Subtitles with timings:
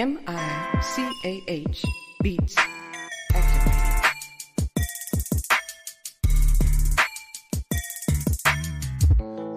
[0.00, 1.84] M I C A H
[2.22, 2.56] Beats.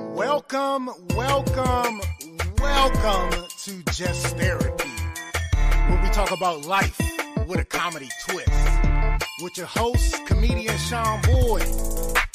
[0.01, 2.01] Welcome, welcome,
[2.59, 4.89] welcome to Just Therapy,
[5.87, 6.99] where we talk about life
[7.47, 8.49] with a comedy twist.
[9.41, 11.63] With your hosts, comedian Sean Boyd,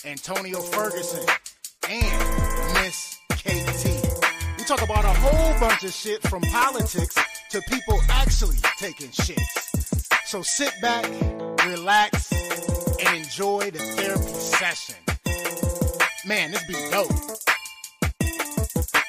[0.06, 1.26] Antonio Ferguson,
[1.86, 3.84] and Miss KT.
[4.56, 7.14] We talk about a whole bunch of shit from politics
[7.50, 9.40] to people actually taking shits.
[10.26, 11.04] So sit back,
[11.66, 14.96] relax, and enjoy the therapy session.
[16.26, 17.10] Man, this be dope.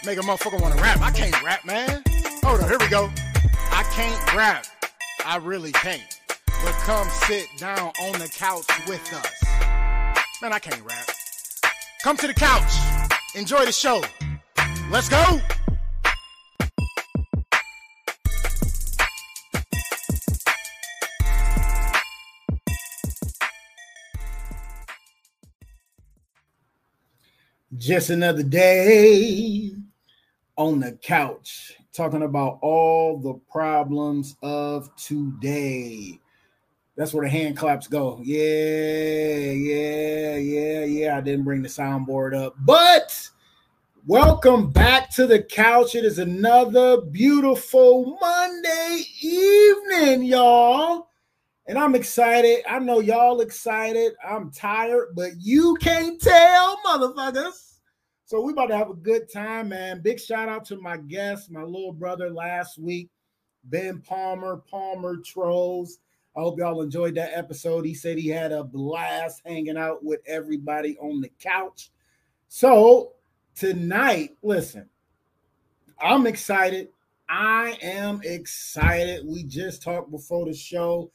[0.05, 1.01] Make a motherfucker wanna rap.
[1.01, 2.01] I can't rap, man.
[2.43, 3.09] Hold on, here we go.
[3.71, 4.65] I can't rap.
[5.25, 6.01] I really can't.
[6.63, 9.43] But come sit down on the couch with us.
[10.41, 11.09] Man, I can't rap.
[12.03, 12.71] Come to the couch.
[13.35, 14.01] Enjoy the show.
[14.89, 15.41] Let's go.
[27.89, 29.71] Just another day
[30.57, 36.19] on the couch talking about all the problems of today.
[36.95, 38.19] That's where the hand claps go.
[38.21, 41.17] Yeah, yeah, yeah, yeah.
[41.17, 43.27] I didn't bring the soundboard up, but
[44.05, 45.95] welcome back to the couch.
[45.95, 51.07] It is another beautiful Monday evening, y'all.
[51.65, 52.59] And I'm excited.
[52.69, 54.13] I know y'all excited.
[54.23, 57.68] I'm tired, but you can't tell, motherfuckers.
[58.29, 60.01] So we about to have a good time, man.
[60.03, 63.09] Big shout out to my guest, my little brother last week,
[63.63, 65.97] Ben Palmer, Palmer Trolls.
[66.37, 67.87] I hope y'all enjoyed that episode.
[67.87, 71.89] He said he had a blast hanging out with everybody on the couch.
[72.49, 73.13] So
[73.55, 74.87] tonight, listen,
[75.99, 76.89] I'm excited.
[77.27, 79.25] I am excited.
[79.25, 81.09] We just talked before the show,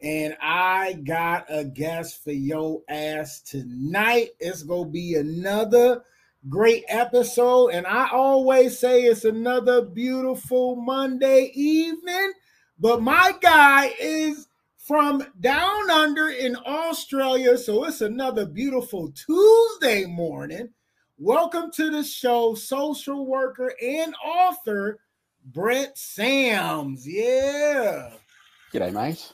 [0.00, 4.30] and I got a guest for your ass tonight.
[4.40, 6.02] It's gonna be another
[6.48, 7.68] great episode.
[7.68, 12.32] And I always say it's another beautiful Monday evening.
[12.78, 17.56] But my guy is from down under in Australia.
[17.56, 20.68] So it's another beautiful Tuesday morning.
[21.16, 24.98] Welcome to the show, social worker and author,
[25.44, 27.06] Brett Sams.
[27.06, 28.10] Yeah.
[28.72, 29.32] G'day, mate.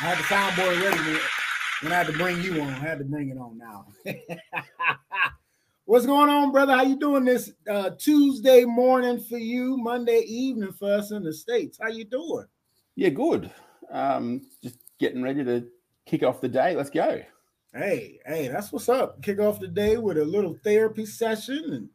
[0.00, 1.18] I had the soundboard ready
[1.80, 2.68] when I had to bring you on.
[2.68, 3.86] I had to bring it on now.
[5.84, 6.74] What's going on, brother?
[6.74, 11.32] How you doing this uh, Tuesday morning for you, Monday evening for us in the
[11.32, 11.78] States?
[11.80, 12.46] How you doing?
[12.96, 13.50] Yeah, good.
[13.90, 15.66] Um, just getting ready to
[16.04, 16.74] kick off the day.
[16.74, 17.22] Let's go.
[17.72, 19.22] Hey, hey, that's what's up.
[19.22, 21.88] Kick off the day with a little therapy session and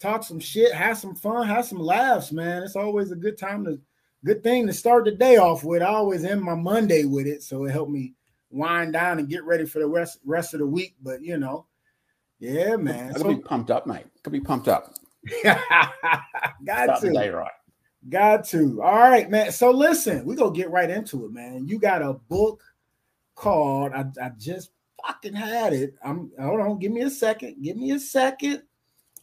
[0.00, 2.62] talk some shit, have some fun, have some laughs, man.
[2.62, 3.78] It's always a good time to
[4.24, 5.82] good thing to start the day off with.
[5.82, 8.14] I always end my Monday with it, so it helped me
[8.50, 10.94] wind down and get ready for the rest rest of the week.
[11.02, 11.66] But you know,
[12.38, 13.08] yeah, man.
[13.08, 14.06] Gotta so, be pumped up, mate.
[14.22, 14.94] Gotta be pumped up.
[15.44, 15.58] Got
[16.64, 17.12] Start to.
[17.12, 17.50] day right.
[18.08, 18.82] Got to.
[18.82, 19.52] All right, man.
[19.52, 21.68] So listen, we gonna get right into it, man.
[21.68, 22.62] You got a book
[23.34, 24.70] called I, I just
[25.06, 25.94] fucking had it.
[26.02, 27.62] I'm hold on, give me a second.
[27.62, 28.62] Give me a second.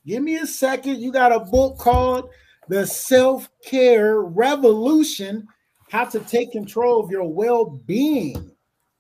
[0.06, 1.00] Give me a second.
[1.00, 2.30] You got a book called
[2.68, 5.48] The Self-Care Revolution:
[5.90, 8.52] How to Take Control of Your Well-Being.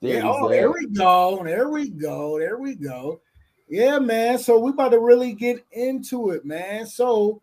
[0.01, 0.61] There, Yeah, oh, there.
[0.61, 1.41] there we go.
[1.43, 2.39] There we go.
[2.39, 3.21] There we go.
[3.67, 4.37] Yeah, man.
[4.37, 6.85] So we about to really get into it, man.
[6.85, 7.41] So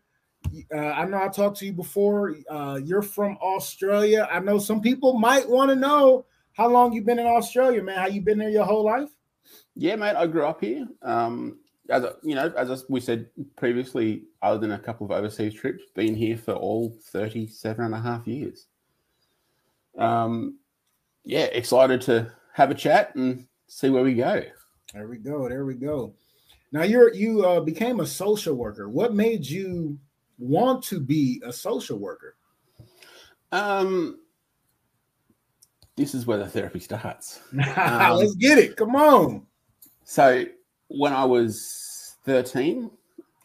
[0.73, 2.37] uh, I know I talked to you before.
[2.49, 4.29] Uh, you're from Australia.
[4.31, 7.99] I know some people might want to know how long you've been in Australia, man.
[7.99, 9.11] How you been there your whole life?
[9.75, 10.17] Yeah, mate.
[10.17, 10.87] I grew up here.
[11.03, 11.59] Um,
[11.91, 15.83] as a, you know, as we said previously, other than a couple of overseas trips,
[15.95, 18.67] been here for all 37 and a half years.
[19.99, 20.59] Um,
[21.25, 24.41] yeah, excited to have a chat and see where we go.
[24.93, 25.49] There we go.
[25.49, 26.15] There we go.
[26.71, 28.89] Now you're you uh, became a social worker.
[28.89, 29.99] What made you
[30.39, 32.37] want to be a social worker?
[33.51, 34.21] Um,
[35.97, 37.41] this is where the therapy starts.
[37.77, 38.77] Um, Let's get it.
[38.77, 39.47] Come on.
[40.05, 40.45] So
[40.89, 42.89] when I was 13,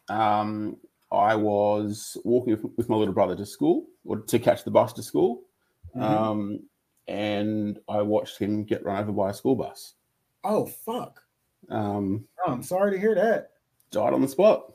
[0.09, 0.77] um,
[1.11, 5.03] I was walking with, my little brother to school or to catch the bus to
[5.03, 5.41] school.
[5.95, 6.01] Mhm.
[6.01, 6.59] Um,
[7.09, 9.95] and I watched him get run over by a school bus.
[10.43, 11.21] Oh fuck.
[11.69, 13.51] Um, Oh, I'm sorry to hear that.
[13.91, 14.73] died on the spot.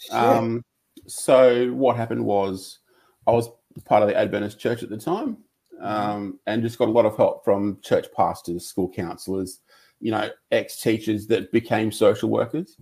[0.00, 0.12] Shit.
[0.14, 0.64] Um,
[1.06, 2.78] so what happened was
[3.26, 3.48] I was
[3.84, 5.38] part of the Adventist church at the time,
[5.80, 9.60] um, and just got a lot of help from church pastors, school counselors,
[10.00, 12.78] you know, ex-teachers that became social workers.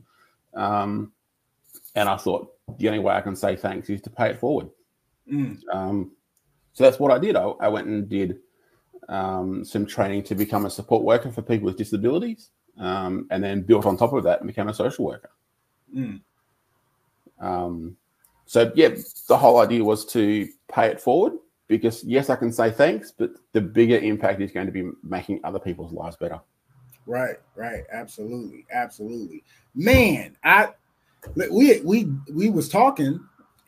[0.54, 1.12] Um,
[1.94, 4.68] and I thought the only way I can say thanks is to pay it forward.
[5.30, 5.58] Mm.
[5.72, 6.12] Um,
[6.72, 7.36] so that's what I did.
[7.36, 8.38] I, I went and did
[9.08, 13.62] um, some training to become a support worker for people with disabilities, um, and then
[13.62, 15.30] built on top of that and became a social worker.
[15.94, 16.20] Mm.
[17.40, 17.96] Um,
[18.46, 18.90] so yeah,
[19.28, 21.34] the whole idea was to pay it forward
[21.68, 25.40] because yes, I can say thanks, but the bigger impact is going to be making
[25.44, 26.40] other people's lives better.
[27.06, 29.44] Right, right, absolutely, absolutely.
[29.74, 30.70] Man, I
[31.36, 33.20] we we we was talking,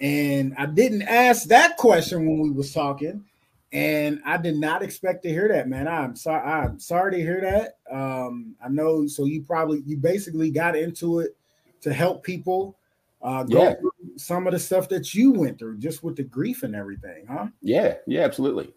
[0.03, 3.25] and I didn't ask that question when we was talking,
[3.73, 5.89] and I did not expect to hear that, man.
[5.89, 6.43] I'm sorry.
[6.43, 7.79] I'm sorry to hear that.
[7.91, 9.07] Um, I know.
[9.07, 11.37] So you probably you basically got into it
[11.83, 12.77] to help people
[13.23, 13.75] uh, go Yeah.
[13.81, 17.27] through some of the stuff that you went through, just with the grief and everything,
[17.31, 17.47] huh?
[17.63, 18.75] Yeah, yeah, absolutely.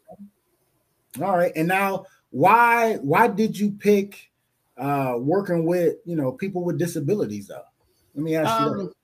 [1.21, 1.51] All right.
[1.55, 4.29] And now why why did you pick
[4.77, 7.63] uh working with you know people with disabilities though?
[8.13, 8.94] Let me ask you Um, that.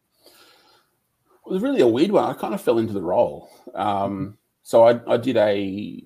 [1.51, 2.24] Was really a weird one.
[2.24, 3.50] I kind of fell into the role.
[3.75, 6.03] Um, so I, I did a,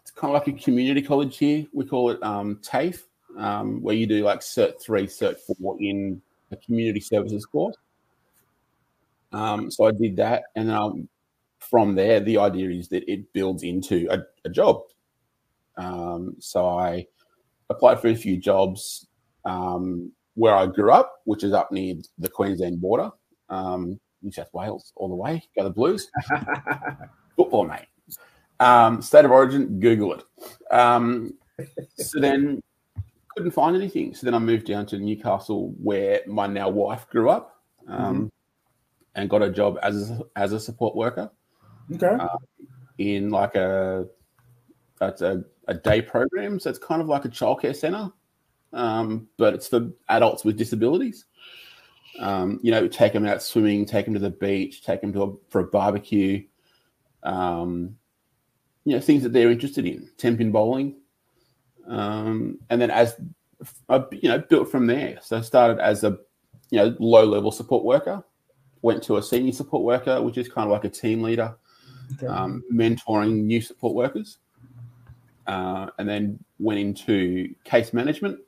[0.00, 1.66] it's kind of like a community college here.
[1.72, 3.02] We call it um, TAFE,
[3.36, 7.76] um, where you do like Cert 3, Cert 4 in a community services course.
[9.32, 10.44] Um, so I did that.
[10.56, 11.08] And then um,
[11.58, 14.82] from there, the idea is that it builds into a, a job.
[15.76, 17.06] Um, so I
[17.70, 19.06] applied for a few jobs
[19.44, 23.10] um, where I grew up, which is up near the Queensland border
[23.48, 25.42] um, New South Wales all the way.
[25.56, 26.10] Go the Blues.
[27.36, 27.86] Football, mate.
[28.60, 30.24] Um, state of origin, Google it.
[30.70, 31.34] Um,
[31.96, 32.62] so then
[33.36, 34.14] couldn't find anything.
[34.14, 38.32] So then I moved down to Newcastle where my now wife grew up um,
[39.14, 41.30] and got a job as a, as a support worker
[41.94, 42.16] okay.
[42.98, 44.06] in like a,
[45.00, 46.58] it's a, a day program.
[46.58, 48.10] So it's kind of like a childcare center,
[48.72, 51.26] um, but it's for adults with disabilities.
[52.18, 55.22] Um, you know, take them out swimming, take them to the beach, take them to
[55.22, 56.44] a, for a barbecue.
[57.22, 57.96] Um,
[58.84, 60.96] you know, things that they're interested in, tenpin bowling.
[61.86, 63.16] Um, and then as
[63.88, 65.18] I, you know, built from there.
[65.22, 66.18] So I started as a,
[66.70, 68.22] you know, low level support worker,
[68.82, 71.56] went to a senior support worker, which is kind of like a team leader
[72.14, 72.26] okay.
[72.26, 74.38] um, mentoring new support workers,
[75.46, 78.38] uh, and then went into case management,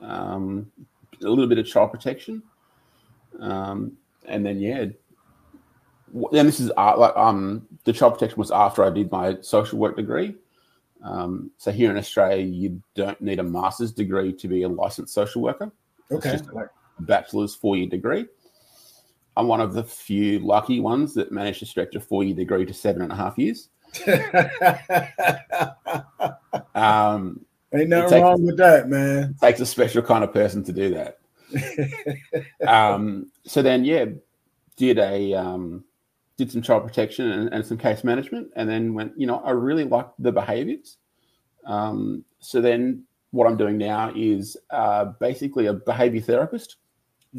[0.00, 0.70] um,
[1.22, 2.42] a little bit of child protection,
[3.40, 3.92] um,
[4.26, 4.86] and then yeah.
[6.30, 9.78] Then this is uh, like um the child protection was after I did my social
[9.78, 10.36] work degree.
[11.02, 15.12] Um, so here in Australia, you don't need a master's degree to be a licensed
[15.12, 15.70] social worker
[16.10, 16.32] okay.
[16.32, 16.68] just- a
[17.00, 18.26] bachelor's four year degree.
[19.36, 22.64] I'm one of the few lucky ones that managed to stretch a four year degree
[22.64, 23.68] to seven and a half years.
[26.74, 27.44] Um,
[27.74, 29.36] Ain't nothing takes- wrong with that, man.
[29.40, 31.18] takes a special kind of person to do that.
[32.66, 34.06] Um, so then, yeah,
[34.76, 35.84] did a um,
[36.36, 39.12] did some child protection and, and some case management, and then went.
[39.18, 40.98] You know, I really like the behaviours.
[41.66, 46.76] Um, so then, what I'm doing now is uh, basically a behaviour therapist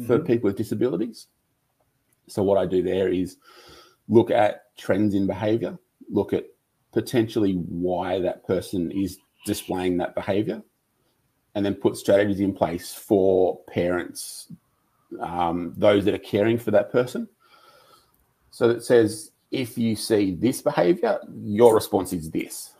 [0.06, 0.26] for Mhm.
[0.26, 1.26] people with disabilities.
[2.28, 3.36] So what I do there is
[4.08, 5.78] look at trends in behavior,
[6.10, 6.44] look at
[6.92, 10.62] potentially why that person is displaying that behavior,
[11.56, 14.52] and then put strategies in place for parents,
[15.20, 17.26] um, those that are caring for that person.
[18.50, 22.74] So it says, if you see this behavior, your response is this.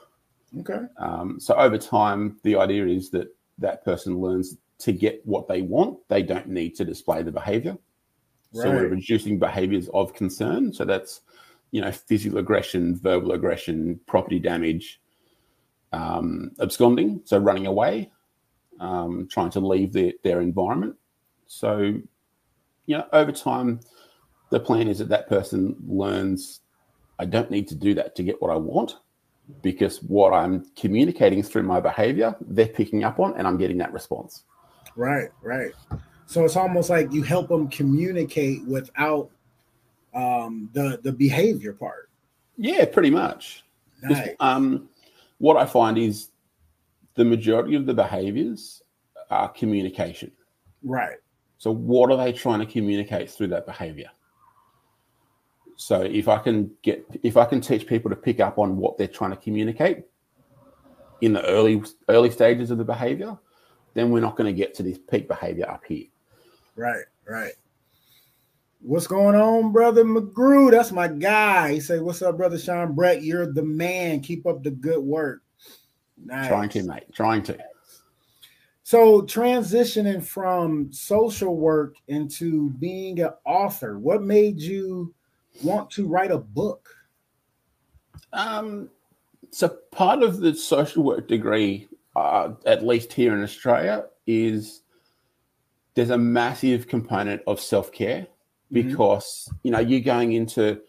[0.60, 0.80] Okay.
[0.98, 5.62] Um, so over time, the idea is that that person learns to get what they
[5.62, 5.98] want.
[6.08, 7.78] They don't need to display the behavior.
[8.52, 8.62] Right.
[8.62, 10.70] So we're reducing behaviors of concern.
[10.70, 11.22] So that's,
[11.70, 15.00] you know, physical aggression, verbal aggression, property damage,
[15.92, 18.12] um, absconding, so running away,
[18.80, 20.96] um, trying to leave their, their environment.
[21.46, 21.78] So,
[22.86, 23.80] you know, over time,
[24.50, 26.60] the plan is that that person learns,
[27.18, 28.96] I don't need to do that to get what I want
[29.62, 33.92] because what I'm communicating through my behavior, they're picking up on and I'm getting that
[33.92, 34.44] response.
[34.96, 35.72] Right, right.
[36.26, 39.30] So it's almost like you help them communicate without
[40.14, 42.08] um the the behavior part.
[42.56, 43.64] Yeah, pretty much.
[44.02, 44.30] Nice.
[44.40, 44.88] Um,
[45.38, 46.30] what I find is
[47.16, 48.82] the majority of the behaviors
[49.30, 50.30] are communication.
[50.82, 51.16] Right.
[51.58, 54.10] So, what are they trying to communicate through that behavior?
[55.76, 58.98] So, if I can get, if I can teach people to pick up on what
[58.98, 60.04] they're trying to communicate
[61.22, 63.36] in the early early stages of the behavior,
[63.94, 66.06] then we're not going to get to this peak behavior up here.
[66.76, 67.52] Right, right.
[68.82, 70.70] What's going on, brother McGrew?
[70.70, 71.72] That's my guy.
[71.72, 73.22] He say, "What's up, brother Sean Brett?
[73.22, 74.20] You're the man.
[74.20, 75.42] Keep up the good work."
[76.24, 76.48] Nice.
[76.48, 77.04] Trying to, mate.
[77.12, 77.58] Trying to.
[78.82, 85.12] So transitioning from social work into being an author, what made you
[85.62, 86.88] want to write a book?
[88.32, 88.88] Um,
[89.50, 94.82] so part of the social work degree, uh, at least here in Australia, is
[95.94, 98.28] there's a massive component of self care Mhm.
[98.72, 100.80] because you know you're going into.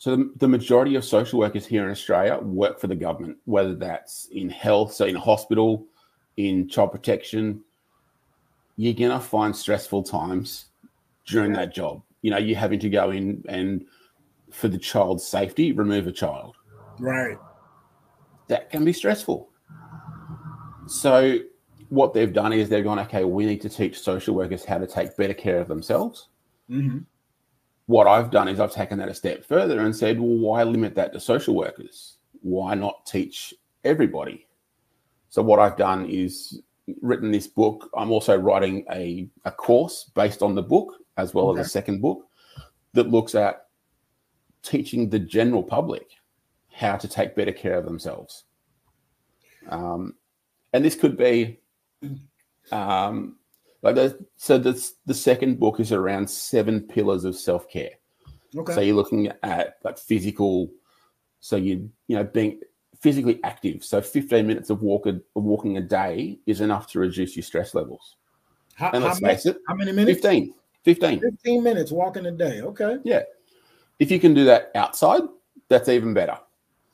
[0.00, 3.74] So the, the majority of social workers here in Australia work for the government, whether
[3.74, 5.86] that's in health, so in a hospital,
[6.38, 7.62] in child protection.
[8.76, 10.70] You're gonna find stressful times
[11.26, 12.02] during that job.
[12.22, 13.84] You know, you're having to go in and
[14.50, 16.56] for the child's safety, remove a child.
[16.98, 17.36] Right.
[18.48, 19.50] That can be stressful.
[20.86, 21.40] So,
[21.90, 24.86] what they've done is they've gone, okay, we need to teach social workers how to
[24.86, 26.28] take better care of themselves.
[26.70, 27.00] hmm
[27.90, 30.94] What I've done is I've taken that a step further and said, well, why limit
[30.94, 32.18] that to social workers?
[32.40, 34.46] Why not teach everybody?
[35.28, 36.62] So, what I've done is
[37.02, 37.90] written this book.
[37.96, 41.60] I'm also writing a, a course based on the book, as well Okay.
[41.62, 42.28] as a second book
[42.92, 43.66] that looks at
[44.62, 46.10] teaching the general public
[46.70, 48.44] how to take better care of themselves.
[49.68, 50.14] Um,
[50.72, 51.58] and this could be
[52.70, 53.39] um,
[53.82, 57.90] like the, so the, the second book is around seven pillars of self-care.
[58.56, 58.74] Okay.
[58.74, 60.70] So you're looking at like physical,
[61.40, 62.60] so you you know being
[63.00, 63.82] physically active.
[63.84, 67.74] So 15 minutes of walk a, walking a day is enough to reduce your stress
[67.74, 68.16] levels.
[68.74, 70.20] how, And how let's many, face it, how many minutes?
[70.20, 71.20] 15, 15.
[71.20, 72.60] 15 minutes walking a day.
[72.60, 72.98] Okay.
[73.04, 73.22] Yeah.
[73.98, 75.22] If you can do that outside,
[75.68, 76.38] that's even better.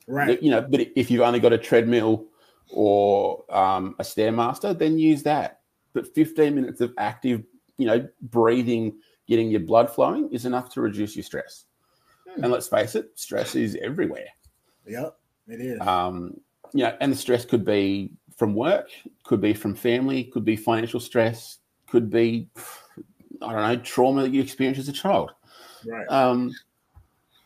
[0.07, 0.41] Right.
[0.43, 2.27] You know, but if you've only got a treadmill
[2.71, 5.61] or um, a stairmaster, then use that.
[5.97, 7.43] But 15 minutes of active,
[7.79, 11.65] you know, breathing, getting your blood flowing is enough to reduce your stress.
[12.29, 12.45] Hmm.
[12.45, 14.29] And let's face it, stress is everywhere.
[14.87, 15.17] Yep.
[15.49, 15.81] It is.
[15.81, 16.39] Um,
[16.75, 18.91] you know, and the stress could be from work,
[19.25, 22.51] could be from family, could be financial stress, could be,
[23.41, 25.33] I don't know, trauma that you experienced as a child.
[25.87, 26.07] right.
[26.11, 26.53] Um,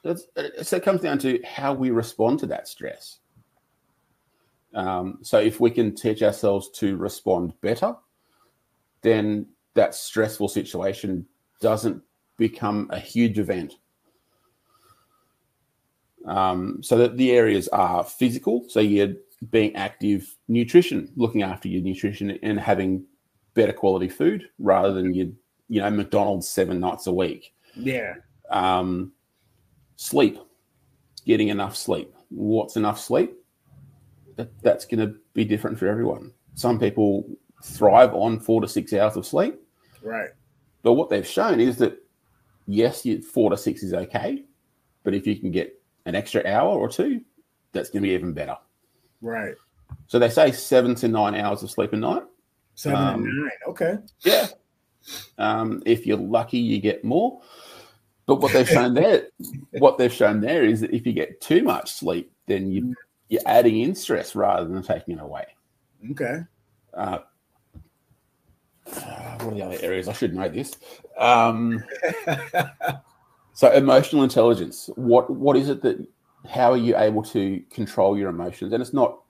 [0.02, 0.26] that's,
[0.62, 3.20] so it comes down to how we respond to that stress.
[4.74, 7.94] Um, so if we can teach ourselves to respond better,
[9.02, 11.26] then that stressful situation
[11.60, 12.02] doesn't
[12.36, 13.74] become a huge event.
[16.26, 19.14] Um, so that the areas are physical, so you're
[19.50, 23.04] being active, nutrition, looking after your nutrition and having
[23.54, 25.34] better quality food rather than you,
[25.68, 28.14] you know, McDonald's seven nights a week yeah.
[28.50, 29.12] um,
[29.96, 30.38] sleep,
[31.26, 32.14] getting enough sleep.
[32.28, 33.32] What's enough sleep?
[34.36, 36.32] That, that's going to be different for everyone.
[36.54, 37.26] Some people
[37.62, 39.54] thrive on four to six hours of sleep,
[40.02, 40.30] Right.
[40.82, 41.98] but what they've shown is that
[42.66, 44.44] yes, you, four to six is okay,
[45.02, 47.20] but if you can get an extra hour or two,
[47.72, 48.56] that's going to be even better.
[49.20, 49.54] Right.
[50.06, 52.22] So they say seven to nine hours of sleep a night.
[52.74, 53.50] Seven Um, and nine.
[53.68, 53.94] Okay.
[54.20, 54.46] Yeah.
[55.38, 57.40] Um, if you're lucky, you get more.
[58.26, 59.28] But what they've shown there,
[59.78, 62.94] what they've shown there is that if you get too much sleep, then you
[63.28, 65.46] you're adding in stress rather than taking it away.
[66.10, 66.40] Okay.
[66.94, 67.18] Uh,
[68.84, 70.08] what are the other areas?
[70.08, 70.76] I should know this.
[71.18, 71.82] Um,
[73.52, 74.90] so emotional intelligence.
[74.96, 76.06] What what is it that?
[76.48, 78.72] How are you able to control your emotions?
[78.72, 79.20] And it's not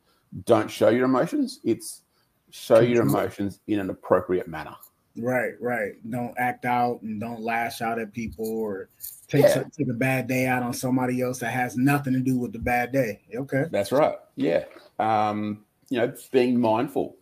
[0.45, 1.61] don't show your emotions.
[1.65, 2.03] It's
[2.51, 4.77] show your emotions in an appropriate manner.
[5.17, 5.93] Right, right.
[6.09, 8.89] Don't act out and don't lash out at people or
[9.29, 9.65] take Yeah.
[9.77, 12.59] take a bad day out on somebody else that has nothing to do with the
[12.59, 13.21] bad day.
[13.35, 13.65] Okay.
[13.71, 14.17] That's right.
[14.37, 14.65] Yeah.
[14.99, 17.17] Um, you know, being mindful.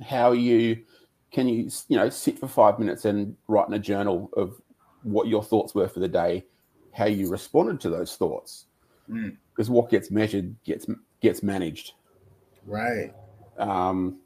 [0.00, 0.84] How you
[1.30, 4.60] can you you know sit for five minutes and write in a journal of
[5.02, 6.44] what your thoughts were for the day,
[6.92, 8.66] how you responded to those thoughts,
[9.08, 9.36] Mm.
[9.52, 10.86] because what gets measured gets
[11.20, 11.92] gets managed.
[12.66, 13.12] Right.
[13.58, 14.18] Um,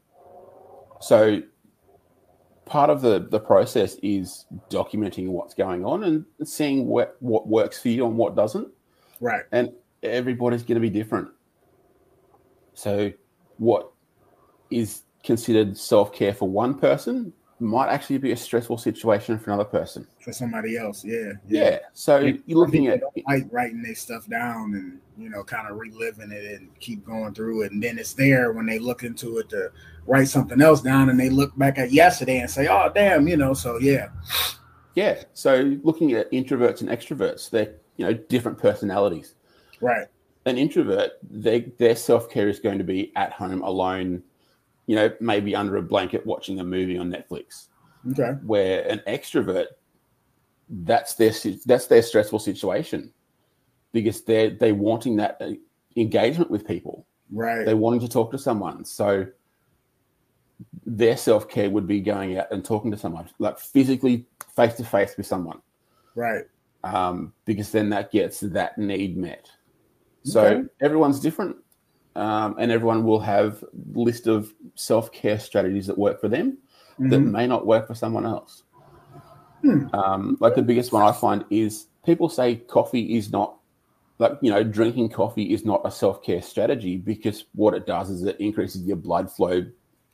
[1.01, 1.43] so
[2.65, 7.81] part of the the process is documenting what's going on and seeing what what works
[7.81, 8.69] for you and what doesn't
[9.21, 9.43] Right.
[9.53, 11.29] and everybody's going to be different.
[12.75, 13.13] So,
[13.59, 13.91] what
[14.71, 19.69] is considered self care for one person might actually be a stressful situation for another
[19.69, 20.07] person.
[20.25, 21.05] For somebody else.
[21.05, 21.33] Yeah.
[21.47, 21.81] Yeah.
[21.93, 22.37] So Yeah.
[22.47, 26.59] you're looking at like writing their stuff down and you know kind of reliving it
[26.59, 29.71] and keep going through it and then it's there when they look into it to
[30.07, 33.37] write something else down and they look back at yesterday and say oh damn you
[33.37, 34.09] know so yeah
[34.95, 35.23] yeah.
[35.35, 39.35] So looking at introverts and extroverts, they're you know different personalities.
[39.81, 40.07] right
[40.47, 44.23] An introvert, they, their self care is going to be at home alone.
[44.91, 47.69] You know, maybe under a blanket watching a movie on Netflix.
[48.11, 48.33] okay.
[48.53, 49.67] Where an extrovert
[50.69, 51.33] that's their
[51.65, 53.13] that's their stressful situation.
[53.93, 55.53] Because they're they wanting that uh,
[55.97, 57.07] engagement with people.
[57.31, 57.65] Right.
[57.65, 58.85] They're wanting to talk to someone.
[58.85, 59.27] So
[60.85, 65.17] their self-care would be going out and talking to someone like physically face to face
[65.17, 65.61] with someone.
[66.17, 66.45] Right.
[66.83, 69.51] Um, because then that gets that need met.
[70.25, 70.69] So Okay.
[70.81, 71.57] everyone's different,
[72.17, 73.65] um, and everyone will have
[73.95, 76.59] list of self care strategies that work for them
[76.99, 77.31] that Mhm.
[77.31, 78.65] may not work for someone else.
[79.63, 79.87] Hmm.
[79.95, 83.57] Um, like the biggest one I find is people say coffee is not
[84.19, 88.11] like you know drinking coffee is not a self care strategy because what it does
[88.11, 89.65] is it increases your blood flow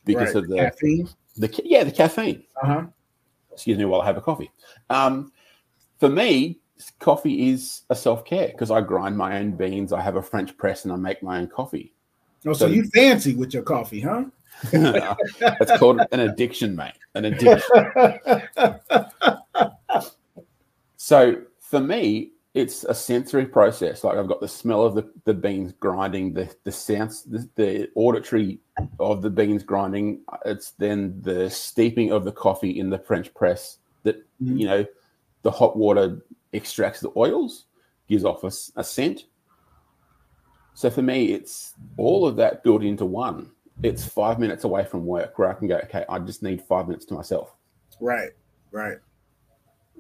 [0.05, 0.37] because Right.
[0.37, 1.09] of the caffeine.
[1.37, 2.45] the yeah the caffeine.
[2.63, 2.87] Uh huh.
[3.53, 4.51] Excuse me while I have a coffee.
[4.91, 5.33] Um,
[5.99, 6.61] for me,
[6.99, 9.93] coffee is a self care because I grind my own beans.
[9.93, 11.93] I have a French press and I make my own coffee.
[12.47, 14.25] Oh, so So- you fancy with your coffee, huh?
[14.73, 16.95] it's called an addiction, mate.
[17.15, 18.21] An addiction.
[20.97, 24.03] So for me, it's a sensory process.
[24.03, 27.89] Like I've got the smell of the, the beans grinding, the the sounds, the, the
[27.95, 28.59] auditory
[28.99, 30.23] of the beans grinding.
[30.45, 33.79] It's then the steeping of the coffee in the French press.
[34.03, 34.59] That Mhm.
[34.59, 34.87] you know,
[35.43, 36.21] the hot water
[36.57, 37.67] extracts the oils,
[38.09, 39.27] gives off a scent.
[40.75, 43.51] So for me, it's all of that built into one.
[43.83, 45.77] It's five minutes away from work where I can go.
[45.85, 47.55] Okay, I just need five minutes to myself.
[48.01, 48.31] right,
[48.73, 48.99] right.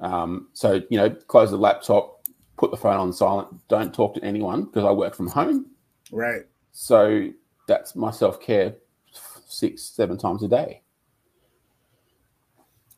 [0.01, 4.25] Um, so you know, close the laptop, put the phone on silent, don't talk to
[4.25, 5.67] anyone because I work from home.
[6.11, 6.43] Right.
[6.73, 7.31] So
[7.67, 8.75] that's my self care
[9.47, 10.83] six, seven times a day.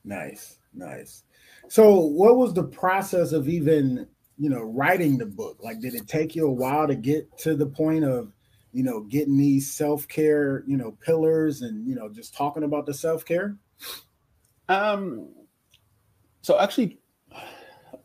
[0.05, 1.25] Nice, nice.
[1.68, 4.06] So, what was the process of even,
[4.38, 5.58] you know, writing the book?
[5.62, 8.32] Like, did it take you a while to get to the point of,
[8.72, 12.87] you know, getting these self care, you know, pillars and, you know, just talking about
[12.87, 13.56] the self care?
[14.68, 15.28] Um,
[16.40, 16.98] so actually,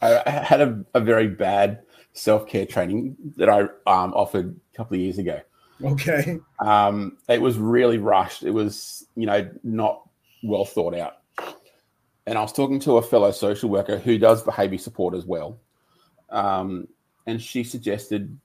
[0.02, 4.78] I, I had a, a very bad self care training that I um, offered a
[4.78, 5.40] couple of years ago.
[5.84, 6.40] Okay.
[6.60, 8.44] Um, it was really rushed.
[8.44, 10.08] It was, you know, not
[10.44, 11.23] well thought out.
[12.26, 15.60] And I was talking to a fellow social worker who does behavior support as well.
[16.30, 16.88] Um,
[17.28, 18.38] and she suggested,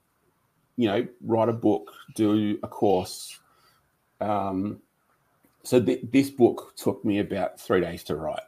[0.76, 3.38] you know, write a book, do a course.
[4.20, 4.81] Um,
[5.62, 8.40] so th- this book took me about three days to write.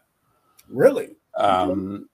[0.69, 1.17] Really?
[1.37, 2.09] Um,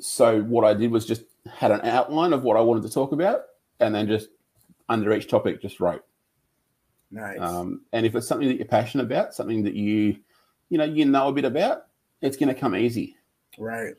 [0.00, 3.12] so what I did was just had an outline of what I wanted to talk
[3.12, 3.42] about,
[3.80, 4.28] and then just
[4.88, 6.04] under each topic, just wrote.
[7.10, 7.38] Nice.
[7.40, 10.16] Um, and if it's something that you're passionate about, something that you,
[10.68, 11.86] you know, you know a bit about,
[12.20, 13.16] it's going to come easy.
[13.58, 13.94] right.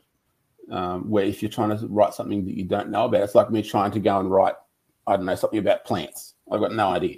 [0.70, 3.50] Um, where if you're trying to write something that you don't know about, it's like
[3.50, 4.54] me trying to go and write,
[5.06, 6.34] I don't know, something about plants.
[6.52, 7.16] I've got no idea.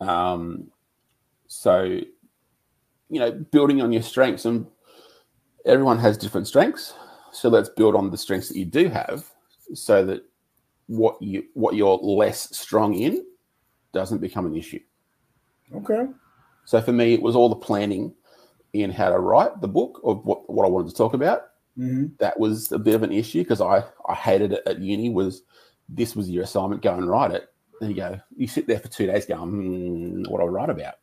[0.00, 0.70] Um,
[1.46, 4.66] so, you know, building on your strengths, and
[5.66, 6.94] everyone has different strengths.
[7.32, 9.30] So let's build on the strengths that you do have,
[9.74, 10.24] so that
[10.86, 13.24] what you what you're less strong in
[13.92, 14.80] doesn't become an issue.
[15.74, 16.06] Okay.
[16.64, 18.14] So for me, it was all the planning
[18.74, 21.44] in how to write the book of what, what I wanted to talk about.
[21.76, 25.08] hmm That was a bit of an issue because I, I hated it at uni
[25.08, 25.42] was
[25.88, 27.48] this was your assignment, go and write it.
[27.80, 30.70] And you go, you sit there for two days going, hmm, what do I write
[30.70, 30.94] about?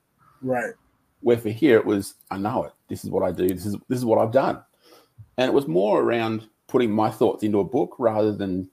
[0.42, 0.74] Right.
[1.22, 2.74] Where for here it was, I know it.
[2.90, 3.48] This is what I do.
[3.48, 4.62] This is this is what I've done.
[5.38, 8.70] And it was more around putting my thoughts into a book rather than,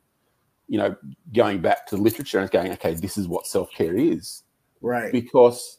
[0.66, 0.96] you know,
[1.34, 4.42] going back to literature and going, okay, this is what self-care is.
[4.80, 5.12] Right.
[5.12, 5.78] Because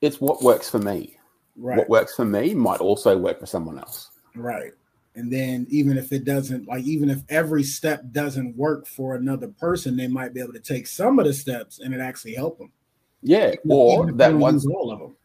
[0.00, 1.18] it's what works for me
[1.56, 1.78] Right.
[1.78, 4.10] what works for me might also work for someone else.
[4.34, 4.72] Right.
[5.14, 9.48] And then even if it doesn't, like even if every step doesn't work for another
[9.48, 12.58] person, they might be able to take some of the steps and it actually help
[12.58, 12.72] them.
[13.22, 15.16] Yeah, Even or if that one, all of them.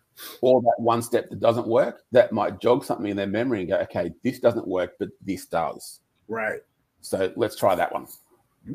[0.41, 3.69] or that one step that doesn't work, that might jog something in their memory and
[3.69, 6.01] go, okay, this doesn't work, but this does.
[6.27, 6.61] Right.
[7.01, 8.05] So let's try that one.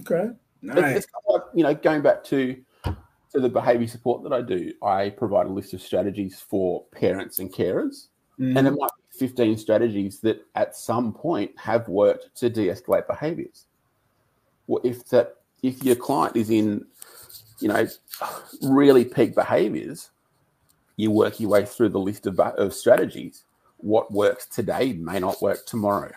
[0.00, 0.30] Okay.
[0.62, 0.96] Nice.
[0.96, 2.56] It's kind of like, you know, going back to
[3.34, 7.40] to the behavior support that I do, I provide a list of strategies for parents
[7.40, 8.56] and carers, Mhm.
[8.56, 13.66] and it might be 15 strategies that at some point have worked to de-escalate behaviors.
[14.66, 16.86] Well, if that if your client is in,
[17.58, 17.88] you know,
[18.62, 20.10] really peak behaviors,
[20.96, 23.44] you work your way through the list of, of strategies.
[23.78, 26.12] What works today may not work tomorrow.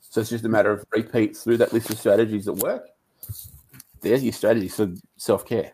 [0.00, 2.88] So it's just a matter of repeat through that list of strategies that work.
[4.02, 5.72] There's your strategies for self care.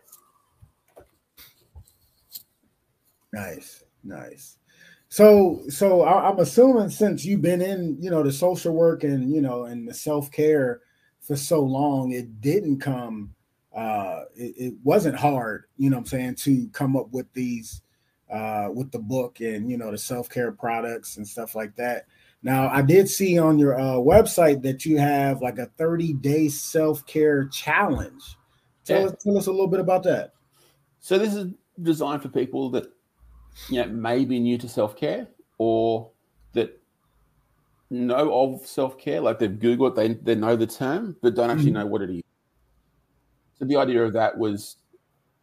[3.33, 4.59] Nice, nice.
[5.09, 9.33] So, so I, I'm assuming since you've been in, you know, the social work and
[9.33, 10.81] you know, and the self care
[11.21, 13.35] for so long, it didn't come.
[13.75, 17.81] Uh, it, it wasn't hard, you know, what I'm saying, to come up with these,
[18.31, 22.05] uh, with the book and you know the self care products and stuff like that.
[22.43, 26.49] Now, I did see on your uh, website that you have like a 30 day
[26.49, 28.37] self care challenge.
[28.85, 29.07] Tell Yeah.
[29.07, 30.33] us, tell us a little bit about that.
[30.99, 32.92] So this is designed for people that
[33.69, 36.11] you know may be new to self care or
[36.53, 36.79] that
[37.89, 41.71] know of self care, like they've googled, they they know the term, but don't actually
[41.71, 41.75] Mhm.
[41.75, 42.21] know what it is.
[43.55, 44.77] So the idea of that was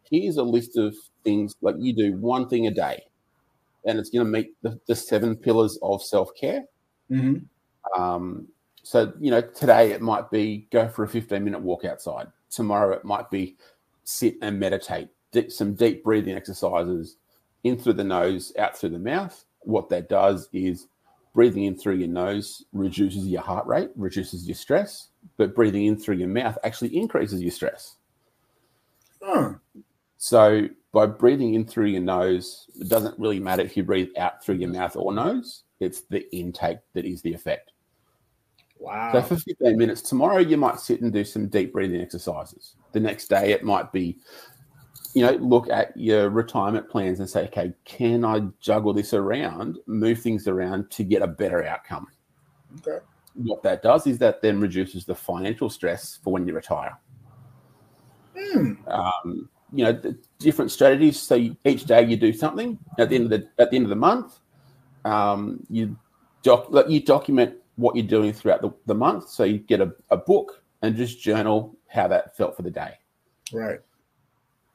[0.09, 3.03] here's a list of things like you do one thing a day,
[3.85, 6.65] and it's going to meet the, the seven pillars of self care.
[7.09, 8.01] Mm-hmm.
[8.01, 8.47] Um,
[8.83, 12.27] so you know, today it might be go for a 15 minute walk outside.
[12.49, 13.57] Tomorrow it might be
[14.03, 15.09] sit and meditate,
[15.49, 17.17] some deep breathing exercises
[17.63, 19.45] in through the nose, out through the mouth.
[19.61, 20.87] What that does is
[21.33, 25.97] breathing in through your nose reduces your heart rate, reduces your stress, but breathing in
[25.97, 27.95] through your mouth actually increases your stress.
[29.21, 29.53] Huh.
[30.17, 34.43] So by breathing in through your nose, it doesn't really matter if you breathe out
[34.43, 35.63] through your mouth or nose.
[35.79, 37.71] It's the intake that is the effect.
[38.77, 39.11] Wow.
[39.13, 42.75] So for 15 minutes tomorrow, you might sit and do some deep breathing exercises.
[42.93, 44.17] The next day, it might be,
[45.13, 49.77] you know, look at your retirement plans and say, okay, can I juggle this around,
[49.85, 52.07] move things around to get a better outcome?
[52.79, 53.03] okay.
[53.33, 56.97] What that does is that then reduces the financial stress for when you retire.
[58.37, 58.73] Hmm.
[58.87, 61.19] um, you know, the different strategies.
[61.19, 62.77] So you, each day you do something.
[62.99, 64.39] At the end of the at the end of the month,
[65.05, 65.97] um, you
[66.43, 69.29] doc, you document what you're doing throughout the, the month.
[69.29, 72.95] So you get a, a book and just journal how that felt for the day.
[73.53, 73.79] Right.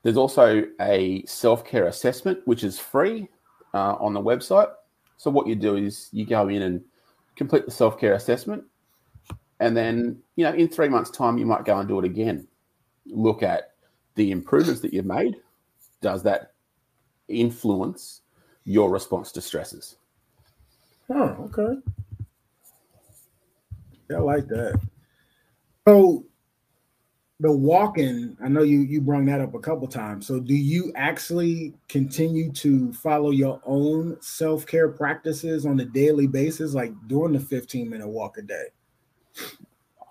[0.06, 3.26] There's also a self care assessment, which is free
[3.74, 4.70] uh, on the website.
[5.16, 6.80] So what you do is you go in and
[7.34, 8.62] complete the self care assessment,
[9.58, 12.46] and then you know in three months' time you might go and do it again.
[13.06, 13.72] Look at
[14.14, 15.38] the improvements that you've made.
[16.02, 16.52] Does that
[17.26, 18.20] influence
[18.62, 19.96] your response to stresses?
[21.10, 21.80] Oh, Okay.
[24.08, 24.80] Yeah, I like that.
[25.84, 26.24] So
[27.40, 30.26] the walking, I know you you brought that up a couple times.
[30.26, 36.72] So do you actually continue to follow your own self-care practices on a daily basis,
[36.72, 38.66] like doing the 15 minute walk a day?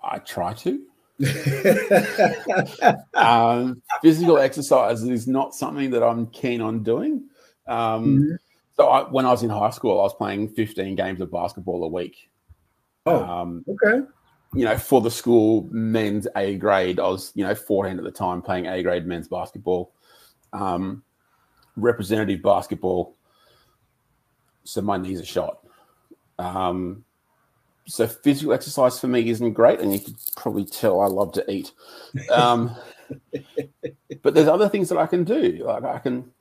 [0.04, 0.82] I try to.
[3.14, 7.24] um, physical exercise is not something that I'm keen on doing.
[7.66, 8.38] Um, Mhm.
[8.76, 11.82] So I, when I was in high school, I was playing 15 games of basketball
[11.84, 12.28] a week.
[13.06, 14.06] Oh, Um, okay.
[14.56, 18.10] You know, for the school men's A grade, I was, you know, 14 at the
[18.10, 19.92] time playing A grade men's basketball,
[20.54, 21.02] um,
[21.76, 23.16] representative basketball.
[24.64, 25.58] So my knees are shot.
[26.38, 27.04] Um,
[27.86, 31.50] so physical exercise for me isn't great, and you could probably tell I love to
[31.50, 31.72] eat.
[32.30, 32.74] Um,
[34.22, 35.64] but there's other things that I can do.
[35.66, 36.32] Like I can,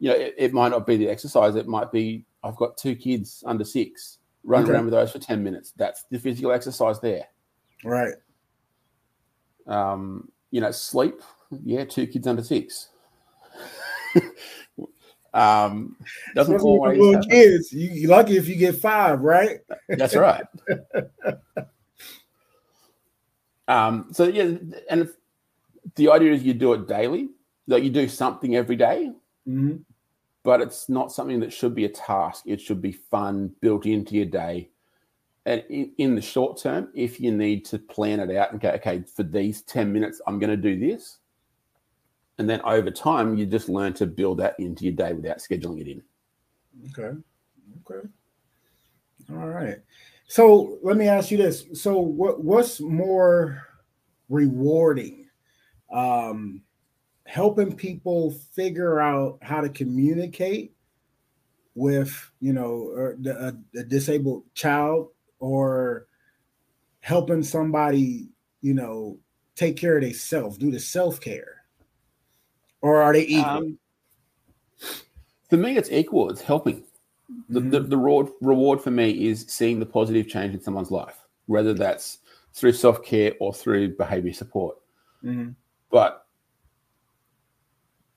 [0.00, 1.54] you know, it, it might not be the exercise.
[1.54, 4.18] It might be I've got two kids under six.
[4.42, 4.72] Run Okay.
[4.72, 5.72] around with those for 10 minutes.
[5.76, 7.26] That's the physical exercise there.
[7.84, 8.14] Right.
[9.66, 11.20] Um, you know, sleep.
[11.64, 12.88] Yeah, two kids under six.
[15.34, 15.96] um,
[16.34, 16.98] doesn't Especially always.
[16.98, 17.30] little happen.
[17.30, 17.72] kids.
[17.72, 19.58] You, you lucky if you get five, right?
[19.88, 20.44] That's right.
[23.68, 24.56] um, so yeah,
[24.88, 25.10] and if,
[25.96, 27.30] the idea is you do it daily.
[27.66, 29.12] That you do something every day,
[29.44, 29.76] hmm
[30.42, 32.44] but it's not something that should be a task.
[32.46, 34.70] It should be fun, built into your day.
[35.50, 38.68] And in, in the short term, if you need to plan it out and go,
[38.70, 41.18] okay, for these 10 minutes, I'm going to do this.
[42.38, 45.80] And then over time, you just learn to build that into your day without scheduling
[45.80, 46.02] it in.
[46.90, 47.18] Okay.
[47.90, 48.08] Okay.
[49.32, 49.78] All right.
[50.28, 51.66] So let me ask you this.
[51.74, 53.66] So what what's more
[54.28, 55.26] rewarding?
[55.92, 56.62] Um
[57.26, 60.74] helping people figure out how to communicate
[61.74, 65.08] with, you know, a, a disabled child
[65.40, 66.06] or
[67.00, 68.28] helping somebody,
[68.60, 69.18] you know,
[69.56, 71.64] take care of themselves, do the self-care.
[72.82, 73.44] Or are they equal?
[73.44, 73.78] Um,
[75.48, 76.30] for me, it's equal.
[76.30, 76.84] It's helping.
[77.48, 77.70] The, Mhm.
[77.70, 81.74] the, the reward, reward for me is seeing the positive change in someone's life, whether
[81.74, 82.18] that's
[82.52, 84.78] through self care or through behavior support.
[85.22, 85.54] Mhm.
[85.90, 86.26] But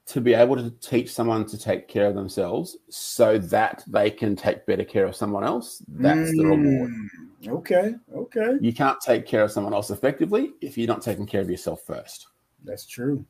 [0.05, 4.35] to be able to teach someone to take care of themselves so that they can
[4.35, 6.91] take better care of someone else, that's the reward.
[6.91, 7.07] Mm,
[7.47, 8.57] Okay, okay.
[8.61, 11.81] You can't take care of someone else effectively if you're not taking care of yourself
[11.85, 12.27] first.
[12.63, 13.25] That's true.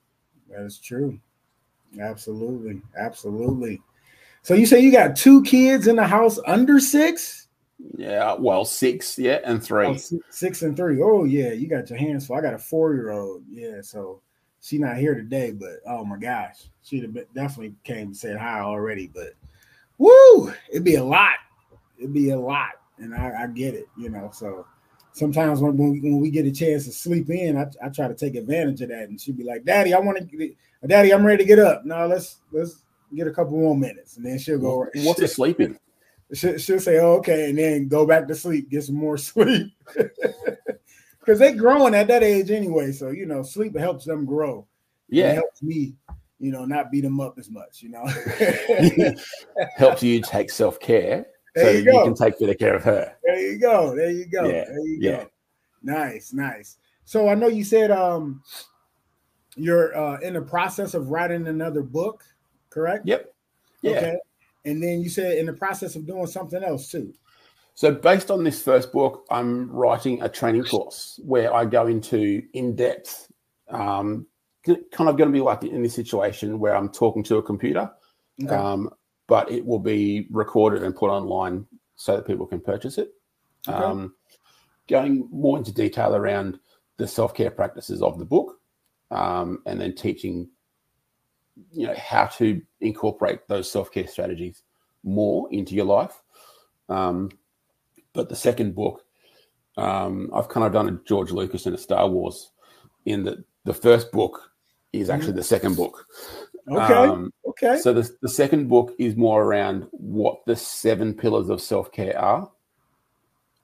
[0.50, 1.20] That is true.
[2.00, 2.82] Absolutely.
[2.98, 3.82] Absolutely.
[4.44, 7.48] So you say you got two kids in the house under six?
[7.98, 9.88] Yeah, well, six, yeah, and three.
[9.88, 11.02] Oh, six and three.
[11.02, 12.36] Oh yeah, you got your hands full.
[12.36, 13.44] I got a four-year-old.
[13.50, 14.22] Yeah, so
[14.64, 18.38] she not here today, but oh my gosh, she'd have been, definitely came and said
[18.38, 19.08] hi already.
[19.14, 19.34] But
[19.98, 21.36] woo, it'd be a lot.
[21.98, 24.32] It'd be a lot, and I, I get it, you know.
[24.34, 24.66] So
[25.12, 28.08] sometimes when, when, we, when we get a chance to sleep in, I, I try
[28.08, 30.56] to take advantage of that, and she'd be like, "Daddy, I want to,
[30.88, 31.84] Daddy, I'm ready to get up.
[31.84, 34.88] No, let's let's get a couple more minutes, and then she'll go.
[34.96, 35.78] What's a sleeping?
[36.32, 39.74] She'll, she'll say, oh, "Okay," and then go back to sleep, get some more sleep,
[41.24, 42.92] because they growing at that age anyway.
[42.92, 44.68] So you know, sleep helps them grow.
[45.10, 45.32] Yeah.
[45.32, 45.94] It helps me,
[46.40, 48.06] you know, not beat them up as much, you know.
[49.78, 53.16] Helps you take self care so you you can take better care of her.
[53.24, 53.96] There you go.
[53.96, 54.46] There you go.
[54.46, 55.24] Yeah, There you yeah.
[55.24, 55.30] go.
[55.84, 56.78] Nice, nice.
[57.06, 58.42] So I know you said um
[59.56, 62.24] you're uh in the process of writing another book,
[62.70, 63.06] correct?
[63.06, 63.34] Yep.
[63.82, 63.92] Yeah.
[63.92, 64.18] Okay.
[64.66, 67.14] And then you said in the process of doing something else too.
[67.76, 72.42] So, based on this first book, I'm writing a training course where I go into
[72.54, 73.32] in depth,
[73.70, 74.28] um,
[74.66, 77.92] kind of going to be like in this situation where I'm talking to a computer,
[78.44, 78.54] Okay.
[78.54, 78.90] um,
[79.28, 83.10] but it will be recorded and put online so that people can purchase it.
[83.68, 83.78] Okay.
[83.78, 84.14] Um,
[84.88, 86.60] going more into detail around
[86.98, 88.60] the self care practices of the book,
[89.10, 90.48] um, and then teaching,
[91.72, 94.62] you know, how to incorporate those self care strategies
[95.04, 96.22] more into your life.
[96.88, 97.30] Um,
[98.14, 99.04] but the second book,
[99.78, 102.52] um, I've kind of done a George Lucas and a Star Wars.
[103.06, 104.52] In that, the first book
[104.94, 106.08] is actually the second book.
[106.72, 106.94] okay.
[106.94, 107.80] Um, okay.
[107.80, 112.18] so the, the second book is more around what the seven pillars of self care
[112.18, 112.50] are,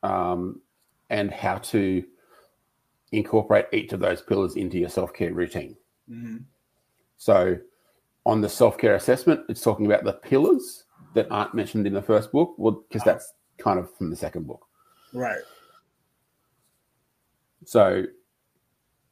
[0.03, 0.62] um,
[1.09, 2.03] and how to
[3.12, 5.77] incorporate each of those pillars into your self care routine.
[6.09, 6.43] Mhm.
[7.17, 7.57] So,
[8.25, 12.01] on the self care assessment, it's talking about the pillars that aren't mentioned in the
[12.01, 14.65] first book, well, because that's kind of from the second book.
[15.13, 15.41] Right.
[17.65, 18.05] So,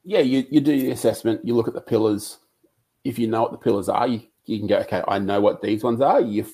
[0.04, 2.40] yeah, you, you do the assessment, you look at the pillars.
[3.04, 5.62] If you know what the pillars are, you, you can go, okay, I know what
[5.62, 6.22] these ones are.
[6.22, 6.52] You f-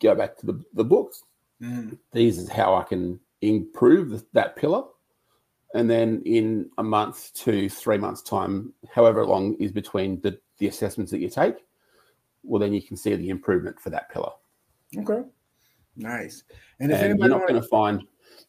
[0.00, 1.22] go back to the, the books.
[1.62, 1.98] Mhm.
[2.12, 4.84] These is how I can improve th- that pillar.
[5.74, 10.66] And then in a month to three months' time, however long is between the, the
[10.66, 11.56] assessments that you take,
[12.42, 14.32] well, then you can see the improvement for that pillar.
[14.98, 15.28] Okay.
[15.96, 16.44] Nice.
[16.78, 18.02] And and you're not going to find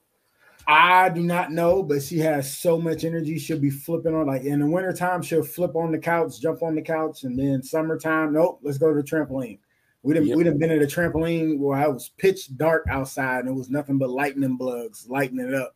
[0.71, 3.39] I do not know, but she has so much energy.
[3.39, 6.75] She'll be flipping on like in the wintertime, she'll flip on the couch, jump on
[6.75, 9.57] the couch, and then summertime, nope, let's go to the trampoline.
[10.03, 10.37] We didn't Yep.
[10.37, 13.71] we done been at a trampoline where it was pitch dark outside and it was
[13.71, 15.75] nothing but lightning bugs lighting it up.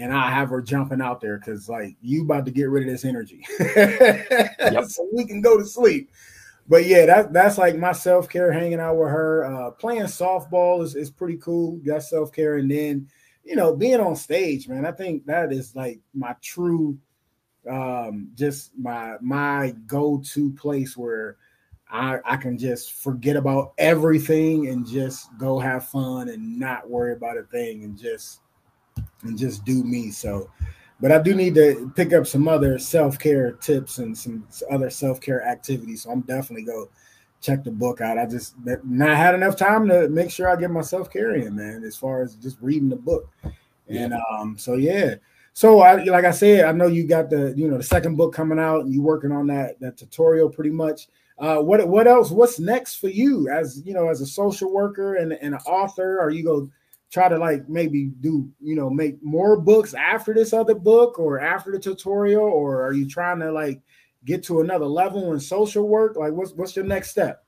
[0.00, 2.90] And I have her jumping out there because like you about to get rid of
[2.90, 3.44] this energy.
[4.88, 6.10] so we can go to sleep.
[6.66, 9.44] But yeah, that, that's like my self-care hanging out with her.
[9.44, 11.80] Uh playing softball is, is pretty cool.
[11.84, 12.56] That's self-care.
[12.56, 13.08] And then
[13.44, 16.98] you know, being on stage, man, I think that is like my true
[17.70, 21.36] um just my my go-to place where
[21.90, 27.12] I I can just forget about everything and just go have fun and not worry
[27.12, 28.40] about a thing and just
[29.22, 30.10] and just do me.
[30.10, 30.50] So
[31.00, 35.42] but I do need to pick up some other self-care tips and some other self-care
[35.42, 36.02] activities.
[36.02, 36.90] So I'm definitely go
[37.40, 38.18] check the book out.
[38.18, 38.54] I just
[38.84, 42.22] not had enough time to make sure I get my self-care in, man, as far
[42.22, 43.30] as just reading the book.
[43.88, 45.14] And um, so yeah.
[45.54, 48.32] So I like I said, I know you got the you know the second book
[48.34, 51.08] coming out and you working on that that tutorial pretty much.
[51.38, 52.30] Uh, what what else?
[52.30, 56.20] What's next for you as you know as a social worker and, and an author?
[56.20, 56.70] Are you go
[57.10, 61.40] try to like maybe do you know make more books after this other book or
[61.40, 63.80] after the tutorial, or are you trying to like
[64.24, 66.16] get to another level in social work?
[66.16, 67.44] Like what's what's your next step?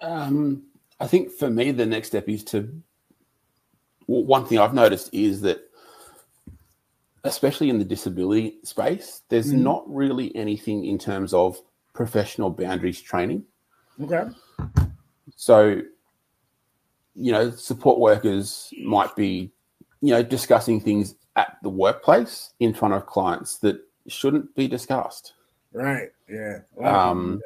[0.00, 0.64] Um,
[1.00, 2.68] I think for me, the next step is to.
[4.06, 5.60] well, One thing I've noticed is that,
[7.24, 9.60] especially in the disability space, there's Mhm.
[9.60, 11.60] not really anything in terms of
[11.94, 13.44] professional boundaries training.
[14.02, 14.24] Okay.
[15.36, 15.80] So,
[17.14, 19.50] you know, support workers might be,
[20.00, 25.34] you know, discussing things at the workplace in front of clients that shouldn't be discussed.
[25.72, 26.10] Right.
[26.28, 26.60] Yeah.
[26.82, 27.40] Um,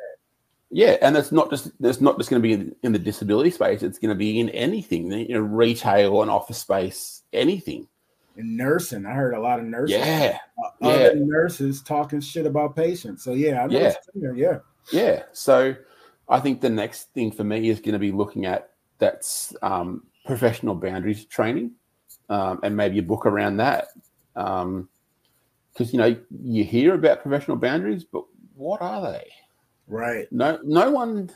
[0.71, 3.51] yeah, and it's not just it's not just going to be in, in the disability
[3.51, 3.83] space.
[3.83, 7.89] It's going to be in anything, you know, retail and office space, anything.
[8.37, 9.97] And nursing, I heard a lot of nurses.
[9.97, 10.89] Yeah, uh, yeah.
[10.89, 13.25] other nurses talking shit about patients.
[13.25, 13.95] So yeah, I know Yeah.
[14.15, 14.37] in.
[14.37, 14.59] Yeah,
[14.93, 15.23] Yeah.
[15.33, 15.75] So
[16.29, 18.68] I think the next thing for me is going to be looking at
[18.99, 21.73] that's um, professional boundaries training
[22.29, 23.89] um, and maybe a book around that.
[24.35, 29.31] Because, you know, you hear about professional boundaries, but what are they?
[29.87, 30.31] right.
[30.31, 31.31] No, no one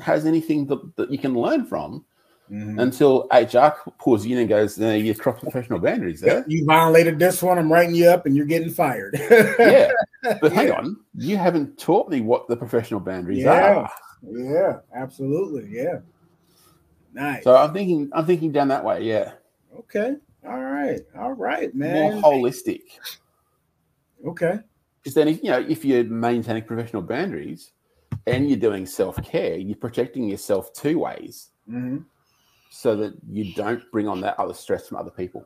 [0.00, 2.04] has anything that, that you can learn from
[2.50, 2.82] Mhm.
[2.82, 6.44] until HR pulls you in and goes, no, you cross professional boundaries there.
[6.46, 7.58] You violated this one.
[7.58, 9.14] I'm writing you up, and you're getting fired.
[9.58, 9.90] yeah.
[10.22, 13.52] But hang on, you haven't taught me what the professional boundaries Yeah.
[13.52, 13.92] are.
[14.22, 15.68] yeah, absolutely.
[15.70, 16.00] Yeah,
[17.12, 17.44] nice.
[17.44, 19.02] So I'm thinking, I'm thinking down that way.
[19.02, 19.32] Yeah.
[19.78, 21.92] okay, all right, all right, man.
[21.92, 22.82] More holistic.
[24.26, 24.60] Okay,
[25.02, 27.72] Because then, if, you know, if you're maintaining professional boundaries
[28.26, 31.98] and you're doing self care, you're protecting yourself two ways hmm
[32.74, 35.44] so that you don't bring on that other stress from other people.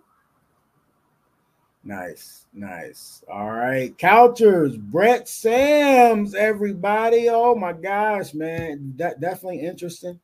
[1.82, 3.24] nice, nice.
[3.32, 7.28] All right, couchers, Brett Sams, everybody.
[7.28, 10.20] Oh my gosh, man, that definitely interesting.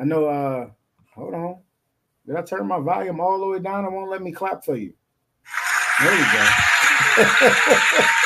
[0.00, 0.26] I know.
[0.26, 0.70] Uh,
[1.14, 1.58] hold on.
[2.26, 3.84] Did I turn my volume all the way down?
[3.84, 4.94] It won't let me clap for you.
[6.00, 6.48] There we go.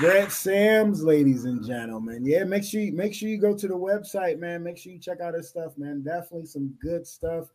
[0.00, 2.24] Brett Sams, ladies and gentlemen.
[2.24, 4.62] Yeah, make sure you make sure you go to the website, man.
[4.62, 6.02] Make sure you check out his stuff, man.
[6.02, 7.48] Definitely some good stuff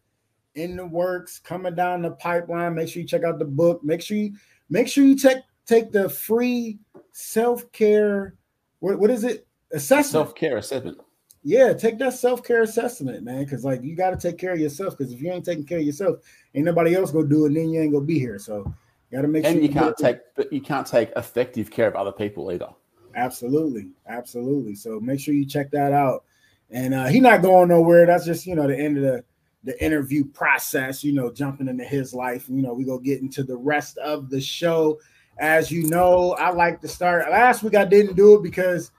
[0.56, 2.76] in the works, coming down the pipeline.
[2.76, 3.84] Make sure you check out the book.
[3.84, 4.34] Make sure you
[4.70, 6.80] make sure you take take the free
[7.12, 8.36] self-care.
[8.80, 9.47] What, what is it?
[9.72, 10.12] Assessment.
[10.12, 10.98] Self care assessment.
[11.44, 13.44] Yeah, take that self care assessment, man.
[13.44, 14.98] Because like you got to take care of yourself.
[14.98, 16.18] Because if you ain't taking care of yourself,
[16.54, 17.48] ain't nobody else gonna do it.
[17.48, 18.40] And then you ain't gonna be here.
[18.40, 18.74] So
[19.10, 21.72] you got to make And sure you do can't take, but you can't take effective
[21.72, 22.70] care of other people either.
[23.16, 24.76] Absolutely, absolutely.
[24.76, 26.26] So make sure you check that out.
[26.70, 28.06] And uh, he not going nowhere.
[28.06, 29.24] That's just you know the end of the
[29.64, 31.04] the interview process.
[31.04, 32.50] You know, jumping into his life.
[32.50, 35.00] You know, we go get into the rest of the show.
[35.40, 37.30] As you know, I like to start.
[37.30, 38.92] Last week I didn't do it because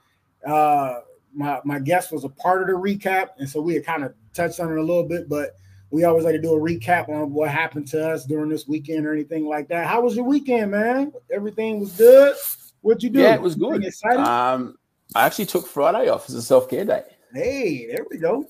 [0.45, 0.99] uh,
[1.33, 4.13] my my guest was a part of the recap, and so we had kind of
[4.33, 5.29] touched on it a little bit.
[5.29, 5.51] But
[5.91, 9.05] we always like to do a recap on what happened to us during this weekend
[9.05, 9.87] or anything like that.
[9.87, 11.11] How was your weekend, man?
[11.31, 12.35] Everything was good.
[12.81, 13.19] What'd you do?
[13.19, 13.83] Yeah, it was good.
[13.83, 14.25] Exciting?
[14.25, 14.77] Um,
[15.15, 17.03] I actually took Friday off as a self care day.
[17.33, 18.45] Hey, there we go.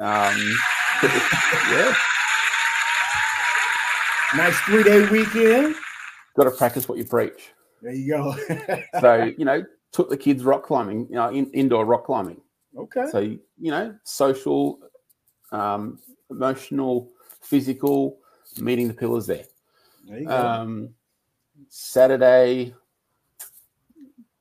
[0.00, 0.56] Um,
[1.02, 1.94] yeah,
[4.34, 5.74] Nice three day weekend.
[6.36, 7.52] got to practice what you preach.
[7.82, 8.36] There you go.
[9.00, 12.40] So you know, took the kids rock climbing, you know, in, indoor rock climbing.
[12.76, 13.06] okay.
[13.10, 14.80] So you know, social,
[15.52, 15.98] um,
[16.30, 18.18] emotional, physical,
[18.58, 19.44] meeting the pillars there.
[20.08, 20.36] There you go.
[20.36, 20.88] Um,
[21.68, 22.74] Saturday,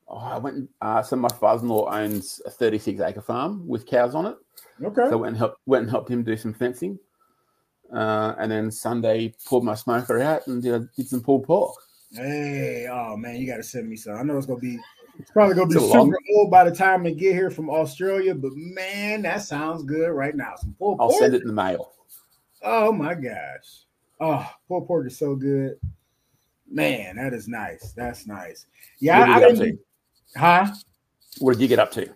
[0.07, 0.69] oh, I went.
[0.81, 4.37] Uh, so my father-in-law owns a 36 acre farm with cows on it.
[4.83, 5.03] okay.
[5.09, 6.97] So I went and helped went and helped him do some fencing.
[7.93, 11.75] Uh, and then Sunday pulled my smoker out and did, did some pulled pork.
[12.13, 14.15] hey, oh man, you gotta send me some.
[14.15, 14.79] I know it's gonna be
[15.19, 18.33] it's probably gonna be super long- old by the time we get here from Australia,
[18.35, 20.55] but man, that sounds good right now.
[20.57, 21.19] Some pulled I'll pork.
[21.21, 21.93] send it in the mail.
[22.63, 23.85] Oh my gosh.
[24.19, 25.79] Oh, pulled pork is so good.
[26.69, 27.91] Man, that is nice.
[27.93, 28.65] That's nice.
[28.99, 29.79] Yeah, I, I you get up didn't.
[30.35, 30.73] Huh?
[31.39, 32.09] What did you get up to?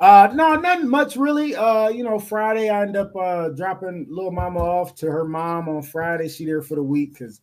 [0.00, 1.56] Uh no, nothing much really.
[1.56, 5.68] Uh, you know, Friday I end up uh dropping little mama off to her mom
[5.68, 6.28] on Friday.
[6.28, 7.40] She there for the week because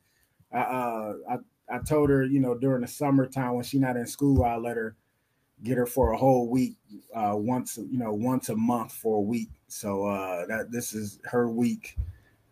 [0.54, 1.38] I uh I,
[1.70, 4.78] I told her, you know, during the summertime when she's not in school, I let
[4.78, 4.96] her
[5.64, 6.76] get her for a whole week,
[7.16, 9.50] uh once you know, once a month for a week.
[9.68, 11.98] So uh that this is her week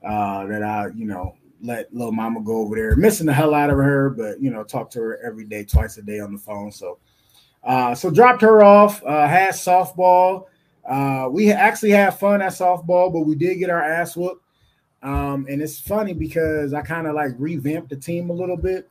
[0.05, 3.69] uh that I, you know, let little mama go over there, missing the hell out
[3.69, 6.39] of her, but you know, talk to her every day, twice a day on the
[6.39, 6.71] phone.
[6.71, 6.97] So
[7.63, 9.03] uh, so dropped her off.
[9.03, 10.45] Uh, had softball.
[10.85, 14.43] Uh, we actually had fun at softball, but we did get our ass whooped.
[15.01, 18.89] Um, and it's funny because I kind of like revamped the team a little bit.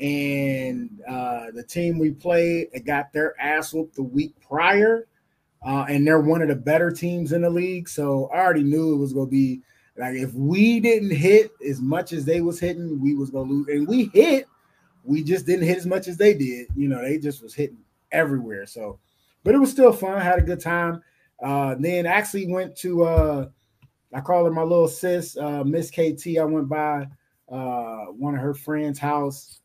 [0.00, 5.06] And uh, the team we played it got their ass whooped the week prior.
[5.64, 7.88] Uh, and they're one of the better teams in the league.
[7.88, 9.62] So I already knew it was gonna be
[9.96, 13.68] like if we didn't hit as much as they was hitting, we was gonna lose.
[13.68, 14.46] And we hit,
[15.04, 16.66] we just didn't hit as much as they did.
[16.76, 17.78] You know, they just was hitting
[18.12, 18.66] everywhere.
[18.66, 18.98] So,
[19.42, 20.20] but it was still fun.
[20.20, 21.02] Had a good time.
[21.42, 23.48] Uh, then actually went to uh,
[24.14, 26.38] I call her my little sis, uh, Miss KT.
[26.38, 27.08] I went by
[27.48, 29.60] uh, one of her friends' house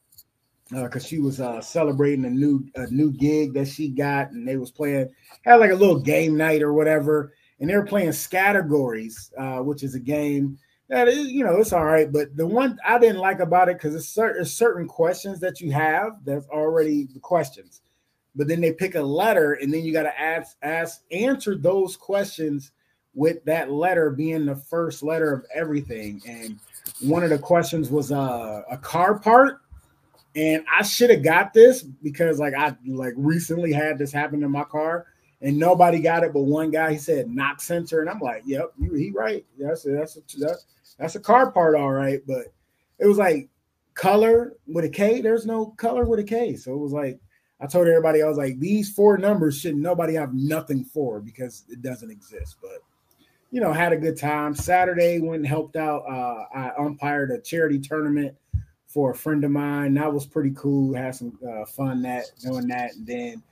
[0.72, 4.58] because she was uh, celebrating a new a new gig that she got, and they
[4.58, 5.10] was playing
[5.44, 9.84] had like a little game night or whatever, and they were playing Scattergories, uh, which
[9.84, 10.58] is a game
[10.88, 12.12] that is you know it's all right.
[12.12, 15.72] But the one I didn't like about it because it's certain certain questions that you
[15.72, 17.82] have that's already the questions
[18.36, 21.98] but then they pick a letter and then you got to ask ask answer those
[21.98, 22.72] questions
[23.14, 26.22] with that letter being the first letter of everything.
[26.26, 26.60] And
[27.02, 29.62] one of the questions was uh, a car part.
[30.36, 34.52] And I should have got this because like I like recently had this happen in
[34.52, 35.08] my car
[35.42, 36.92] and nobody got it but one guy.
[36.92, 39.46] He said knock sensor, and I'm like, yep, you, he right.
[39.58, 40.66] That's a, that's a that's,
[40.98, 42.22] that's a car part, all right.
[42.28, 42.48] But
[43.00, 43.50] it was like
[43.94, 45.22] color with a K.
[45.22, 47.20] There's no color with a K, so it was like
[47.62, 51.66] I told everybody I was like, these four numbers should nobody have nothing for because
[51.70, 52.58] it doesn't exist.
[52.62, 52.80] But
[53.52, 54.56] you know, had a good time.
[54.56, 56.04] Saturday went and helped out.
[56.08, 58.36] Uh, I umpired a charity tournament
[58.90, 59.94] for a friend of mine.
[59.94, 60.94] That was pretty cool.
[60.96, 63.44] Had some uh, fun that doing that, and then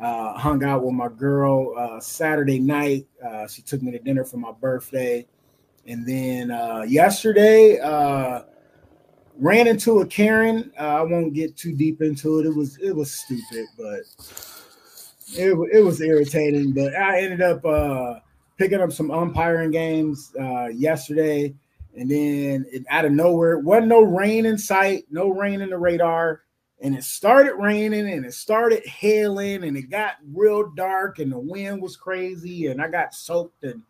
[0.00, 3.06] uh, hung out with my girl uh, Saturday night.
[3.24, 5.26] Uh, she took me to dinner for my birthday,
[5.86, 8.42] and then uh, yesterday uh,
[9.38, 10.70] ran into a Karen.
[10.78, 12.46] I won't get too deep into it.
[12.46, 14.00] It was it was stupid, but
[15.32, 16.72] it it was irritating.
[16.72, 18.22] But I ended up
[18.58, 20.32] picking up some umpiring games
[20.74, 21.54] yesterday,
[21.96, 25.78] and then it, out of nowhere, wasn't no rain in sight, no rain in the
[25.78, 26.42] radar.
[26.80, 31.38] And it started raining and it started hailing and it got real dark and the
[31.38, 33.82] wind was crazy and I got soaked and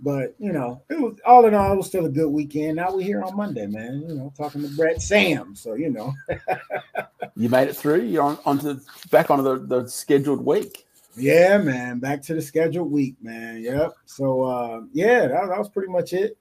[0.00, 2.76] but you know, it was all in all, it was still a good weekend.
[2.76, 4.04] Now we're here on Monday, man.
[4.06, 5.56] You know, talking to Brett Sam.
[5.56, 6.12] So you know,
[7.36, 8.02] you made it through.
[8.02, 8.78] You're on onto
[9.10, 10.86] back onto the, the scheduled week.
[11.16, 11.98] Yeah, man.
[11.98, 13.60] Back to the scheduled week, man.
[13.62, 13.94] Yep.
[14.06, 16.38] So uh yeah, that, that was pretty much it.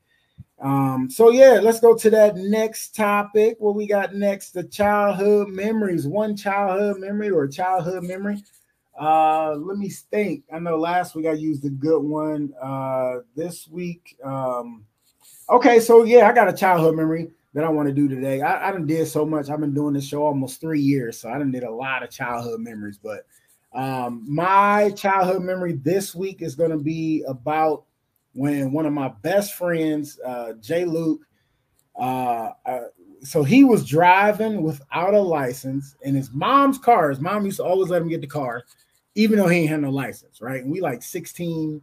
[0.59, 3.57] Um, so yeah, let's go to that next topic.
[3.59, 4.51] What we got next?
[4.51, 6.07] The childhood memories.
[6.07, 8.43] One childhood memory or childhood memory.
[8.99, 10.43] Uh, let me think.
[10.51, 12.53] I know last week I used a good one.
[12.59, 14.85] Uh, this week, um,
[15.49, 18.41] okay, so yeah, I got a childhood memory that I want to do today.
[18.41, 19.49] I, I done did so much.
[19.49, 22.09] I've been doing this show almost three years, so I done did a lot of
[22.09, 22.99] childhood memories.
[23.01, 23.27] But
[23.73, 27.85] um, my childhood memory this week is going to be about
[28.37, 31.21] when one of my best friends, uh, Jay Luke,
[31.97, 32.79] uh, uh,
[33.23, 37.09] so he was driving without a license in his mom's car.
[37.09, 38.63] His mom used to always let him get the car
[39.17, 40.61] even though he ain't had no license, right?
[40.61, 41.81] And we like 16,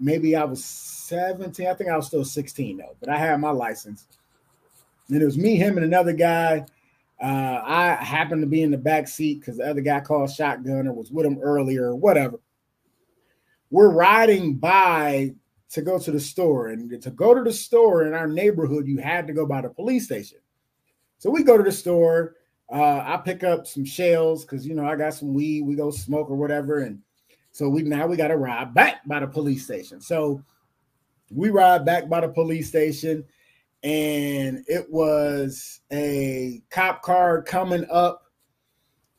[0.00, 1.66] maybe I was 17.
[1.66, 4.06] I think I was still 16 though, but I had my license.
[5.08, 6.64] And it was me, him, and another guy.
[7.22, 10.88] Uh, I happened to be in the back seat because the other guy called shotgun
[10.88, 12.40] or was with him earlier, or whatever.
[13.70, 15.34] We're riding by
[15.72, 18.98] to go to the store, and to go to the store in our neighborhood, you
[18.98, 20.38] had to go by the police station.
[21.18, 22.36] So we go to the store
[22.72, 25.62] uh, I pick up some shells because you know I got some weed.
[25.62, 27.00] We go smoke or whatever, and
[27.50, 30.00] so we now we got to ride back by the police station.
[30.00, 30.42] So
[31.30, 33.24] we ride back by the police station,
[33.82, 38.22] and it was a cop car coming up,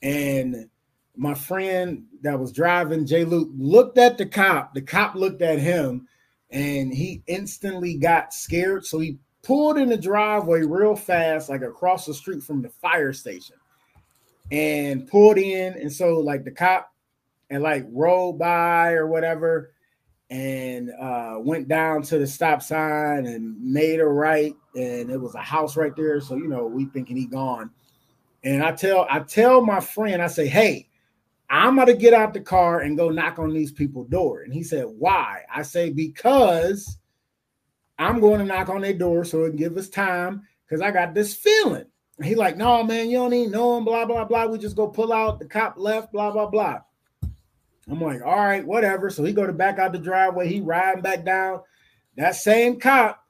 [0.02, 0.68] and
[1.16, 3.24] my friend that was driving, J.
[3.24, 4.74] Luke looked at the cop.
[4.74, 6.08] The cop looked at him,
[6.54, 8.86] and he instantly got scared.
[8.86, 13.12] So he pulled in the driveway real fast, like across the street from the fire
[13.12, 13.58] station,
[14.52, 15.74] and pulled in.
[15.74, 16.94] And so, like, the cop
[17.50, 19.72] and like rolled by or whatever,
[20.30, 24.56] and uh, went down to the stop sign and made a right.
[24.76, 26.22] And it was a house right there.
[26.22, 27.72] So, you know, we thinking he gone.
[28.44, 30.88] And I tell I tell my friend, I say, hey,
[31.54, 34.42] I'm gonna get out the car and go knock on these people's door.
[34.42, 35.44] And he said, Why?
[35.54, 36.98] I say, because
[38.00, 40.92] I'm going to knock on their door so it can give us time because I
[40.92, 41.86] got this feeling.
[42.24, 44.48] he like, no, man, you don't even know him, blah, blah, blah.
[44.48, 45.40] We just go pull out.
[45.40, 46.80] The cop left, blah, blah, blah.
[47.90, 49.10] I'm like, all right, whatever.
[49.10, 50.48] So he go to back out the driveway.
[50.48, 51.62] He riding back down.
[52.16, 53.24] That same cop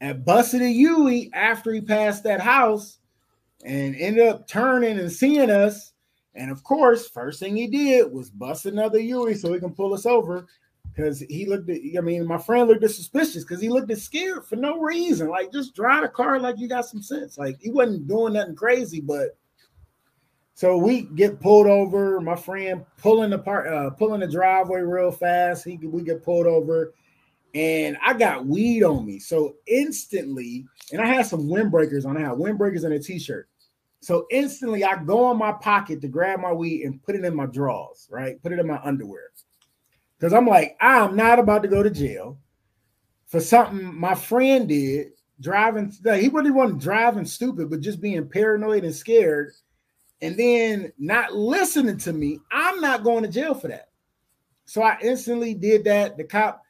[0.00, 2.98] and busted a Yui after he passed that house
[3.64, 5.91] and ended up turning and seeing us.
[6.34, 9.92] And of course, first thing he did was bust another Yui so he can pull
[9.92, 10.46] us over
[10.94, 14.56] because he looked at I mean, my friend looked suspicious because he looked scared for
[14.56, 15.28] no reason.
[15.28, 17.38] Like just drive a car like you got some sense.
[17.38, 19.36] Like he wasn't doing nothing crazy, but
[20.54, 22.20] so we get pulled over.
[22.20, 25.64] My friend pulling the part, uh, pulling the driveway real fast.
[25.64, 26.94] He we get pulled over,
[27.54, 29.18] and I got weed on me.
[29.18, 32.16] So instantly, and I had some windbreakers on.
[32.16, 33.48] I had windbreakers and a t-shirt.
[34.02, 37.36] So instantly, I go in my pocket to grab my weed and put it in
[37.36, 38.08] my drawers.
[38.10, 39.30] Right, put it in my underwear
[40.18, 42.38] because I'm like, I'm not about to go to jail
[43.26, 45.92] for something my friend did driving.
[46.04, 49.52] He really wasn't driving stupid, but just being paranoid and scared,
[50.20, 52.40] and then not listening to me.
[52.50, 53.88] I'm not going to jail for that.
[54.64, 56.16] So I instantly did that.
[56.16, 56.62] The cop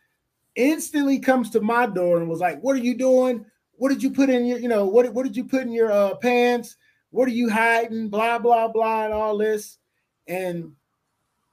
[0.55, 3.47] instantly comes to my door and was like, "What are you doing?
[3.77, 5.91] What did you put in your, you know, what what did you put in your
[5.91, 6.77] uh, pants?
[7.13, 8.09] What are you hiding?
[8.09, 9.79] Blah blah blah, and all this."
[10.27, 10.73] And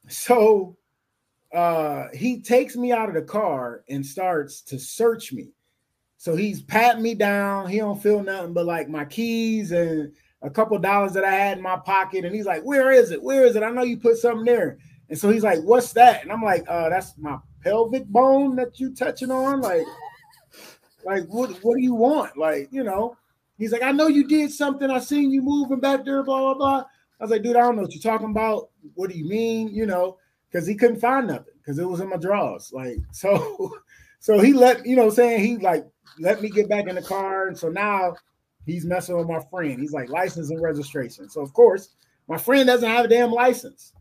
[0.07, 0.77] so
[1.53, 5.49] uh, he takes me out of the car and starts to search me.
[6.17, 7.69] So he's patting me down.
[7.69, 11.57] He don't feel nothing but like my keys and a couple dollars that I had
[11.57, 12.25] in my pocket.
[12.25, 13.21] And he's like, "Where is it?
[13.21, 13.63] Where is it?
[13.63, 14.77] I know you put something there."
[15.09, 18.79] And so he's like, "What's that?" And I'm like, "Uh, that's my pelvic bone that
[18.79, 19.85] you touching on." Like,
[21.03, 21.51] like what?
[21.63, 22.37] What do you want?
[22.37, 23.17] Like, you know?
[23.59, 24.89] He's like, "I know you did something.
[24.89, 26.85] I seen you moving back there." Blah blah blah.
[27.19, 28.69] I was like, "Dude, I don't know what you're talking about.
[28.95, 30.17] What do you mean?" You know?
[30.49, 32.71] Because he couldn't find nothing because it was in my drawers.
[32.73, 33.71] Like, so,
[34.19, 35.85] so he let you know, saying he like
[36.17, 38.15] let me get back in the car, and so now
[38.65, 39.79] he's messing with my friend.
[39.79, 41.29] He's like license and registration.
[41.29, 41.89] So of course,
[42.27, 43.93] my friend doesn't have a damn license.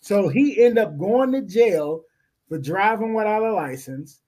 [0.00, 2.02] So he ended up going to jail
[2.48, 4.20] for driving without a license.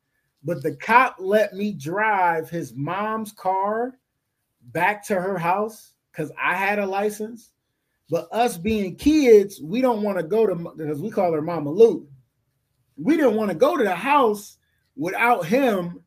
[0.42, 3.98] But the cop let me drive his mom's car
[4.72, 7.50] back to her house because I had a license.
[8.10, 11.70] But us being kids, we don't want to go to because we call her Mama
[11.70, 12.08] Lou.
[12.96, 14.58] We didn't want to go to the house
[14.96, 16.02] without him,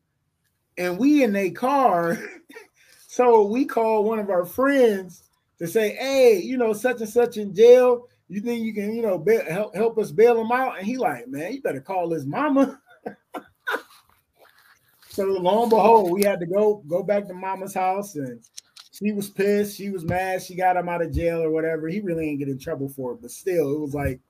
[0.76, 2.18] and we in a car.
[3.08, 7.38] so we called one of our friends to say, "Hey, you know, such and such
[7.38, 8.08] in jail.
[8.28, 11.26] You think you can, you know, help help us bail him out?" And he like,
[11.26, 12.80] "Man, you better call his mama."
[15.14, 18.40] So lo and behold, we had to go go back to mama's house and
[18.90, 19.76] she was pissed.
[19.76, 20.42] She was mad.
[20.42, 21.88] She got him out of jail or whatever.
[21.88, 24.20] He really ain't get in trouble for it, but still, it was like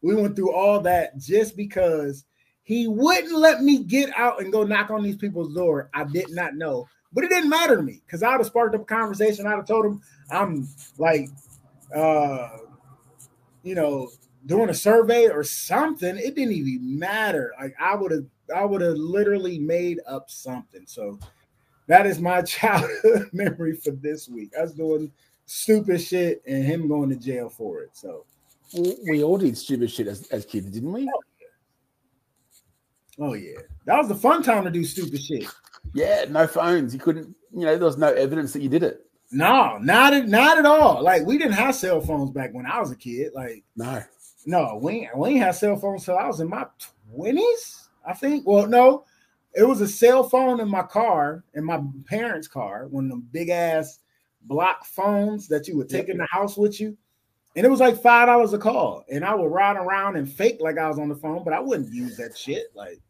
[0.00, 2.24] we went through all that just because
[2.62, 5.90] he wouldn't let me get out and go knock on these people's door.
[5.92, 8.76] I did not know, but it didn't matter to me because I would have sparked
[8.76, 9.46] up a conversation.
[9.46, 10.00] I'd have told him
[10.30, 10.68] I'm
[10.98, 11.28] like,
[11.94, 12.48] uh,
[13.64, 14.08] you know,
[14.46, 16.16] doing a survey or something.
[16.16, 17.52] It didn't even matter.
[17.60, 20.84] Like I would have, I would have literally made up something.
[20.86, 21.18] So
[21.86, 24.52] that is my childhood memory for this week.
[24.58, 25.10] I was doing
[25.46, 27.90] stupid shit and him going to jail for it.
[27.92, 28.24] So
[29.08, 31.08] we all did stupid shit as, as kids, didn't we?
[33.18, 35.46] Oh, oh yeah, that was the fun time to do stupid shit.
[35.94, 36.94] Yeah, no phones.
[36.94, 37.34] You couldn't.
[37.54, 39.04] You know, there was no evidence that you did it.
[39.30, 41.02] No, not at not at all.
[41.02, 43.32] Like we didn't have cell phones back when I was a kid.
[43.34, 44.02] Like no,
[44.46, 46.66] no, we we ain't have cell phones till I was in my
[47.10, 47.81] twenties.
[48.06, 48.46] I think.
[48.46, 49.04] Well, no,
[49.54, 53.28] it was a cell phone in my car, in my parents' car, one of them
[53.32, 54.00] big ass
[54.42, 56.14] block phones that you would take yep.
[56.14, 56.96] in the house with you.
[57.54, 59.04] And it was like five dollars a call.
[59.10, 61.60] And I would ride around and fake like I was on the phone, but I
[61.60, 62.68] wouldn't use that shit.
[62.74, 63.00] Like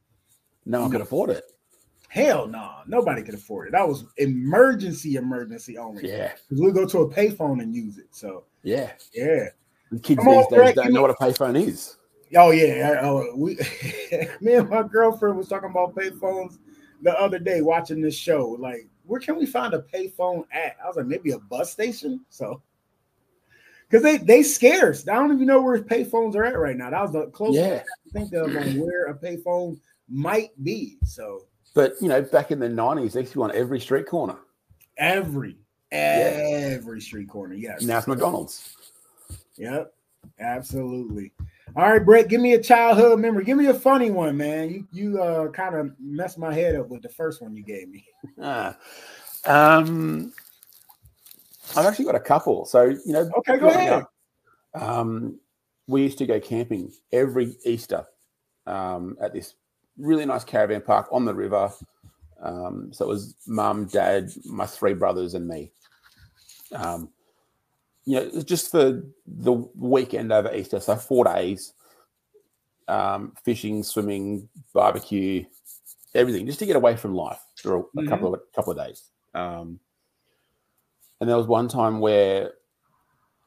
[0.67, 1.45] no one could afford it.
[2.09, 3.71] Hell no, nah, nobody could afford it.
[3.71, 6.09] That was emergency, emergency only.
[6.09, 6.33] Yeah.
[6.49, 8.09] Because we go to a payphone and use it.
[8.11, 8.93] So yeah.
[9.15, 9.49] Yeah.
[9.93, 11.97] The kids these days don't know what a payphone is.
[12.35, 13.59] Oh yeah, oh, we
[14.41, 16.59] me and my girlfriend was talking about payphones
[17.03, 18.57] the other day watching this show.
[18.59, 20.77] Like, where can we find a payphone at?
[20.83, 22.25] I was like, maybe a bus station.
[22.31, 22.63] So,
[23.89, 25.07] because they they scarce.
[25.07, 26.91] I don't even know where payphones are at right now.
[26.91, 27.83] That was the closest yeah.
[27.83, 29.79] I think of on where a payphone
[30.09, 30.99] might be.
[31.05, 34.07] So, but you know, back in the nineties, they used to be on every street
[34.07, 34.39] corner.
[34.97, 35.59] Every
[35.91, 37.05] every yeah.
[37.05, 37.55] street corner.
[37.55, 37.83] Yes.
[37.83, 38.77] Now it's McDonald's.
[39.57, 39.93] Yep.
[40.41, 41.33] Absolutely.
[41.77, 43.45] All right, Brett, give me a childhood memory.
[43.45, 44.71] Give me a funny one, man.
[44.71, 47.89] You you uh kind of messed my head up with the first one you gave
[47.89, 48.05] me.
[48.43, 48.77] ah.
[49.47, 50.33] Um
[51.77, 52.67] I've actually got a couple.
[52.67, 53.93] So, you know, okay, go ahead.
[53.93, 54.13] Up,
[54.75, 55.39] um
[55.87, 58.05] we used to go camping every Easter
[58.67, 59.55] um, at this
[59.99, 61.71] really nice caravan park on the river.
[62.41, 65.71] Um, so it was mum, dad, my three brothers, and me.
[66.73, 67.11] Um,
[68.05, 71.73] you know, just for the weekend over Easter, so four days,
[72.89, 75.45] um, fishing, swimming, barbecue,
[76.15, 78.09] everything, just to get away from life for a, a mm-hmm.
[78.09, 79.05] couple of a couple of days.
[79.35, 79.79] Um,
[81.21, 82.53] and there was one time where,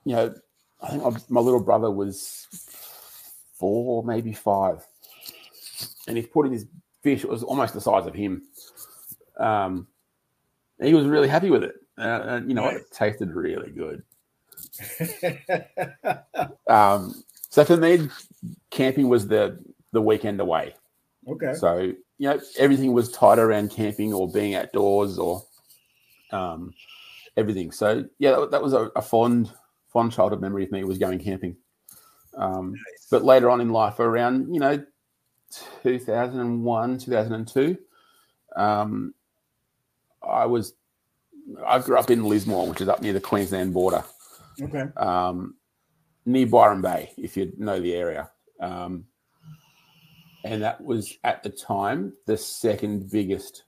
[0.06, 0.34] you know,
[0.82, 2.48] I think my, my little brother was
[3.60, 4.86] four, maybe five,
[6.08, 6.66] and he's putting his
[7.04, 7.24] fish.
[7.24, 8.44] It was almost the size of him.
[9.38, 9.88] Um,
[10.82, 12.78] he was really happy with it, uh, and you know, nice.
[12.78, 14.04] it tasted really good.
[16.68, 18.10] Um, so for me,
[18.70, 19.60] camping was the
[19.92, 20.76] the weekend away.
[21.28, 21.54] Okay.
[21.56, 21.78] So
[22.18, 25.44] you know everything was tied around camping or being outdoors or
[26.32, 26.74] um,
[27.38, 27.72] everything.
[27.72, 29.52] So yeah, that, that was a, a, fond
[29.92, 31.56] fond childhood memory of me was going camping.
[32.36, 33.08] Um, nice.
[33.10, 34.84] But later on in life, around you know
[35.84, 37.78] 2001, 2002,
[38.56, 39.14] um,
[40.22, 40.74] I was
[41.66, 44.04] I grew up in Lismore, which is up near the Queensland border.
[44.62, 44.86] Okay.
[44.98, 45.56] Um,
[46.26, 48.30] near Byron Bay, if you know the area.
[48.60, 49.06] Um,
[50.44, 53.64] and that was at the time the second biggest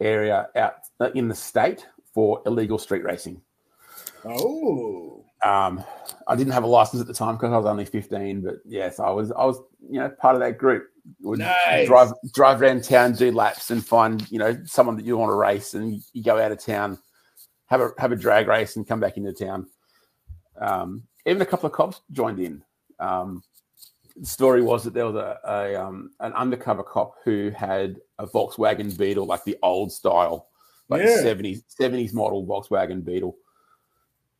[0.00, 3.40] area out uh, in the state for illegal street racing.
[4.24, 5.84] Oh, Um,
[6.28, 9.00] I didn't have a license at the time because I was only 15, but yes,
[9.00, 9.58] I was, I was,
[9.88, 10.88] you know, part of that group.
[11.22, 11.88] Would Nice.
[11.88, 15.34] drive, drive around town, do laps, and find, you know, someone that you want to
[15.34, 16.96] race, and you go out of town,
[17.66, 19.66] have a have a drag race, and come back into town.
[20.60, 22.62] Um, even a couple of cops joined in.
[22.98, 23.42] Um,
[24.16, 28.26] the story was that there was a, a um, an undercover cop who had a
[28.26, 30.48] Volkswagen Beetle, like the old style,
[30.88, 31.22] like Yeah.
[31.22, 33.36] 70s 70s model Volkswagen Beetle.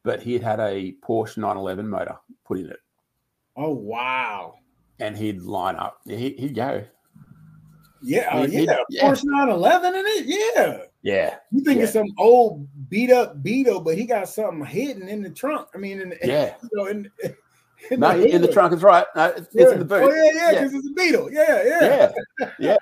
[0.04, 2.80] But he had had a Porsche 911 motor put in it,
[3.56, 4.54] oh wow.
[5.00, 6.00] and he'd line up.
[6.04, 6.84] He, he'd go,
[8.02, 8.76] Yeah, he- yeah.
[8.90, 9.04] yeah.
[9.04, 10.26] Porsche 911 in it.
[10.56, 10.78] Yeah.
[11.02, 11.84] Yeah, You think Yeah.
[11.84, 15.68] it's some old beat up Beetle, but he got something hidden in the trunk.
[15.74, 16.54] I mean, in the, yeah.
[16.62, 17.10] you know, in,
[17.90, 19.06] in No, in the trunk is right.
[19.16, 19.62] No, it's, Yeah.
[19.64, 20.02] it's in the boot.
[20.04, 20.60] Oh yeah, yeah, Yeah.
[20.64, 21.32] because it's a Beetle.
[21.32, 22.12] Yeah, yeah.
[22.40, 22.76] yeah, yeah.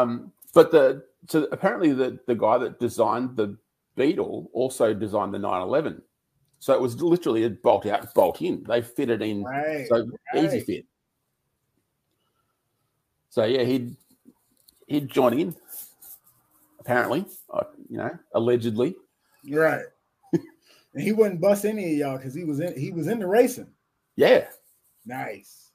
[0.00, 3.56] Um, but the so apparently the the guy that designed the
[3.96, 6.00] Beetle also designed the 911.
[6.58, 8.62] So it was literally a bolt out, bolt in.
[8.66, 9.86] They fitted in Right.
[9.88, 10.86] so easy fit.
[13.30, 13.96] So yeah, he'd
[14.86, 15.54] he'd join in.
[16.80, 18.94] Apparently, uh, you know, allegedly.
[19.50, 19.84] Right.
[20.32, 23.26] and he wouldn't bust any of y'all because he was in he was in the
[23.26, 23.68] racing.
[24.16, 24.46] Yeah,
[25.06, 25.70] Nice.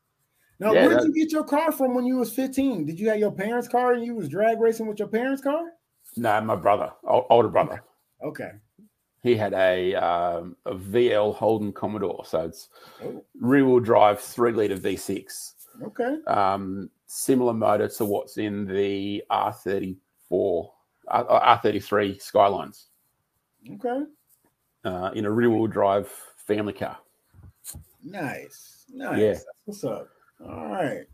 [0.60, 2.86] Now, Yeah, where did you get your car from when you was 15?
[2.86, 5.64] Did you have your parents' car and you was drag racing with your parents' car?
[6.18, 7.84] no, my brother, older brother,
[8.24, 8.51] Okay.
[9.22, 12.70] he had a um, a VL Holden Commodore, so it's
[13.03, 15.53] Oh, rear wheel drive, three liter V6.
[15.84, 16.18] okay.
[16.28, 20.70] um, similar motor to what's in the R34,
[21.08, 22.88] R- R33 Skylines
[23.74, 24.03] Okay.
[24.84, 26.08] uh, in a rear wheel drive
[26.47, 26.97] family car.
[28.03, 28.86] Nice.
[28.93, 29.20] Nice.
[29.20, 29.36] Yeah.
[29.66, 30.08] What's up.
[30.47, 31.06] All right.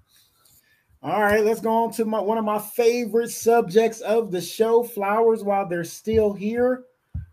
[1.04, 4.84] All right, let's go on to my one of my favorite subjects of the show,
[4.84, 6.84] flowers while they're still here.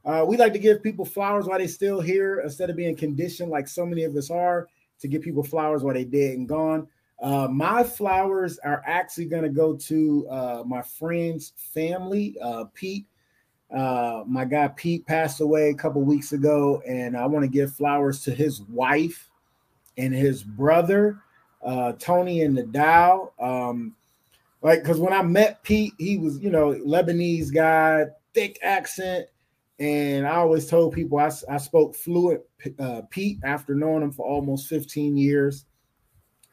[0.06, 3.50] Uh, we like to give people flowers while they're still here instead of being conditioned
[3.50, 4.68] like so many of us are
[5.00, 6.88] to give people flowers while they're dead and gone.
[7.20, 13.06] Uh, my flowers are actually going to go to uh, my friend's family, uh, Pete.
[13.74, 17.72] Uh, my guy Pete passed away a couple weeks ago, and I want to give
[17.72, 19.28] flowers to his wife
[19.98, 21.18] and his brother,
[21.62, 23.32] uh, Tony and Nadal.
[23.42, 23.96] Um,
[24.62, 29.26] like, because when I met Pete, he was, you know, Lebanese guy, thick accent.
[29.80, 32.42] And I always told people I, I spoke fluent
[33.10, 35.66] Pete after knowing him for almost 15 years.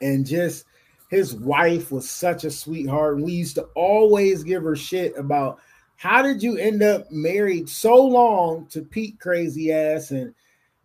[0.02, 0.66] And just
[1.10, 3.22] his wife was such a sweetheart.
[3.22, 5.60] We used to always give her shit about
[5.98, 10.34] how did you end up married so long to Pete crazy ass and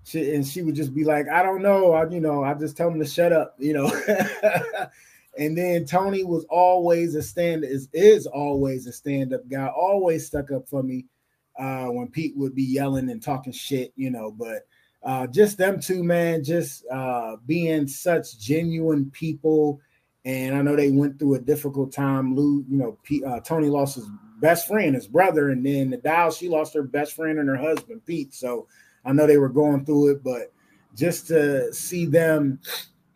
[0.05, 1.93] she and she would just be like, I don't know.
[1.93, 3.91] I, you know, I just tell him to shut up, you know.
[5.39, 10.51] and then Tony was always a stand is is always a stand-up guy, always stuck
[10.51, 11.07] up for me
[11.59, 14.67] uh when Pete would be yelling and talking shit, you know, but
[15.03, 19.81] uh just them two, man, just uh being such genuine people.
[20.25, 22.35] And I know they went through a difficult time.
[22.35, 24.07] Lou, you know, Pete, uh, Tony lost his
[24.41, 28.05] best friend, his brother, and then Nadal, she lost her best friend and her husband,
[28.05, 28.35] Pete.
[28.35, 28.67] So
[29.05, 30.53] I know they were going through it, but
[30.95, 32.61] just to see them,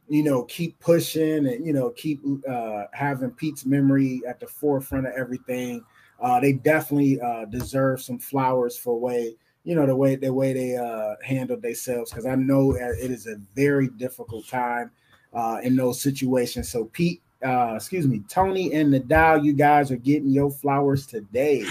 [0.08, 5.06] you know, keep pushing and you know keep uh, having Pete's memory at the forefront
[5.06, 5.84] of everything,
[6.20, 10.52] uh, they definitely uh, deserve some flowers for way you know the way the way
[10.52, 14.90] they uh, handled themselves because I know it is a very difficult time
[15.32, 16.68] uh, in those situations.
[16.68, 21.64] So Pete, uh, excuse me, Tony and Nadal, you guys are getting your flowers today.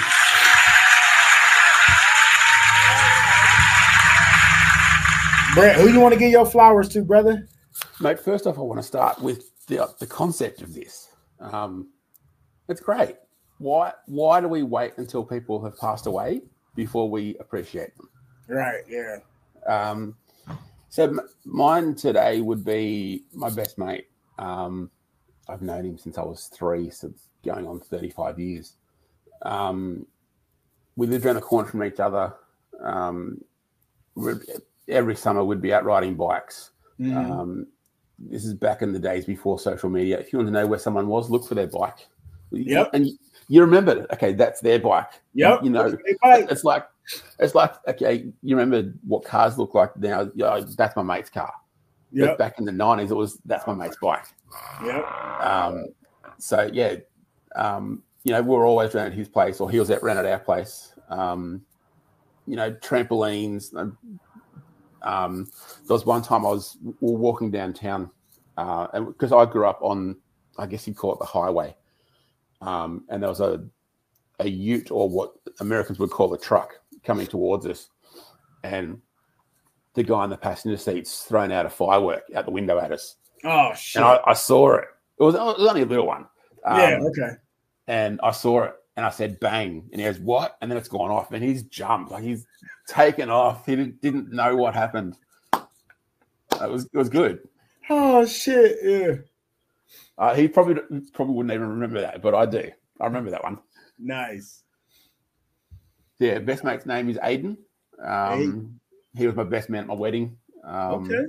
[5.53, 7.47] Brett, who you want to give your flowers to, brother?
[8.01, 11.09] Mate, first off, I want to start with the, the concept of this.
[11.39, 11.89] Um,
[12.67, 13.17] it's great.
[13.59, 16.41] Why why do we wait until people have passed away
[16.75, 18.09] before we appreciate them?
[18.47, 19.17] Right, yeah.
[19.67, 20.15] Um,
[20.89, 24.07] so m- mine today would be my best mate.
[24.39, 24.89] Um,
[25.47, 28.73] I've known him since I was three, so it's going on 35 years.
[29.43, 30.05] Um,
[30.95, 32.33] we lived around the corner from each other.
[32.81, 33.43] Um,
[34.87, 36.71] every summer we'd be out riding bikes.
[36.99, 37.15] Mhm.
[37.15, 37.67] Um,
[38.19, 40.19] this is back in the days before social media.
[40.19, 42.07] If you want to know where someone was, look for their bike.
[42.51, 42.91] Yep.
[42.93, 43.09] And
[43.47, 45.09] you, remember, okay, that's their bike.
[45.33, 46.87] Yeah, You know, it's like
[47.39, 50.29] it's like okay, you remember what cars look like now?
[50.35, 51.53] Yeah, that's my mate's car.
[52.11, 52.37] Yep.
[52.37, 54.25] back in the nineties, it was that's my mate's bike.
[54.85, 55.01] Yeah.
[55.39, 55.87] Um,
[56.37, 56.95] so yeah,
[57.55, 60.17] um, you know, we were always around at his place, or he was at around
[60.17, 60.93] at our place.
[61.09, 61.63] Um,
[62.45, 63.73] you know, trampolines.
[65.01, 65.51] Um,
[65.87, 68.09] there was one time I was we were walking downtown,
[68.57, 70.15] uh, and because I grew up on,
[70.57, 71.75] I guess you'd call it the highway,
[72.65, 73.63] um, and there was a
[74.39, 77.89] a Ute or what Americans would call a truck coming towards us,
[78.63, 79.01] and
[79.93, 83.17] the guy in the passenger seat's thrown out a firework out the window at us.
[83.43, 84.01] Oh shit.
[84.01, 84.85] And I, I saw it.
[85.19, 86.25] It was, it was only a little one.
[86.65, 87.35] Um, yeah, okay.
[87.87, 89.87] And I saw it and I said, bang.
[89.91, 90.57] And he goes, what?
[90.61, 91.31] And then it's gone off.
[91.31, 92.11] And he's jumped.
[92.11, 92.47] Like he's
[92.87, 93.65] taken off.
[93.65, 95.15] He didn't, didn't know what happened.
[95.53, 97.47] It was, it was good.
[97.89, 98.77] Oh shit.
[98.83, 99.15] Yeah.
[100.17, 100.81] Uh, he probably
[101.13, 102.69] probably wouldn't even remember that, but I do.
[103.01, 103.59] I remember that one.
[103.97, 104.63] Nice.
[106.19, 107.57] Yeah, best mate's name is Aiden.
[108.03, 108.79] Um.
[109.15, 110.37] He was my best man at my wedding.
[110.63, 111.25] Um, Okay.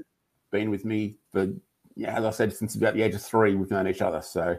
[0.51, 1.49] Been with me for,
[1.97, 4.22] yeah, as I said, since about the age of three, we've known each other.
[4.22, 4.57] So,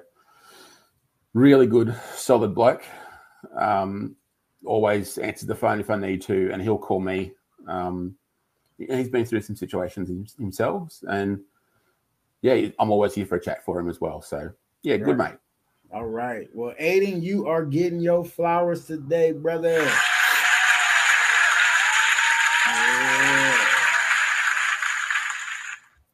[1.33, 2.83] really good, solid bloke.
[3.57, 4.15] Um,
[4.63, 7.33] always answers the phone if I need to, and he'll call me.
[7.67, 8.15] Um,
[8.77, 11.39] he's been through some situations himself, and
[12.45, 14.21] yeah, I'm always here for a chat for him as well.
[14.21, 14.51] So,
[14.83, 15.33] yeah, good mate.
[15.91, 16.47] All right.
[16.53, 19.89] Well, Aiden, you are getting your flowers today, brother.
[22.67, 23.55] Yeah.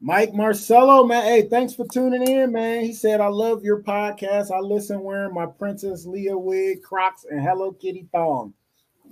[0.04, 1.22] Mike Marcello, man.
[1.22, 2.82] Hey, thanks for tuning in, man.
[2.82, 4.50] He said, I love your podcast.
[4.50, 8.52] I listen wearing my Princess Leia wig, Crocs, and Hello Kitty thong.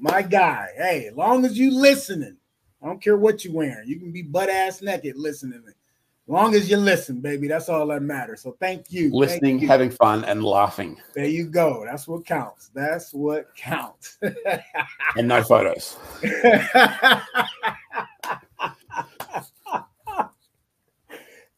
[0.00, 0.66] My guy.
[0.76, 2.36] Hey, long as you listening,
[2.82, 3.86] I don't care what you wearing.
[3.86, 5.62] You can be butt ass naked listening.
[6.30, 8.42] Long as you listen, baby, that's all that matters.
[8.42, 9.10] So thank you.
[9.10, 9.66] Thank Listening, you.
[9.66, 11.84] having fun, and laughing, There you go.
[11.84, 12.70] That's what counts.
[12.72, 14.16] That's what counts.
[15.16, 15.98] and no photos.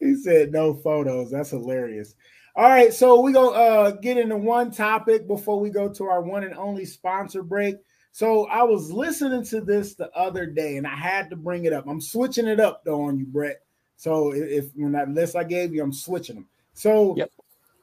[0.00, 1.30] he said no photos.
[1.30, 2.14] That's hilarious.
[2.56, 6.22] All right, so we go uh get into one topic before we go to our
[6.22, 7.76] one and only sponsor break.
[8.12, 11.74] So I was listening to this the other day and I had to bring it
[11.74, 11.86] up.
[11.86, 13.60] I'm switching it up though on you, Brett.
[14.02, 16.48] So if, if when that list I gave you, I'm switching them.
[16.72, 17.30] So Yep.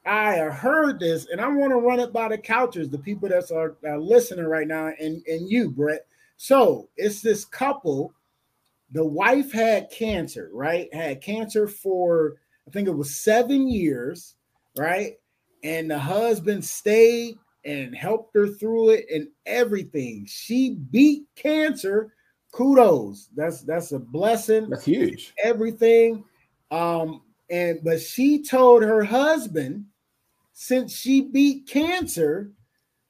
[0.05, 3.49] I heard this and I want to run it by the couchers, the people that
[3.53, 6.05] are, are listening right now, and, and you, Brett.
[6.35, 8.13] So it's this couple.
[8.91, 10.93] The wife had cancer, right?
[10.93, 12.35] Had cancer for
[12.67, 14.35] I think it was seven years,
[14.77, 15.13] right?
[15.63, 20.25] And the husband stayed and helped her through it and everything.
[20.27, 22.11] She beat cancer.
[22.51, 23.29] Kudos.
[23.35, 25.33] That's that's a blessing That's huge.
[25.43, 26.23] everything.
[26.71, 29.85] Um, and but she told her husband,
[30.53, 32.51] since she beat cancer,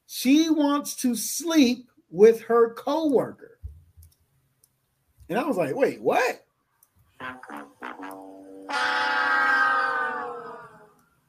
[0.08, 3.60] she wants to sleep with her coworker.
[5.30, 6.44] And I was like, wait, what?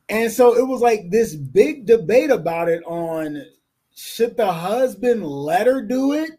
[0.09, 3.45] And so it was like this big debate about it on
[3.95, 6.33] should the husband let her do it?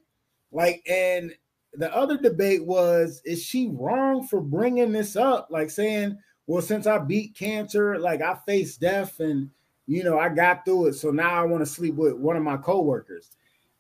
[0.52, 1.34] Like, and
[1.74, 5.48] the other debate was is she wrong for bringing this up?
[5.50, 6.18] Like saying
[6.48, 9.50] well since i beat cancer like i faced death and
[9.88, 12.44] you know i got through it so now i want to sleep with one of
[12.44, 13.32] my coworkers.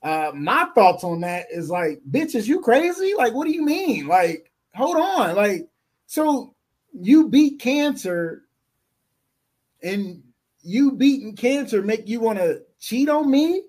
[0.03, 3.13] Uh my thoughts on that is like bitch is you crazy?
[3.15, 4.07] Like what do you mean?
[4.07, 5.35] Like hold on.
[5.35, 5.67] Like
[6.07, 6.55] so
[6.93, 8.43] you beat cancer
[9.83, 10.21] and
[10.61, 13.63] you beating cancer make you want to cheat on me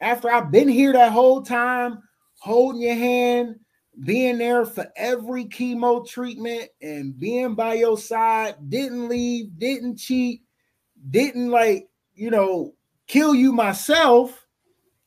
[0.00, 2.02] after i've been here that whole time
[2.40, 3.60] holding your hand,
[4.02, 10.42] being there for every chemo treatment and being by your side, didn't leave, didn't cheat,
[11.10, 12.74] didn't like, you know,
[13.06, 14.46] kill you myself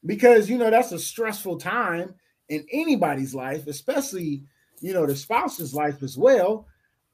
[0.06, 2.14] because, you know, that's a stressful time
[2.50, 4.44] in anybody's life, especially,
[4.82, 6.68] you know, the spouse's life as well.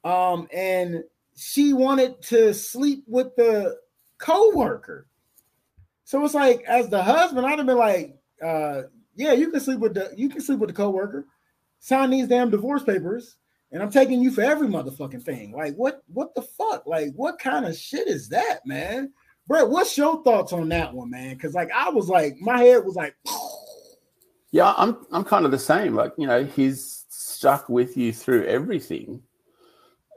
[0.03, 1.03] Um, and
[1.36, 3.78] she wanted to sleep with the
[4.17, 5.07] co-worker.
[6.03, 8.84] So it's like, as the husband, I'd have been like, uh,
[9.20, 11.28] yeah, you can sleep with the you can sleep with the coworker.
[11.80, 13.36] Sign these damn divorce papers,
[13.72, 15.51] and I'm taking you for every motherfucking thing.
[15.51, 16.88] Like, what what the fuck?
[16.88, 19.11] Like, what kind of shit is that, man?
[19.45, 21.36] Brett, what's your thoughts on that one, man?
[21.36, 23.15] Because like I was like, my head was like,
[24.51, 25.95] Yeah, I'm I'm kind of the same.
[25.95, 29.22] Like, you know, he's stuck with you through everything.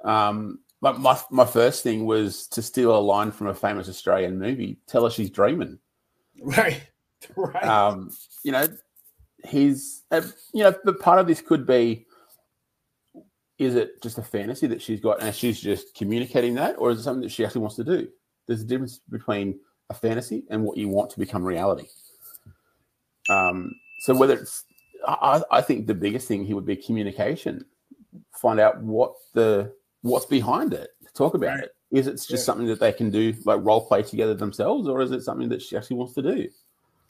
[0.04, 4.38] Um, like my my first thing was to steal a line from a famous Australian
[4.38, 4.78] movie.
[4.86, 5.78] Tell her she's dreaming.
[6.40, 6.82] right,
[7.36, 8.10] right, Um,
[8.42, 8.66] you know,
[9.46, 10.22] he's uh,
[10.52, 12.06] you know, but part of this could be
[13.58, 16.98] is it just a fantasy that she's got and she's just communicating that, or is
[16.98, 18.08] it something that she actually wants to do?
[18.46, 19.58] There's a difference between
[19.90, 21.86] a fantasy and what you want to become reality.
[23.28, 24.64] Um, so whether it's,
[25.06, 27.64] I, I think the biggest thing here would be communication.
[28.34, 29.72] Find out what the
[30.02, 30.90] what's behind it.
[31.14, 31.64] Talk about Right.
[31.64, 31.74] it.
[31.92, 32.36] Is it just Yeah.
[32.38, 35.62] something that they can do, like role play together themselves, or is it something that
[35.62, 36.48] she actually wants to do?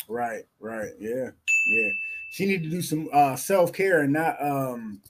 [0.08, 1.30] right, right, yeah,
[1.68, 1.88] yeah.
[2.32, 5.02] She need to do some uh self care and not um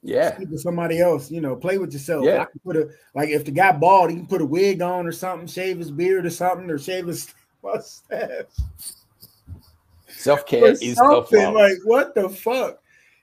[0.00, 1.28] Yeah, with somebody else.
[1.28, 2.24] You know, play with yourself.
[2.24, 2.44] Yeah.
[2.64, 5.48] Put a like if the guy bald, he can put a wig on or something,
[5.48, 8.44] shave his beard or something, or shave his mustache.
[10.06, 12.80] self care is something like what the fuck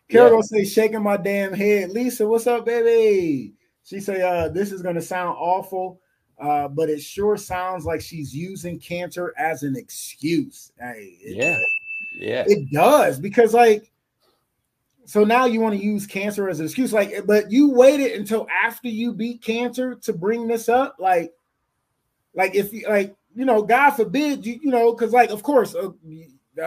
[0.10, 0.32] Carol Yeah.
[0.32, 1.92] gonna say shaking my damn head.
[1.92, 3.54] Lisa, what's up, baby?
[3.86, 6.02] She say, uh, this is gonna sound awful,
[6.40, 10.74] uh, but it sure sounds like she's using cancer as an excuse.
[10.78, 11.58] Hey, Yeah.
[12.20, 12.46] Yeah.
[12.48, 13.92] it does because like
[15.06, 18.48] so now you want to use cancer as an excuse like but you waited until
[18.50, 21.32] after you beat cancer to bring this up like
[22.34, 25.76] like if you like you know god forbid you you know because like of course
[25.76, 25.90] uh,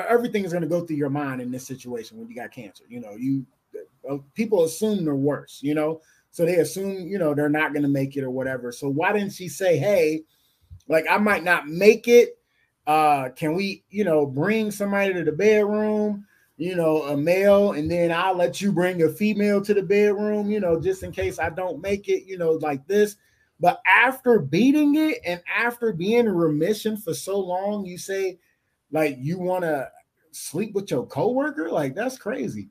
[0.08, 2.84] everything is going to go through your mind in this situation when you got cancer
[2.88, 3.44] you know you
[4.08, 7.82] uh, people assume they're worse you know so they assume you know they're not going
[7.82, 10.22] to make it or whatever so why didn't she say hey
[10.88, 12.39] like i might not make it
[12.86, 16.26] uh can we you know bring somebody to the bedroom
[16.56, 20.50] you know a male and then i'll let you bring a female to the bedroom
[20.50, 23.16] you know just in case i don't make it you know like this.
[23.60, 28.38] But after beating it and after being in remission for so long you say
[28.90, 29.90] like you want to
[30.32, 31.70] sleep with your coworker?
[31.70, 32.70] Like that's crazy.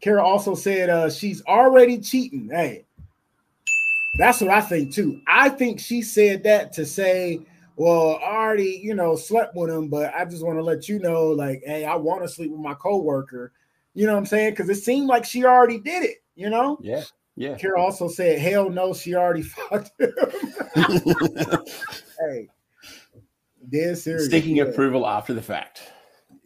[0.00, 2.48] Kara also said uh she's already cheating.
[2.50, 2.84] Hey
[4.18, 5.20] that's what i think too.
[5.26, 7.40] I think she said that to say
[7.76, 10.98] well, I already, you know, slept with him, but I just want to let you
[10.98, 13.52] know, like, hey, I want to sleep with my coworker.
[13.94, 14.50] You know what I'm saying?
[14.52, 16.78] Because it seemed like she already did it, you know?
[16.80, 17.04] Yeah.
[17.36, 17.56] Yeah.
[17.56, 20.10] Kara also said, hell no, she already fucked him.
[22.18, 22.48] hey,
[23.68, 24.30] dead serious.
[24.30, 24.64] Seeking yeah.
[24.64, 25.82] approval after the fact.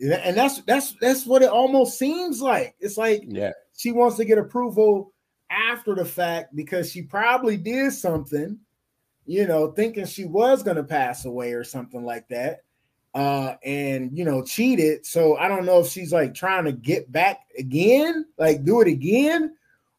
[0.01, 2.75] And that's that's that's what it almost seems like.
[2.81, 3.53] It's like Yeah.
[3.77, 5.13] she wants to get approval
[5.51, 8.59] after the fact because she probably did something,
[9.31, 12.65] you know, thinking she was going to pass away or something like that.
[13.15, 15.07] Uh, and you know, cheated.
[15.07, 18.89] So I don't know if she's like trying to get back again, like do it
[18.89, 19.55] again,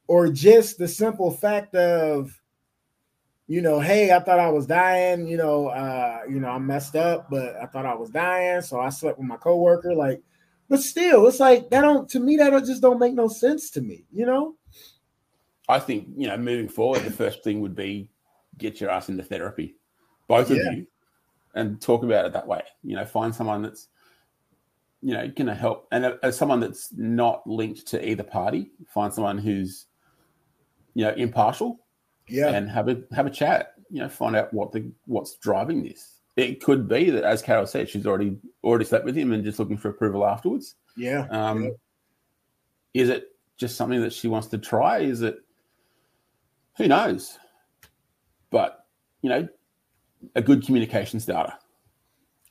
[0.07, 2.37] or just the simple fact of,
[3.47, 6.97] you know, hey, I thought I was dying, you know, uh, you know, I messed
[6.97, 9.95] up, but I thought I was dying, so I slept with my coworker.
[9.95, 10.21] Like,
[10.67, 13.81] but still, it's like that don't to me, that just don't make no sense to
[13.81, 14.55] me, you know?
[15.69, 18.09] I think, you know, moving forward, the first thing would be
[18.61, 19.75] get your ass into therapy,
[20.27, 20.57] both Yeah.
[20.69, 20.87] of you,
[21.55, 22.61] and talk about it that way.
[22.83, 23.89] You know, find someone that's,
[25.01, 25.87] you know, going to help.
[25.91, 29.87] And uh, as someone that's not linked to either party, find someone who's,
[30.93, 31.79] you know, impartial
[32.27, 32.49] Yeah.
[32.49, 33.73] and have a have a chat.
[33.89, 36.19] You know, find out what the what's driving this.
[36.37, 39.59] It could be that, as Carol said, she's already already slept with him and just
[39.59, 40.75] looking for approval afterwards.
[40.95, 41.27] Yeah.
[41.29, 41.73] Um, Yep.
[42.93, 44.99] Is it just something that she wants to try?
[44.99, 45.37] Is it
[46.77, 47.37] who knows?
[48.51, 48.85] But
[49.21, 49.47] you know,
[50.35, 51.53] a good communication starter.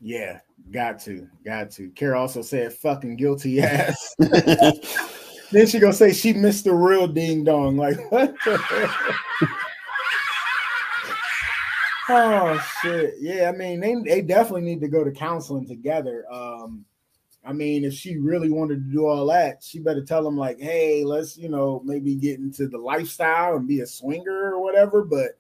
[0.01, 0.41] Yeah.
[0.71, 1.29] Got to.
[1.45, 1.91] Got to.
[1.91, 4.15] Kara also said fucking guilty ass.
[4.19, 7.77] then she gonna say she missed the real ding dong.
[7.77, 8.61] Like what the?
[12.09, 13.15] Oh shit.
[13.21, 16.25] Yeah, I mean they, they definitely need to go to counseling together.
[16.31, 16.85] Um
[17.43, 20.61] I mean, if she really wanted to do all that, she better tell them like,
[20.61, 25.03] hey, let's, you know, maybe get into the lifestyle and be a swinger or whatever.
[25.03, 25.39] But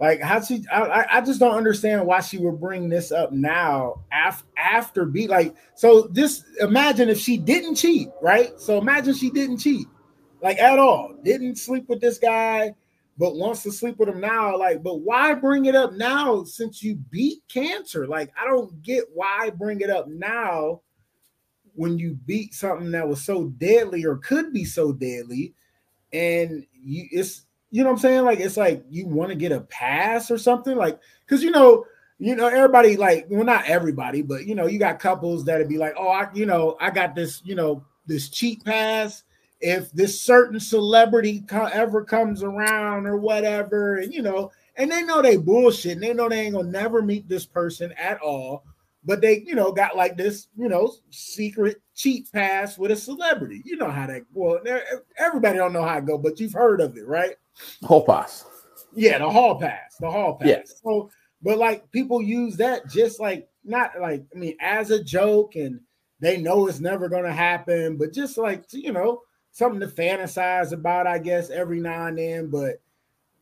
[0.00, 4.02] like, how she, I, I- just don't understand why she would bring this up now
[4.10, 5.54] after after be like.
[5.74, 8.58] So just imagine if she didn't cheat, right?
[8.58, 9.86] So imagine she didn't cheat,
[10.42, 12.74] like at all, didn't sleep with this guy,
[13.18, 14.56] but wants to sleep with him now.
[14.56, 18.06] Like, but why bring it up now since you beat cancer?
[18.06, 20.80] Like, I don't get why bring it up now
[21.74, 25.54] when you beat something that was so deadly or could be so deadly
[26.12, 28.24] and you it's you know what i'm saying?
[28.24, 31.84] Like it's like you want to get a pass or something like because you know
[32.18, 35.78] you know everybody like well not everybody but you know you got couples that'd be
[35.78, 39.22] like oh i you know i got this you know this cheat pass.
[39.62, 45.02] If this certain celebrity co- ever comes around or whatever and you know and they
[45.02, 48.64] know they bullshit and they know they ain't gonna never meet this person at all
[49.04, 53.62] but they, you know, got like this, you know, secret cheat pass with a celebrity.
[53.64, 54.60] You know how that well,
[55.18, 57.36] everybody don't know how it go, but you've heard of it, right?
[57.84, 58.44] Hall pass.
[58.94, 60.48] Yeah, the hall pass, the hall pass.
[60.48, 60.62] Yeah.
[60.82, 61.10] So,
[61.42, 65.80] but like people use that just like not like I mean as a joke, and
[66.20, 69.22] they know it's never gonna happen, but just like you know
[69.52, 72.50] something to fantasize about, I guess every now and then.
[72.50, 72.80] But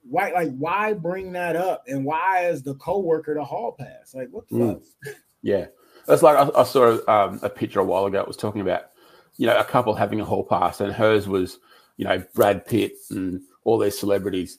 [0.08, 4.14] why, like, why bring that up, and why is the coworker the hall pass?
[4.14, 4.82] Like, what the Mm.
[5.04, 5.14] fuck?
[5.42, 5.66] Yeah,
[6.08, 8.20] that's like I, I saw um, a picture a while ago.
[8.20, 8.90] It was talking about
[9.36, 11.58] you know a couple having a hall pass, and hers was
[11.96, 14.58] you know Brad Pitt and all these celebrities,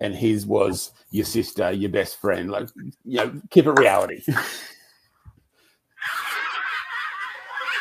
[0.00, 2.50] and his was your sister, your best friend.
[2.50, 2.68] Like
[3.04, 4.22] you know, keep it reality.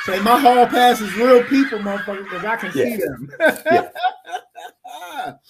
[0.06, 3.30] Say my hall pass is real people, motherfucker, because I can see them.
[3.66, 3.90] Yeah.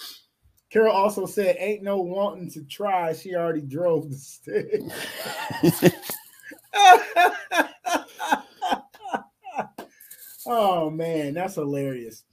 [0.70, 3.14] Carol also said, "Ain't no wanting to try.
[3.14, 4.82] She already drove the stick."
[10.46, 12.24] oh man, that's hilarious.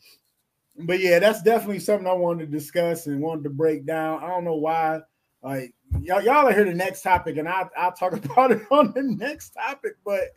[0.79, 4.23] but yeah, that's definitely something I wanted to discuss and wanted to break down.
[4.23, 5.01] I don't know why.
[5.43, 8.93] Like y'all, y'all are here the next topic, and I I'll talk about it on
[8.95, 9.97] the next topic.
[10.05, 10.35] But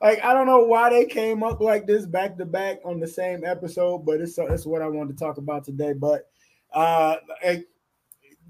[0.00, 3.08] like I don't know why they came up like this back to back on the
[3.08, 5.92] same episode, but it's it's what I wanted to talk about today.
[5.92, 6.28] But
[6.72, 7.16] uh,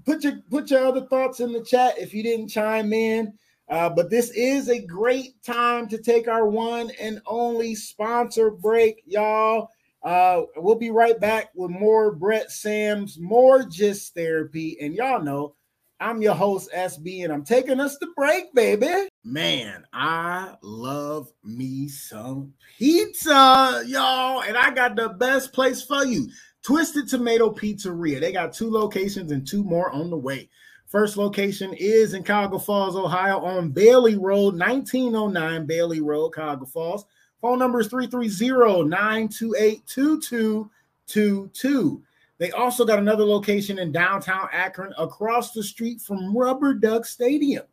[0.05, 3.33] put your put your other thoughts in the chat if you didn't chime in.
[3.69, 9.03] Uh, but this is a great time to take our one and only sponsor break,
[9.05, 9.69] y'all.
[10.01, 14.77] Uh, we'll be right back with more Brett Sams, more Just Therapy.
[14.81, 15.55] And y'all know
[15.99, 19.09] I'm your host, SB, and I'm taking us to break, baby.
[19.25, 24.41] Man, I love me some pizza, y'all.
[24.43, 26.29] And I got the best place for you
[26.63, 28.21] Twisted Tomato Pizzeria.
[28.21, 30.49] They got two locations and two more on the way.
[30.89, 37.05] First location is in Cuyahoga Falls, Ohio, on Bailey Road, 1909 Bailey Road, Cuyahoga Falls.
[37.41, 42.03] Phone number is 330 928 2222.
[42.39, 47.65] They also got another location in downtown Akron across the street from Rubber Duck Stadium.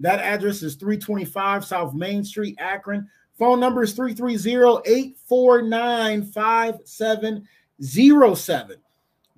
[0.00, 3.08] That address is 325 South Main Street, Akron.
[3.38, 8.83] Phone number is 330 849 5707.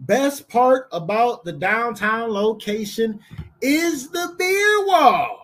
[0.00, 3.18] Best part about the downtown location
[3.62, 5.42] is the beer wall.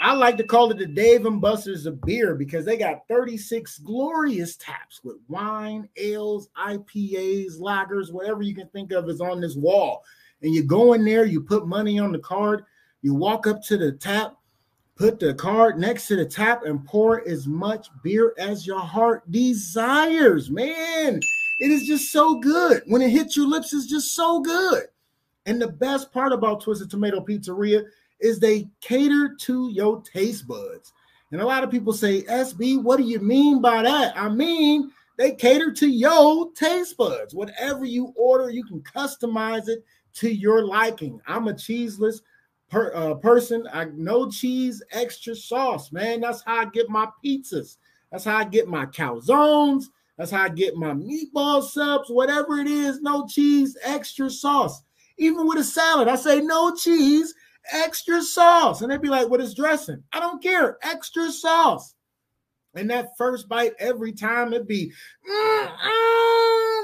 [0.00, 3.78] I like to call it the Dave and Buster's of beer because they got 36
[3.78, 9.56] glorious taps with wine, ales, IPAs, lagers, whatever you can think of is on this
[9.56, 10.04] wall.
[10.42, 12.64] And you go in there, you put money on the card,
[13.02, 14.36] you walk up to the tap,
[14.96, 19.28] put the card next to the tap, and pour as much beer as your heart
[19.32, 20.50] desires.
[20.50, 21.20] Man,
[21.58, 22.82] it is just so good.
[22.86, 24.84] When it hits your lips, it's just so good.
[25.46, 27.84] And the best part about Twisted Tomato Pizzeria
[28.20, 30.92] is they cater to your taste buds.
[31.32, 34.16] And a lot of people say, SB, what do you mean by that?
[34.16, 37.34] I mean, they cater to your taste buds.
[37.34, 39.84] Whatever you order, you can customize it
[40.14, 41.20] to your liking.
[41.26, 42.22] I'm a cheeseless
[42.70, 43.66] per, uh, person.
[43.72, 46.20] I no cheese, extra sauce, man.
[46.20, 47.76] That's how I get my pizzas.
[48.10, 49.84] That's how I get my calzones.
[50.16, 54.82] That's how I get my meatball subs, whatever it is, no cheese, extra sauce.
[55.18, 57.34] Even with a salad, I say no cheese,
[57.72, 58.80] extra sauce.
[58.80, 60.02] And they'd be like, what is dressing?
[60.12, 61.94] I don't care, extra sauce.
[62.74, 64.92] And that first bite, every time it'd be,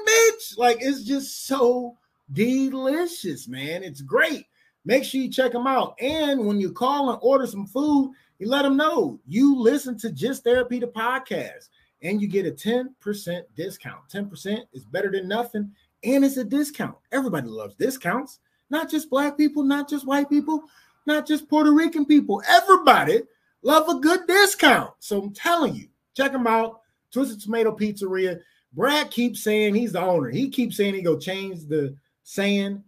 [0.08, 0.58] bitch.
[0.58, 1.96] Like it's just so
[2.32, 3.82] delicious, man.
[3.82, 4.46] It's great.
[4.84, 5.94] Make sure you check them out.
[6.00, 10.10] And when you call and order some food, you let them know you listen to
[10.10, 11.68] Just Therapy, the podcast
[12.03, 14.09] and you get a 10% discount.
[14.12, 15.72] 10% is better than nothing,
[16.05, 16.96] and it's a discount.
[17.12, 18.40] Everybody loves discounts,
[18.70, 20.64] not just black people, not just white people,
[21.07, 22.42] not just Puerto Rican people.
[22.48, 23.22] Everybody
[23.62, 24.92] love a good discount.
[24.98, 26.80] So I'm telling you, check them out.
[27.12, 28.40] Twisted Tomato Pizzeria.
[28.72, 30.30] Brad keeps saying he's the owner.
[30.30, 31.94] He keeps saying he go change the
[32.24, 32.82] saying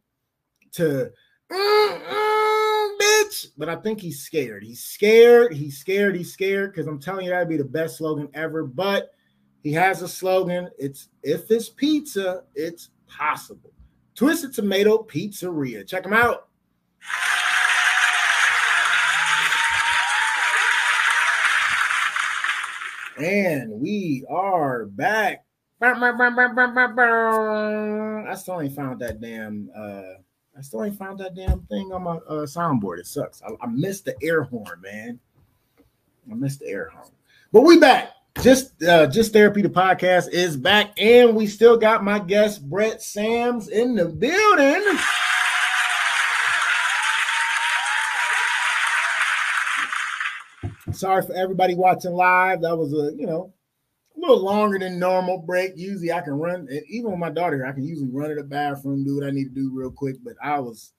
[0.73, 1.13] to
[1.53, 2.24] mm,
[3.57, 4.63] but I think he's scared.
[4.63, 5.53] He's scared.
[5.53, 6.17] He's scared.
[6.17, 8.65] He's scared because I'm telling you that'd be the best slogan ever.
[8.65, 9.11] But
[9.63, 10.69] he has a slogan.
[10.79, 13.73] It's if it's pizza, it's possible.
[14.15, 15.87] Twisted Tomato Pizzeria.
[15.87, 16.49] Check them out.
[23.19, 25.45] And we are back.
[28.29, 30.15] I still ain't found that damn uh
[30.57, 32.99] I still ain't found that damn thing on my uh, soundboard.
[32.99, 33.43] It sucks.
[33.43, 35.19] I, I missed the air horn, man.
[36.31, 37.09] I missed the air horn.
[37.53, 38.11] But we back.
[38.41, 43.01] Just uh, Just Therapy, the podcast is back, and we still got my guest Brett
[43.01, 44.99] Sams in the building.
[50.93, 52.61] Sorry for everybody watching live.
[52.63, 53.53] That was a you know
[54.17, 55.73] a little longer than normal break.
[55.77, 59.05] Usually I can run, even with my daughter, I can usually run to the bathroom,
[59.05, 60.17] do what I need to do real quick.
[60.23, 60.93] But I was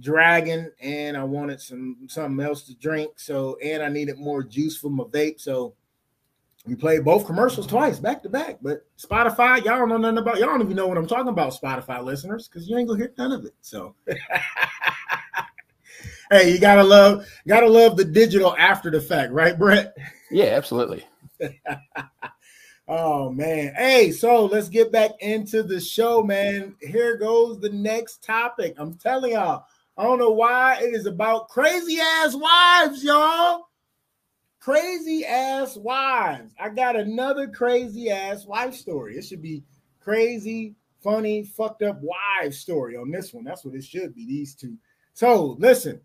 [0.00, 3.18] dragging, and I wanted some something else to drink.
[3.18, 5.40] So, and I needed more juice for my vape.
[5.40, 5.74] So
[6.64, 8.58] we played both commercials twice, back to back.
[8.62, 10.38] But Spotify, y'all don't know nothing about.
[10.38, 13.12] Y'all don't even know what I'm talking about, Spotify listeners, because you ain't gonna hear
[13.18, 13.54] none of it.
[13.60, 13.96] So,
[16.30, 19.96] hey, you gotta love, gotta love the digital after the fact, right, Brett?
[20.30, 21.04] Yeah, absolutely.
[22.88, 26.74] oh man, hey, so let's get back into the show, man.
[26.80, 28.74] Here goes the next topic.
[28.78, 29.64] I'm telling y'all,
[29.96, 33.66] I don't know why it is about crazy ass wives, y'all
[34.62, 36.54] crazy ass wives.
[36.58, 39.16] I got another crazy ass wife story.
[39.16, 39.64] It should be
[39.98, 43.42] crazy, funny, fucked up wife story on this one.
[43.42, 44.24] That's what it should be.
[44.24, 44.76] These two.
[45.14, 46.00] So listen,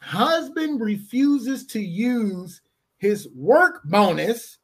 [0.00, 2.62] husband refuses to use
[2.98, 4.58] his work bonus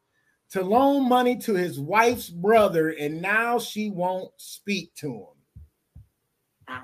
[0.51, 6.75] to loan money to his wife's brother, and now she won't speak to him.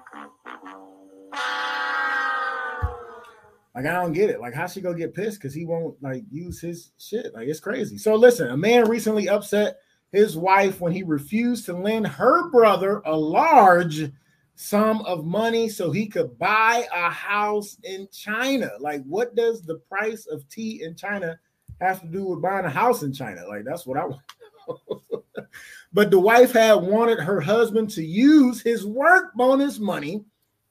[3.75, 4.39] Like I don't get it.
[4.39, 7.31] Like how she go get pissed because he won't like use his shit.
[7.35, 7.99] Like it's crazy.
[7.99, 9.77] So listen, a man recently upset
[10.11, 14.11] his wife when he refused to lend her brother a large
[14.55, 18.71] sum of money so he could buy a house in China.
[18.79, 21.39] Like, what does the price of tea in China
[21.79, 23.45] have to do with buying a house in China?
[23.47, 24.21] Like, that's what I want.
[25.93, 30.25] but the wife had wanted her husband to use his work bonus money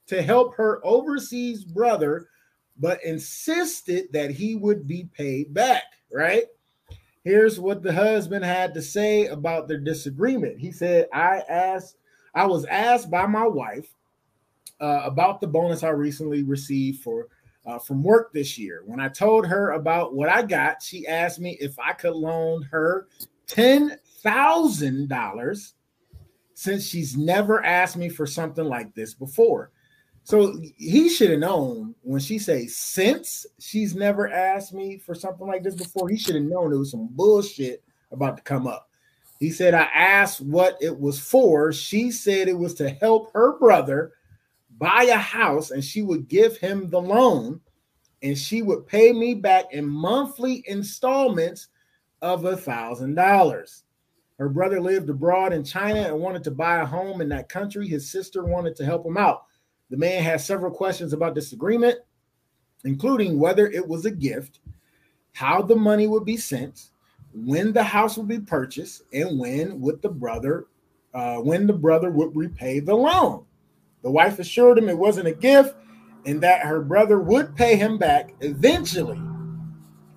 [0.06, 2.28] to help her overseas brother
[2.78, 6.44] but insisted that he would be paid back, right?
[7.24, 10.60] Here's what the husband had to say about their disagreement.
[10.60, 11.96] He said, I asked,
[12.34, 13.88] I was asked by my wife
[14.80, 17.28] uh, about the bonus I recently received for
[17.66, 18.82] uh, from work this year.
[18.86, 22.62] When I told her about what I got, she asked me if I could loan
[22.70, 23.08] her
[23.46, 25.74] ten thousand dollars
[26.54, 29.70] since she's never asked me for something like this before.
[30.24, 35.46] So he should have known when she say since she's never asked me for something
[35.46, 36.08] like this before.
[36.08, 38.88] He should have known it was some bullshit about to come up.
[39.38, 41.72] He said I asked what it was for.
[41.72, 44.14] She said it was to help her brother
[44.78, 47.60] buy a house and she would give him the loan
[48.22, 51.68] and she would pay me back in monthly installments
[52.22, 53.84] of a thousand dollars.
[54.38, 57.88] Her brother lived abroad in China and wanted to buy a home in that country.
[57.88, 59.44] His sister wanted to help him out.
[59.88, 61.98] The man has several questions about this agreement,
[62.84, 64.60] including whether it was a gift,
[65.32, 66.90] how the money would be sent,
[67.32, 70.66] when the house would be purchased, and when would the brother,
[71.14, 73.44] uh, when the brother would repay the loan.
[74.06, 75.74] The wife assured him it wasn't a gift
[76.26, 79.20] and that her brother would pay him back eventually,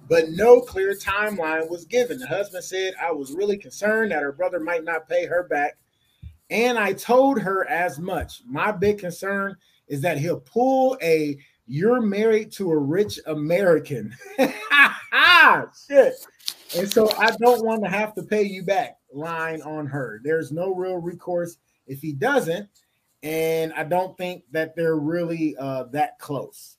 [0.08, 2.20] but no clear timeline was given.
[2.20, 5.80] The husband said, I was really concerned that her brother might not pay her back
[6.52, 8.44] and I told her as much.
[8.46, 14.16] My big concern is that he'll pull a you're married to a rich American.
[15.88, 16.14] Shit.
[16.78, 20.22] And so I don't want to have to pay you back line on her.
[20.24, 22.70] There's no real recourse if he doesn't.
[23.24, 26.78] And I don't think that they're really uh, that close.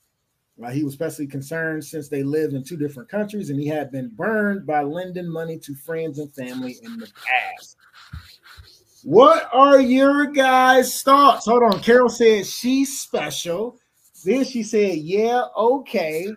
[0.62, 3.91] Uh, he was especially concerned since they lived in two different countries and he had
[3.91, 7.76] been burned by lending money to friends and family in the past.
[9.03, 11.47] What are your guys' thoughts?
[11.47, 11.80] Hold on.
[11.80, 13.78] Carol said she's special.
[14.24, 16.28] Then she said, yeah, okay.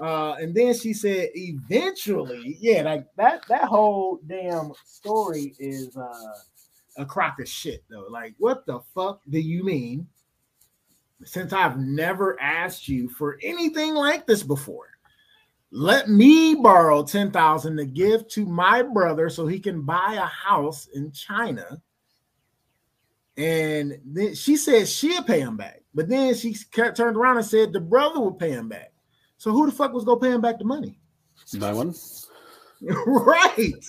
[0.00, 6.32] Uh, and then she said, eventually, yeah, like that that whole damn story is uh
[6.98, 8.06] a crock of shit though.
[8.10, 10.06] Like, what the fuck do you mean?
[11.24, 14.90] Since I've never asked you for anything like this before,
[15.70, 20.88] let me borrow 10,000 to give to my brother so he can buy a house
[20.94, 21.80] in China
[23.38, 25.82] and then she said she'll pay him back.
[25.94, 28.92] But then she turned around and said the brother would pay him back.
[29.38, 30.98] So who the fuck was gonna pay him back the money?
[31.54, 31.94] No one.
[33.06, 33.84] right.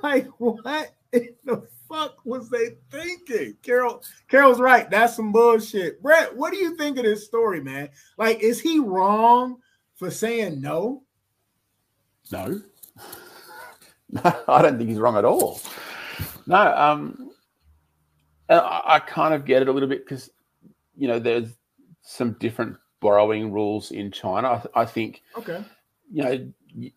[0.02, 3.56] Like what in the fuck was they thinking?
[3.62, 4.88] Carol, Carol's right.
[4.90, 6.00] That's some bullshit.
[6.02, 7.90] Brett, what do you think of this story, man?
[8.16, 9.58] Like, is he wrong
[9.96, 11.02] for saying no?
[12.32, 12.60] No.
[14.12, 15.60] No, I don't think he's wrong at all.
[16.44, 17.30] No, um,
[18.48, 20.30] I, I kind of get it a little bit because
[20.96, 21.56] you know there's
[22.02, 24.60] some different borrowing rules in China.
[24.74, 25.22] I, I think.
[25.38, 25.64] Okay.
[26.12, 26.52] You know,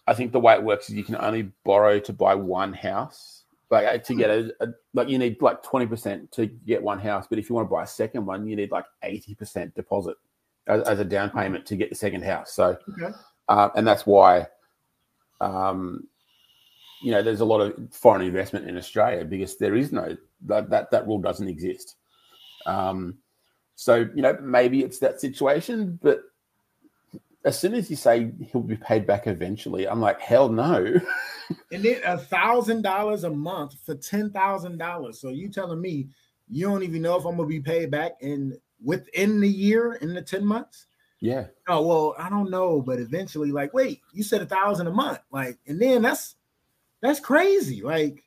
[0.08, 3.44] I think the way it works is you can only borrow to buy one house.
[3.70, 7.26] Like to get a, a like you need like twenty percent to get one house,
[7.28, 10.16] but if you want to buy a second one, you need like eighty percent deposit
[10.68, 12.54] as, as, a down payment to get the second house.
[12.54, 13.16] So, okay.
[13.50, 14.46] uh, and that's why
[15.42, 16.08] um,
[17.02, 20.70] you know, there's a lot of foreign investment in Australia because there is no that
[20.70, 21.98] that, that rule doesn't exist.
[22.66, 23.18] Um,
[23.76, 26.22] so you know, maybe it's that situation, but
[27.46, 30.96] as soon as you say he'll be paid back eventually, I'm like, hell no.
[31.72, 35.20] and then a thousand dollars a month for ten thousand dollars.
[35.20, 36.08] So you telling me
[36.50, 40.14] you don't even know if I'm gonna be paid back in within the year in
[40.14, 40.88] the 10 months?
[41.20, 41.48] Yeah.
[41.70, 45.20] Oh well, I don't know, but eventually, like, wait, you said a thousand a month,
[45.32, 46.36] like, and then that's
[47.02, 47.82] that's crazy.
[47.82, 48.26] Like,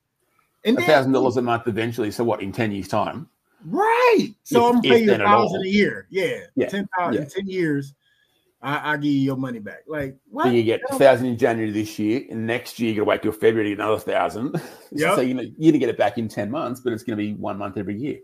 [0.65, 2.11] and a thousand dollars a month eventually.
[2.11, 2.41] So what?
[2.41, 3.29] In ten years' time,
[3.67, 4.29] right?
[4.45, 6.07] So if, I'm paying you a thousand a year.
[6.09, 6.69] Yeah, yeah.
[6.69, 7.29] ten thousand yeah.
[7.29, 7.93] ten years.
[8.63, 9.85] I, I give you your money back.
[9.87, 10.45] Like, what?
[10.45, 13.05] Then you get a thousand in January this year, and next year you got to
[13.05, 14.61] wait till February to get another thousand.
[14.93, 15.17] Yep.
[15.17, 17.35] so you know you're gonna get it back in ten months, but it's gonna be
[17.35, 18.21] one month every year.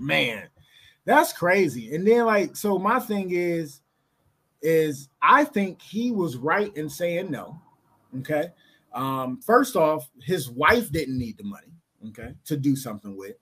[0.00, 0.48] Man,
[1.04, 1.94] that's crazy.
[1.94, 3.82] And then like, so my thing is,
[4.62, 7.60] is I think he was right in saying no
[8.16, 8.48] Okay.
[8.92, 11.68] Um, first off, his wife didn't need the money,
[12.08, 13.36] okay, to do something with.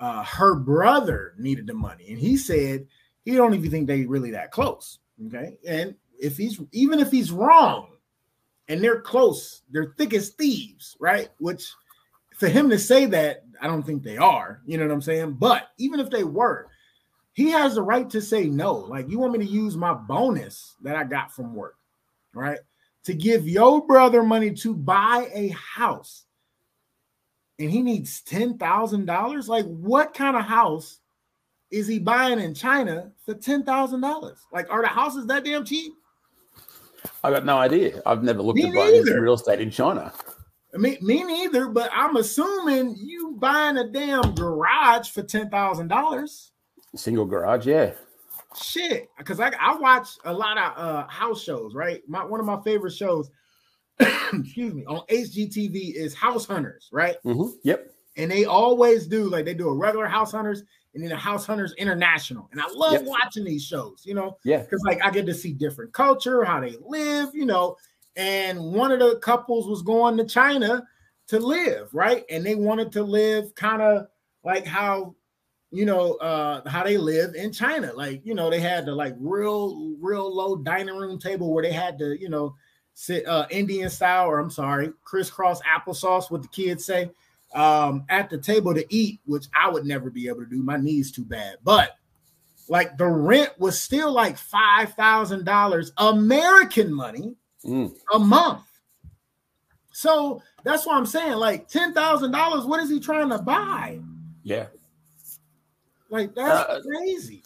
[0.00, 2.86] Uh, her brother needed the money, and he said
[3.26, 5.00] he don't even think they really that close.
[5.26, 7.88] Okay, and if he's even if he's wrong,
[8.68, 11.28] and they're close, they're thick as thieves, right?
[11.38, 11.70] Which
[12.36, 14.60] for him to say that, I don't think they are.
[14.66, 15.32] You know what I'm saying?
[15.34, 16.68] But even if they were,
[17.32, 18.74] he has the right to say no.
[18.74, 21.76] Like, you want me to use my bonus that I got from work,
[22.34, 22.58] right?
[23.04, 26.24] To give your brother money to buy a house.
[27.58, 29.48] And he needs $10,000.
[29.48, 31.00] Like, what kind of house
[31.70, 34.36] is he buying in China for $10,000?
[34.52, 35.92] Like, are the houses that damn cheap?
[37.22, 38.02] I got no idea.
[38.06, 40.12] I've never looked Me at buying real estate in China.
[40.74, 46.50] Me, me neither, but I'm assuming you buying a damn garage for $10,000.
[46.94, 47.92] Single garage, yeah.
[48.56, 52.46] shit because I, I watch a lot of uh house shows right my one of
[52.46, 53.30] my favorite shows
[54.00, 57.90] excuse me on hgtv is house hunters right hmm Yep.
[58.16, 60.62] And they always do like they do a regular house hunters
[60.94, 63.04] and then a house hunters international and i love Yep.
[63.04, 64.58] watching these shows you know Yeah.
[64.62, 67.76] because like i get to see different culture how they live you know
[68.16, 70.82] and one of the couples was going to china
[71.28, 74.06] to live right and they wanted to live kind of
[74.44, 75.14] like how
[75.72, 79.14] you know uh how they live in china like you know they had the like
[79.18, 82.54] real real low dining room table where they had to you know
[82.94, 87.10] sit uh indian style or i'm sorry crisscross applesauce what the kids say
[87.54, 90.62] um at the table to eat which i would never be able to do.
[90.62, 91.56] My knees too bad.
[91.64, 91.96] But
[92.68, 97.92] like the rent was still like five thousand dollars american money Mm.
[98.14, 98.62] a month.
[99.92, 101.34] So that's what i'm saying.
[101.34, 104.00] Like ten thousand dollars what is he trying to buy?
[104.42, 104.66] Yeah.
[106.10, 107.42] like that's Uh, crazy.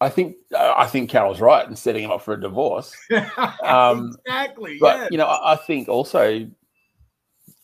[0.00, 2.92] I think uh, I think Carol's right in setting him up for a divorce.
[3.62, 5.08] Um, exactly But yeah.
[5.10, 6.46] you know, I think also,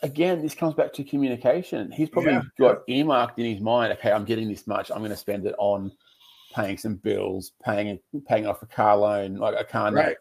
[0.02, 1.90] again, this comes back to communication.
[1.90, 2.42] He's probably Yeah.
[2.58, 3.92] got earmarked in his mind.
[3.94, 4.90] Okay, I'm getting this much.
[4.90, 5.92] I'm going to spend it on
[6.54, 10.16] paying some bills, paying paying off a car loan, like a car note,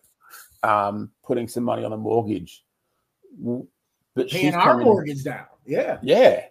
[0.63, 0.85] Right.
[0.87, 2.63] um, putting some money on a mortgage.
[4.15, 6.45] But paying she's our mortgage down yeah Yeah.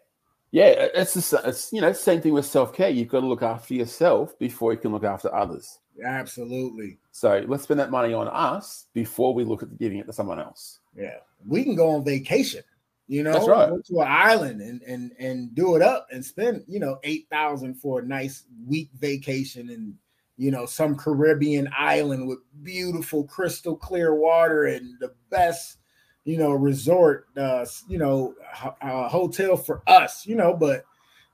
[0.50, 2.88] Yeah, it's the it's you know same thing with self care.
[2.88, 5.78] You've got to look after yourself before you can look after others.
[6.02, 10.12] absolutely So let's spend that money on us before we look at giving it to
[10.14, 10.78] someone else.
[10.96, 12.62] yeah we can go on vacation
[13.08, 13.68] you know That's right.
[13.70, 17.74] go to an island and and and do it up and spend you know 8000
[17.74, 19.94] for a nice week vacation and
[20.36, 25.78] you know some caribbean island with beautiful crystal clear water and the best
[26.24, 28.34] you know resort uh you know
[28.82, 30.84] uh, hotel for us you know but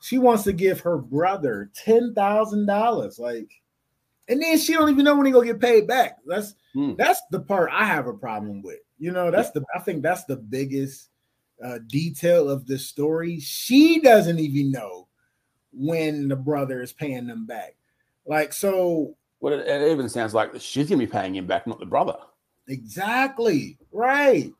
[0.01, 3.51] she wants to give her brother ten thousand dollars like
[4.29, 6.95] and then she don't even know when he gonna get paid back that's Hmm.
[6.97, 10.25] that's the part i have a problem with you know that's the i think that's
[10.25, 11.11] the biggest
[11.65, 15.09] uh detail of the story she doesn't even know
[15.73, 17.75] when the brother is paying them back
[18.27, 21.67] like so Well, it, it even sounds like she's going to be paying him back,
[21.67, 22.17] not the brother.
[22.69, 23.77] Exactly.
[23.93, 24.53] Right.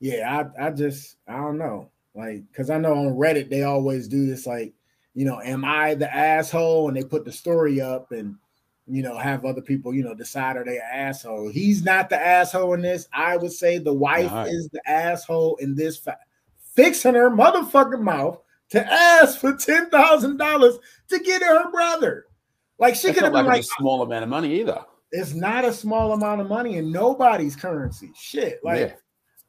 [0.00, 1.90] Yeah, I, I just I don't know.
[2.14, 4.72] Like, cause I know on Reddit they always do this, like,
[5.14, 6.88] you know, am I the asshole?
[6.88, 8.34] And they put the story up and
[8.90, 11.48] you know, have other people, you know, decide are they an asshole.
[11.48, 13.06] He's not the asshole in this.
[13.12, 14.42] I would say the wife No.
[14.42, 16.18] is the asshole in this fa-
[16.74, 18.40] fixing her motherfucking mouth
[18.70, 22.26] to ask for ten thousand dollars to get her brother.
[22.78, 24.80] Like she could have been like, like, a small amount of money either.
[25.12, 28.10] it's not a small amount of money in nobody's currency.
[28.16, 28.60] Shit.
[28.64, 28.92] Like yeah.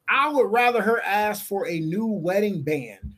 [0.08, 3.14] I would rather her ask for a new wedding band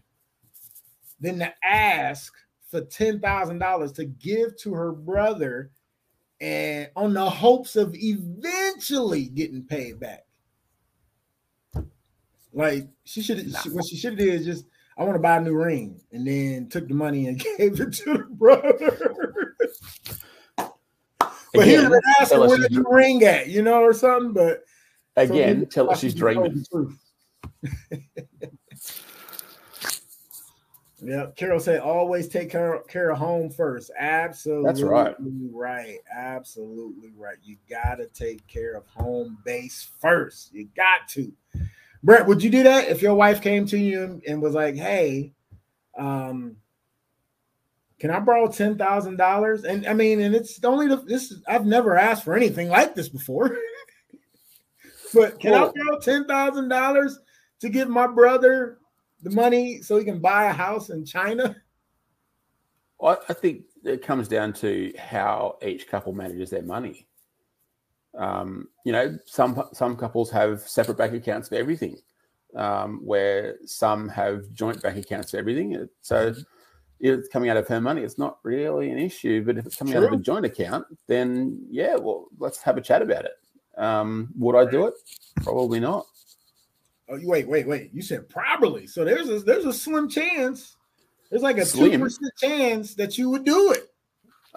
[1.21, 2.33] than to ask
[2.71, 5.71] for ten thousand dollars to give to her brother
[6.45, 10.27] and on the hopes of eventually getting paid back.
[12.53, 13.59] Like she should Nah.
[13.73, 14.67] what she should have did is just
[14.99, 17.93] I want to buy a new ring and then took the money and gave it
[17.95, 19.57] to the brother.
[21.55, 24.33] But he Again, have asked her where the new ring at, you know, or something.
[24.33, 24.65] But
[25.17, 26.65] again, he- tell us he she's dreaming.
[31.05, 33.91] yeah, Carol said always take care, care of home first.
[33.99, 35.15] Absolutely right.
[35.53, 35.99] right.
[36.15, 37.37] Absolutely right.
[37.43, 40.53] You gotta take care of home base first.
[40.55, 41.31] You got to.
[42.03, 44.77] Brett, would you do that if your wife came to you and, and was like,
[44.77, 45.33] "Hey,
[45.99, 46.57] um,
[47.99, 51.35] can I borrow ten thousand dollars?" And I mean, and it's only the this.
[51.47, 53.57] I've never asked for anything like this before.
[55.15, 57.19] but can Well- I borrow ten thousand dollars
[57.61, 58.79] to give my brother
[59.25, 61.57] the money so he can buy a house in China?
[63.03, 67.07] I, I think it comes down to how each couple manages their money.
[68.17, 71.99] Um, you know, some some couples have separate bank accounts for everything,
[72.55, 75.89] um, where some have joint bank accounts for everything.
[76.01, 76.41] So Mm-hmm.
[77.01, 79.45] if it's coming out of her money, it's not really an issue.
[79.45, 82.81] But if it's coming out of a joint account, then yeah, well, let's have a
[82.81, 83.33] chat about it.
[83.77, 84.95] Um, would I do it?
[85.43, 86.07] Probably not.
[87.09, 87.91] Oh, you wait, wait, wait.
[87.93, 88.87] You said probably.
[88.87, 90.77] So there's a there's a slim chance.
[91.31, 93.91] There's like a two percent chance that you would do it.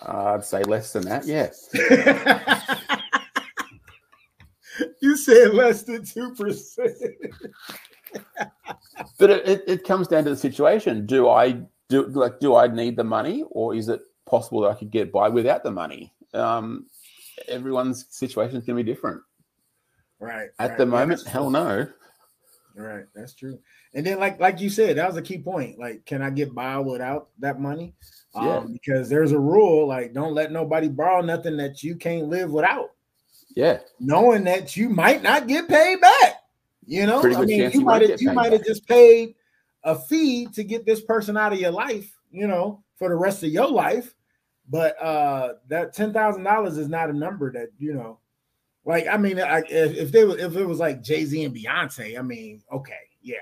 [0.01, 1.25] Uh, I'd say less than that.
[1.25, 1.69] Yes.
[5.01, 6.95] you said less than two percent.
[9.17, 11.05] But it, it, it comes down to the situation.
[11.05, 14.75] Do I do like do I need the money, or is it possible that I
[14.75, 16.13] could get by without the money?
[16.33, 16.87] Um,
[17.47, 19.21] everyone's situation is going to be different.
[20.19, 20.49] Right.
[20.59, 20.77] At right.
[20.77, 21.87] the moment, hell no.
[22.79, 23.57] Right, that's true.
[23.95, 25.79] And then, like like you said, that was a key point.
[25.79, 27.95] Like, can I get by without that money?
[28.35, 28.57] Yeah.
[28.57, 32.51] Um, because there's a rule, like, don't let nobody borrow nothing that you can't live
[32.51, 32.91] without,
[33.55, 36.35] Yeah, knowing that you might not get paid back.
[36.85, 39.33] You know, Pretty I mean, you you might have you might have just paid
[39.83, 43.41] a fee to get this person out of your life, you know, for the rest
[43.41, 44.13] of your life.
[44.69, 48.19] But uh that ten thousand dollars is not a number that you know.
[48.87, 51.53] Like, I mean, I, if, if they were, if it was like Jay Z and
[51.53, 53.35] Beyonce, I mean, okay, yeah,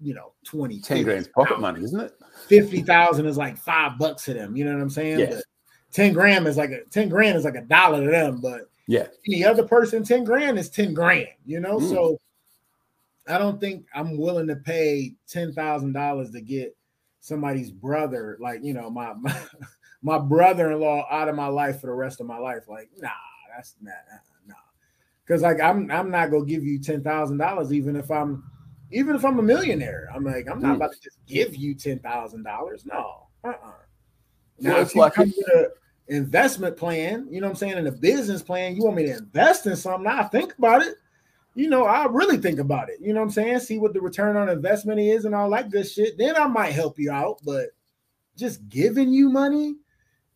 [0.00, 2.12] you know, 20, ten grand's pocket money, isn't it?
[2.48, 4.56] 50,000 is like five bucks to them.
[4.56, 5.20] You know what I'm saying?
[5.20, 5.34] Yes.
[5.36, 5.44] But
[5.92, 8.40] 10 grand is like a 10 grand is like a dollar to them.
[8.40, 11.78] But Yeah, any other person, 10 grand is 10 grand, you know?
[11.78, 11.88] Mm.
[11.88, 12.20] So
[13.28, 16.76] I don't think I'm willing to pay $10,000 to get
[17.20, 19.40] somebody's brother, like, you know, my, my,
[20.02, 22.64] my brother-in-law out of my life for the rest of my life.
[22.68, 23.10] Like, nah,
[23.54, 24.18] that's not, nah.
[25.30, 28.42] Cause like, I'm, I'm not to give you $10,000, even if I'm,
[28.90, 30.76] even if I'm a millionaire, I'm like, I'm not Mm.
[30.76, 32.86] about to just give you $10,000.
[32.86, 33.54] No, uh-uh.
[34.58, 35.66] Now, it's if you like come it- with an
[36.16, 39.18] investment plan, you know what I'm saying, and a business plan, you want me to
[39.18, 40.96] invest in something, I think about it.
[41.54, 42.98] You know, I really think about it.
[43.00, 43.60] You know what I'm saying?
[43.60, 46.18] See what the return on investment is and all that good shit.
[46.18, 47.68] Then I might help you out, but
[48.36, 49.76] just giving you money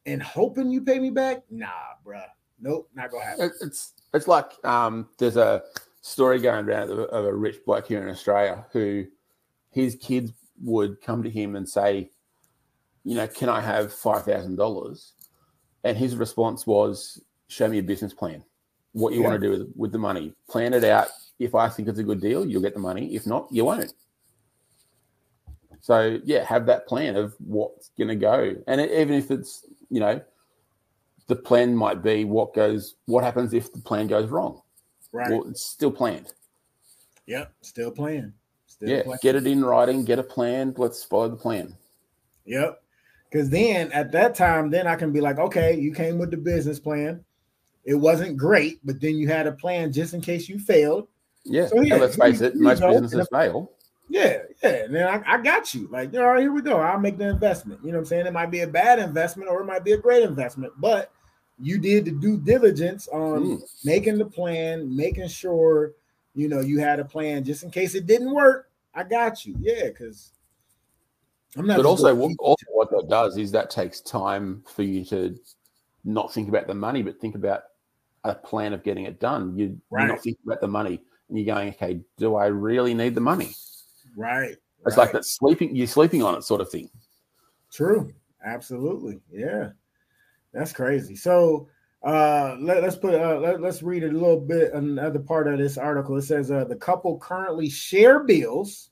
[0.06, 1.66] and hoping you pay me back, nah,
[2.06, 2.22] bruh.
[2.60, 3.50] Nope, not gonna happen.
[3.60, 5.62] It's it's like um, there's a
[6.00, 9.04] story going around of a, of a rich bloke here in Australia who
[9.70, 10.32] his kids
[10.62, 12.10] would come to him and say,
[13.04, 15.12] you know, can I have five thousand dollars?
[15.82, 18.42] And his response was, show me a business plan.
[18.92, 19.28] What you Yeah.
[19.28, 20.32] want to do with, with the money.
[20.48, 21.08] Plan it out.
[21.38, 23.14] If I think it's a good deal, you'll get the money.
[23.14, 23.92] If not, you won't.
[25.80, 29.66] So yeah, have that plan of what's going to go, and it, even if it's
[29.90, 30.20] you know,
[31.26, 34.60] the plan might be what goes, what happens if the plan goes wrong.
[35.12, 35.30] Right.
[35.30, 36.32] Well, it's still planned.
[37.26, 38.32] yep, still planned.
[38.66, 39.18] Still yeah, playing.
[39.22, 40.74] get it in writing, get a plan.
[40.76, 41.76] Let's follow the plan.
[42.44, 42.82] Yep.
[43.30, 46.36] Because then at that time, then I can be like, okay, you came with the
[46.36, 47.24] business plan.
[47.84, 51.08] It wasn't great, but then you had a plan just in case you failed.
[51.44, 53.70] Yeah, So, yeah, let's face it, most businesses fail.
[54.08, 54.70] Yeah, yeah.
[54.70, 55.88] And then I, I got you.
[55.90, 56.78] Like, all right, here we go.
[56.78, 57.80] I'll make the investment.
[57.82, 58.26] You know what I'm saying?
[58.26, 61.12] It might be a bad investment or it might be a great investment, but
[61.60, 63.84] you did the due diligence on Mm.
[63.84, 65.92] making the plan, making sure
[66.34, 68.70] you know you had a plan just in case it didn't work.
[68.94, 69.56] I got you.
[69.60, 70.32] Yeah, because
[71.56, 75.04] I'm not But also, what, also, what that does is that takes time for you
[75.06, 75.36] to
[76.04, 77.64] not think about the money, but think about
[78.24, 79.56] a plan of getting it done.
[79.56, 83.14] You, You're not thinking about the money, and you're going, okay, do I really need
[83.14, 83.54] the money?
[84.16, 84.56] right.
[84.86, 85.04] It's right.
[85.04, 86.90] like that sleeping, you're sleeping on it sort of thing.
[87.72, 88.12] True.
[88.44, 89.20] Absolutely.
[89.32, 89.70] Yeah.
[90.54, 91.16] That's crazy.
[91.16, 91.68] So
[92.02, 95.76] uh let, us put uh let, us read a little bit another part of this
[95.76, 96.16] article.
[96.16, 98.90] It says uh the couple currently share bills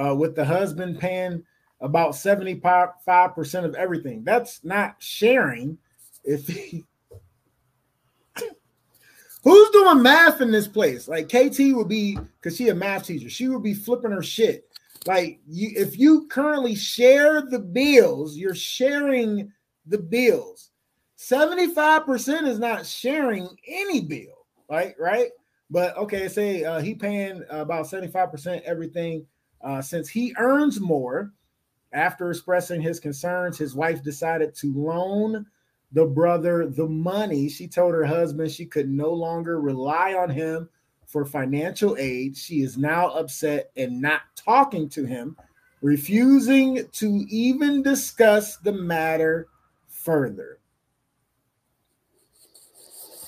[0.00, 1.42] uh with the husband paying
[1.80, 4.24] about 75% of everything.
[4.24, 5.78] That's not sharing
[6.24, 6.84] if he
[9.44, 11.06] Who's doing math in this place?
[11.06, 13.30] Like KT would be because she a math teacher.
[13.30, 14.68] She would be flipping her shit.
[15.06, 19.52] Like you, if you currently share the bills, you're sharing
[19.86, 20.70] the bills.
[21.18, 24.94] 75% is not sharing any bill, right?
[24.98, 25.30] Right.
[25.70, 29.26] But okay, say uh, he paying about 75% everything
[29.62, 31.32] uh, since he earns more.
[31.92, 35.46] After expressing his concerns, his wife decided to loan
[35.92, 37.48] the brother the money.
[37.48, 40.68] She told her husband she could no longer rely on him
[41.06, 42.36] for financial aid.
[42.36, 45.36] She is now upset and not talking to him,
[45.80, 49.48] refusing to even discuss the matter
[49.88, 50.58] further.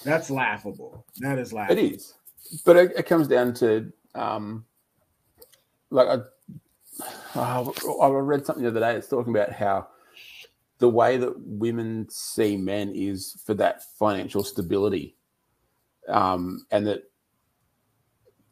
[0.09, 1.05] That's laughable.
[1.19, 1.79] That is laughable.
[1.79, 2.15] It is,
[2.65, 4.65] but it, it comes down to um,
[5.91, 6.09] like
[7.35, 7.41] I,
[8.01, 8.95] I read something the other day.
[8.95, 9.89] It's talking about how
[10.79, 15.15] the way that women see men is for that financial stability,
[16.09, 17.03] um, and that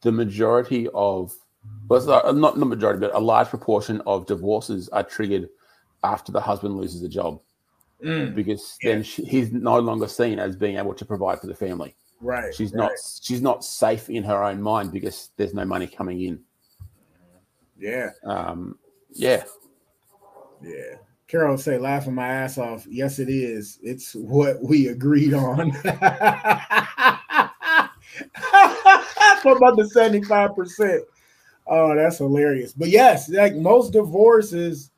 [0.02, 1.34] the majority of
[1.88, 5.48] well, not not majority, but a large proportion of divorces are triggered
[6.04, 7.40] after the husband loses a job
[8.04, 8.92] Mm, because Yeah.
[8.92, 11.96] then she, he's no longer seen as being able to provide for the family.
[12.20, 12.54] right.
[12.54, 12.82] She's right.
[12.82, 16.40] not she's not safe in her own mind because there's no money coming in.
[17.78, 18.10] Yeah.
[18.24, 18.78] Um,
[19.12, 19.44] yeah,
[20.62, 20.96] Yeah.
[21.28, 22.86] Carol say laughing my ass off.
[22.88, 23.78] Yes, it is.
[23.82, 25.70] It's what we agreed on.
[29.42, 31.00] What about the 75%?
[31.66, 32.72] Oh, that's hilarious.
[32.72, 34.90] But yes, like most divorces,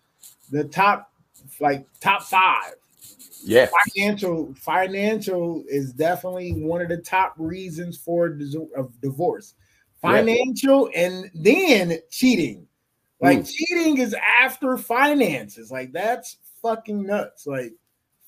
[0.51, 1.11] the top
[1.61, 2.75] like top five
[3.49, 8.27] yeah, financial financial is definitely one of the top reasons for
[8.77, 9.55] of divorce.
[10.05, 10.11] Yeah.
[10.13, 12.67] financial and then cheating.
[13.21, 13.53] Like Mm.
[13.53, 15.71] cheating is after finances.
[15.73, 17.47] Like that's fucking nuts.
[17.47, 17.73] Like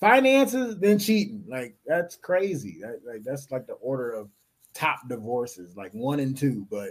[0.01, 1.45] finances then cheating.
[1.47, 2.79] Like that's crazy.
[2.81, 4.31] That, like that's like the order of
[4.73, 6.67] top divorces like one and two.
[6.71, 6.91] But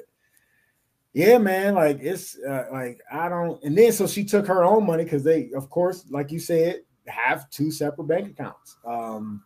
[1.14, 4.86] yeah man like it's uh, like i don't and then so she took her own
[4.86, 8.78] money because they of course like you said have two separate bank accounts.
[8.86, 9.44] Um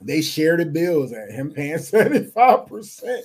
[0.00, 3.20] they share the bills at him paying 75%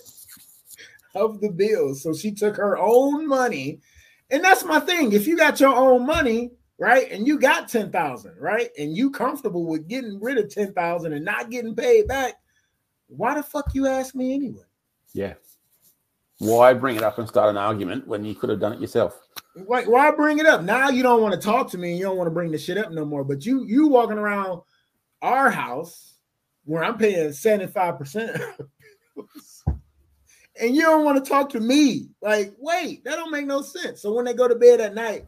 [1.16, 2.04] of the bills.
[2.04, 3.80] So she took her own money.
[4.30, 5.14] And that's my thing.
[5.14, 9.66] If you got your own money right and you got 10,000 right and you comfortable
[9.66, 12.36] with getting rid of 10,000 and not getting paid back
[13.10, 14.64] why the fuck you ask me anyway?
[15.14, 15.34] Yeah.
[16.40, 19.20] Why bring it up and start an argument when you could have done it yourself?
[19.66, 20.62] Why, why bring it up?
[20.64, 21.92] Now you don't want to talk to me.
[21.92, 23.26] And you don't want to bring the shit up no more.
[23.26, 24.62] But you you walking around
[25.22, 26.16] our house
[26.64, 28.54] where I'm paying 75%.
[30.62, 32.10] and you don't want to talk to me.
[32.22, 34.02] Like, wait, that don't make no sense.
[34.02, 35.26] So when they go to bed at night,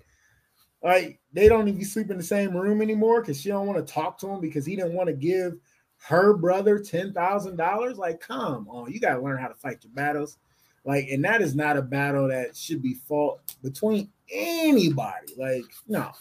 [0.84, 3.94] like they don't even sleep in the same room anymore because she don't want to
[3.94, 5.58] talk to him because he didn't want to give
[5.98, 7.98] her brother ten thousand dollars.
[7.98, 10.38] Like, come on, you gotta learn how to fight your battles.
[10.86, 15.34] Like, and that is not a battle that should be fought between anybody.
[15.38, 16.12] Like, no.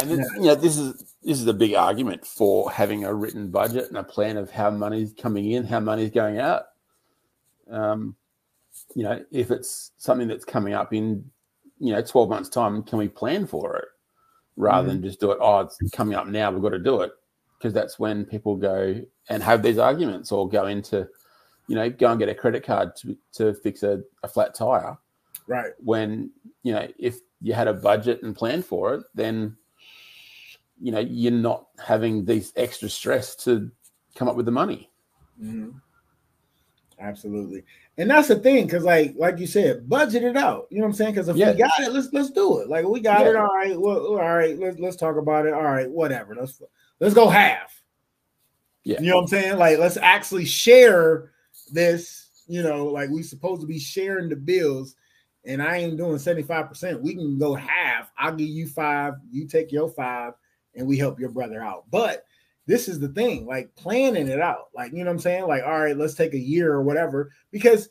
[0.00, 0.40] And it's, Yeah.
[0.40, 3.96] you know, this is this is a big argument for having a written budget and
[3.96, 6.64] a plan of how money's coming in, how money's going out.
[7.70, 8.16] Um,
[8.96, 11.30] you know, if it's something that's coming up in,
[11.78, 13.84] you know, twelve months' time, can we plan for it
[14.56, 15.38] rather than just do it?
[15.40, 16.50] Oh, it's coming up now.
[16.50, 17.12] We've got to do it
[17.58, 21.08] because that's when people go and have these arguments or go into,
[21.68, 24.96] you know, go and get a credit card to to fix a, a flat tire
[25.46, 25.72] Right.
[25.78, 26.30] when
[26.62, 29.56] you know if you had a budget and plan for it then
[30.80, 33.70] you know you're not having these extra stress to
[34.14, 34.90] come up with the money
[35.42, 35.74] Mhm.
[37.00, 37.64] Absolutely.
[37.98, 40.68] And that's the thing, because like like you said, budget it out.
[40.70, 41.14] You know what I'm saying?
[41.14, 41.50] Because if Yeah.
[41.52, 42.68] we got it, let's let's do it.
[42.68, 43.30] Like we got Yeah.
[43.30, 43.36] it.
[43.36, 43.78] All right.
[43.80, 44.56] Well, all right.
[44.56, 45.52] Let's let's talk about it.
[45.52, 45.90] All right.
[45.90, 46.36] Whatever.
[46.36, 46.62] Let's
[47.00, 47.82] let's go half.
[48.84, 49.00] Yeah.
[49.00, 49.58] You know what I'm saying?
[49.58, 51.31] Like let's actually share
[51.72, 52.28] this.
[52.46, 54.94] You know, like we supposed to be sharing the bills.
[55.44, 57.00] And I ain't doing 75%.
[57.00, 58.12] We can go half.
[58.16, 60.34] I'll give you five, you take your five,
[60.76, 61.84] and we help your brother out.
[61.90, 62.24] But
[62.66, 64.68] this is the thing, like planning it out.
[64.72, 65.48] Like, you know what I'm saying?
[65.48, 67.32] Like, all right, let's take a year or whatever.
[67.50, 67.88] Because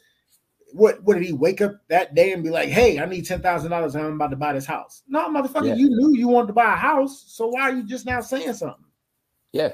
[0.72, 3.42] what what did he wake up that day and be like, hey, I need ten
[3.42, 5.04] thousand dollars and I'm about to buy this house?
[5.10, 5.76] No, motherfucker, Yeah.
[5.76, 7.26] you knew you wanted to buy a house.
[7.28, 8.86] So why are you just now saying something?
[9.52, 9.74] yeah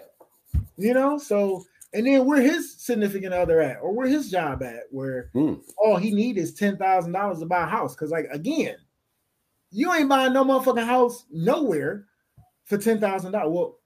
[0.77, 1.63] You know, so
[1.93, 5.55] and then where his significant other at, or where his job at, where Hmm.
[5.77, 7.95] all he need is ten thousand dollars to buy a house.
[7.95, 8.75] Because like again,
[9.71, 12.05] you ain't buying no motherfucking house nowhere
[12.65, 13.53] for ten thousand dollars.
[13.53, 13.79] Well,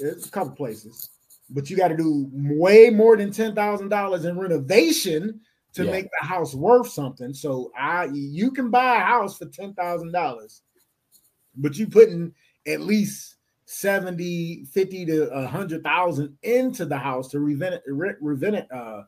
[0.00, 1.10] there's a couple places,
[1.50, 5.40] but you got to do way more than ten thousand dollars in renovation
[5.74, 5.90] to Yeah.
[5.90, 7.32] make the house worth something.
[7.34, 10.62] So I you can buy a house for ten thousand dollars,
[11.56, 12.34] but you putting
[12.66, 13.36] at least
[13.70, 18.72] 70 50 to a hundred thousand into the house to revent it re- revent it
[18.72, 19.02] uh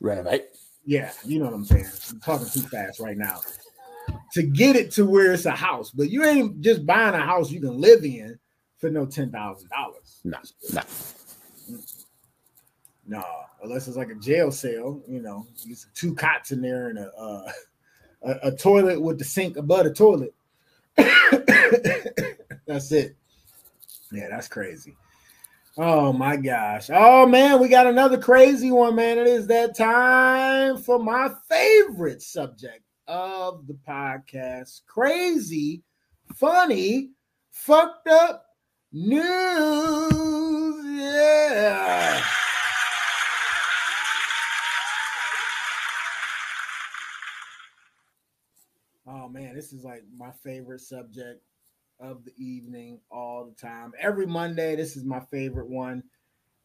[0.00, 0.44] renovate.
[0.84, 1.88] Yeah you know what i'm saying?
[2.10, 3.40] I'm talking too fast right now.
[4.34, 7.50] To get it to where it's a house but you ain't just buying a house
[7.50, 8.38] you can live in
[8.78, 10.20] for no ten thousand dollars.
[10.22, 10.38] No
[10.72, 10.82] no
[13.08, 13.24] no
[13.64, 17.10] unless it's like a jail cell you know use two cots in there and a
[17.18, 17.52] uh,
[18.22, 20.32] a, a toilet with the sink above the toilet.
[22.66, 23.16] That's it
[24.16, 24.96] yeah that's crazy.
[25.78, 26.88] Oh my gosh.
[26.92, 29.18] Oh man we got another crazy one man.
[29.18, 34.82] It is that time for my favorite subject of the podcast.
[34.86, 35.82] Crazy
[36.34, 37.10] funny
[37.50, 38.46] fucked up
[38.92, 39.22] news.
[40.84, 42.22] Yeah.
[49.06, 51.42] Oh man, this is like my favorite subject
[52.00, 53.92] of the evening all the time.
[53.98, 56.02] Every Monday, this is my favorite one.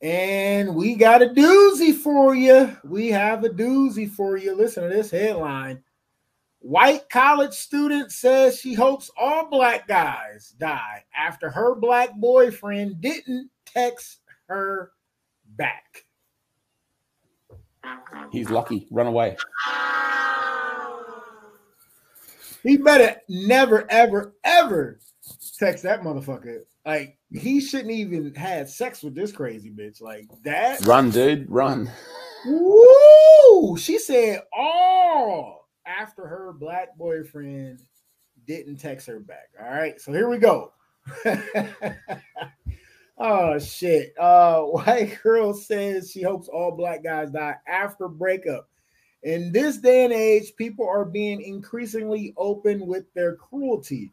[0.01, 2.75] And we got a doozy for you.
[2.83, 4.55] We have a doozy for you.
[4.55, 5.83] Listen to this headline.
[6.59, 13.49] White college student says she hopes all black guys die after her black boyfriend didn't
[13.65, 14.91] text her
[15.55, 16.05] back.
[18.31, 18.87] He's lucky.
[18.91, 19.37] Run away.
[22.63, 24.99] He better never, ever, ever
[25.57, 26.61] text that motherfucker.
[26.85, 30.01] Like he shouldn't even had sex with this crazy bitch.
[30.01, 30.85] Like that.
[30.85, 31.49] Run, dude.
[31.49, 31.89] Run.
[32.45, 33.77] Woo!
[33.77, 37.81] She said all after her black boyfriend
[38.47, 39.49] didn't text her back.
[39.61, 40.73] All right, so here we go.
[43.17, 44.13] oh shit.
[44.19, 48.67] Uh white girl says she hopes all black guys die after breakup.
[49.23, 54.11] In this day and age, people are being increasingly open with their cruelty.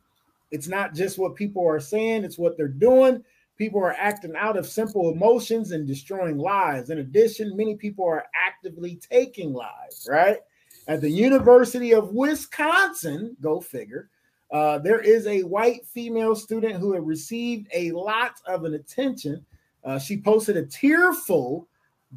[0.50, 3.22] It's not just what people are saying, it's what they're doing.
[3.56, 6.90] People are acting out of simple emotions and destroying lives.
[6.90, 10.38] In addition, many people are actively taking lives, right?
[10.86, 14.10] At the University of Wisconsin, go figure,
[14.50, 19.44] uh, there is a white female student who had received a lot of an attention.
[19.84, 21.68] Uh, she posted a tearful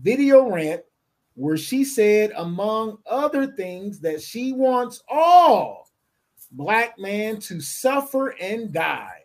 [0.01, 0.81] video rant
[1.35, 5.80] where she said, among other things, that she wants all
[6.51, 9.19] black man to suffer and die.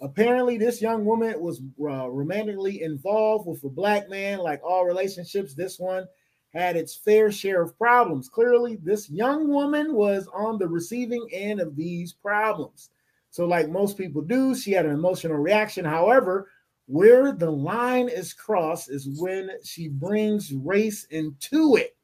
[0.00, 4.38] Apparently, this young woman was uh, romantically involved with a black man.
[4.38, 6.06] Like all relationships, this one
[6.54, 8.28] had its fair share of problems.
[8.28, 12.90] Clearly, this young woman was on the receiving end of these problems.
[13.30, 15.84] So, like most people do, she had an emotional reaction.
[15.84, 16.48] However,
[16.86, 21.94] where the line is crossed is when she brings race into it.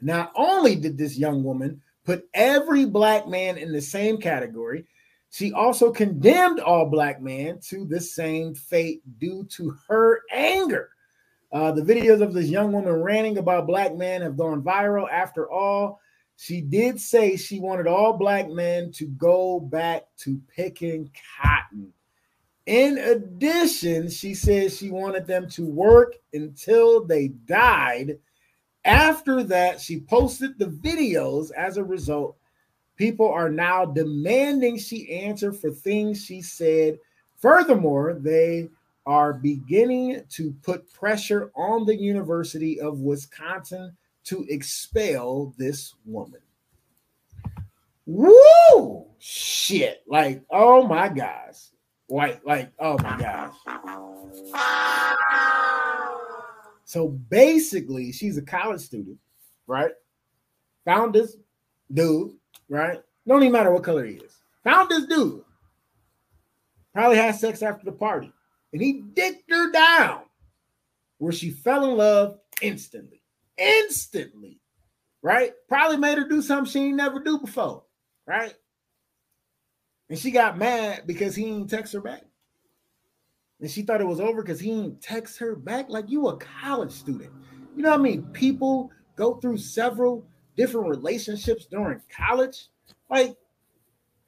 [0.00, 4.86] Not only did this young woman put every black man in the same category,
[5.30, 10.90] she also condemned all black men to the same fate due to her anger.
[11.52, 15.10] Uh, the videos of this young woman ranting about black men have gone viral.
[15.10, 16.00] After all,
[16.36, 21.10] she did say she wanted all black men to go back to picking
[21.42, 21.92] cotton.
[22.66, 28.18] In addition, she says she wanted them to work until they died.
[28.84, 31.52] After that, she posted the videos.
[31.52, 32.36] As a result,
[32.96, 36.98] people are now demanding she answer for things she said.
[37.36, 38.68] Furthermore, they
[39.06, 46.40] are beginning to put pressure on the University of Wisconsin to expel this woman.
[48.06, 49.06] Woo!
[49.18, 50.02] Shit.
[50.06, 51.70] Like, oh my gosh.
[52.08, 53.54] Like, like, oh my gosh.
[56.90, 59.16] So basically, she's a college student,
[59.68, 59.92] right?
[60.86, 61.36] Found this
[61.94, 62.32] dude,
[62.68, 63.00] right?
[63.28, 64.38] Don't even matter what color he is.
[64.64, 65.44] Found this dude.
[66.92, 68.32] Probably had sex after the party.
[68.72, 70.22] And he dicked her down
[71.18, 73.22] where she fell in love instantly.
[73.56, 74.58] Instantly.
[75.22, 75.52] Right?
[75.68, 77.84] Probably made her do something she ain't never do before.
[78.26, 78.54] Right?
[80.08, 82.24] And she got mad because he didn't text her back.
[83.60, 85.88] And she thought it was over because he didn't text her back.
[85.88, 87.32] Like you a college student.
[87.76, 88.22] You know what I mean?
[88.32, 90.26] People go through several
[90.56, 92.68] different relationships during college.
[93.10, 93.36] Like,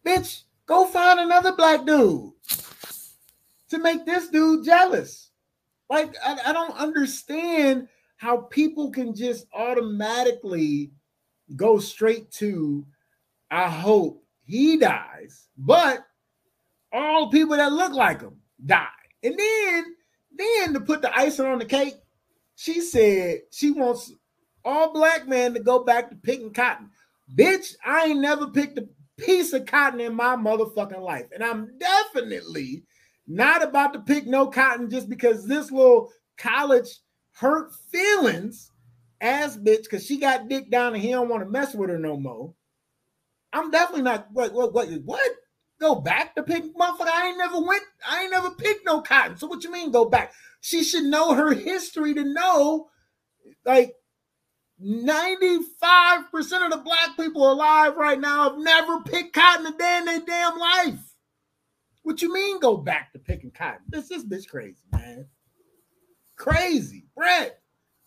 [0.06, 2.32] bitch, go find another black dude
[3.68, 5.30] to make this dude jealous.
[5.88, 10.92] Like, I, I don't understand how people can just automatically
[11.56, 12.86] go straight to,
[13.50, 16.06] I hope he dies, but
[16.92, 18.88] all people that look like him die.
[19.22, 19.84] And then,
[20.36, 21.94] then to put the icing on the cake,
[22.56, 24.12] she said she wants
[24.64, 26.90] all black men to go back to picking cotton.
[27.34, 31.26] Bitch, I ain't never picked a piece of cotton in my motherfucking life.
[31.32, 32.84] And I'm definitely
[33.26, 37.00] not about to pick no cotton just because this little college
[37.32, 38.70] hurt feelings
[39.20, 41.98] ass bitch because she got dick down and he don't want to mess with her
[41.98, 42.52] no more.
[43.52, 45.30] I'm definitely not what what what what
[45.82, 47.08] go back to pick motherfucker.
[47.08, 49.36] I ain't never went, I ain't never picked no cotton.
[49.36, 50.32] So what you mean go back?
[50.60, 52.88] She should know her history to know
[53.66, 53.94] like
[54.82, 55.60] 95%
[56.64, 60.20] of the black people alive right now have never picked cotton a day in their
[60.20, 61.00] damn life.
[62.04, 63.82] What you mean go back to picking cotton?
[63.88, 65.26] This is bitch crazy, man.
[66.36, 67.06] Crazy.
[67.14, 67.60] Brett,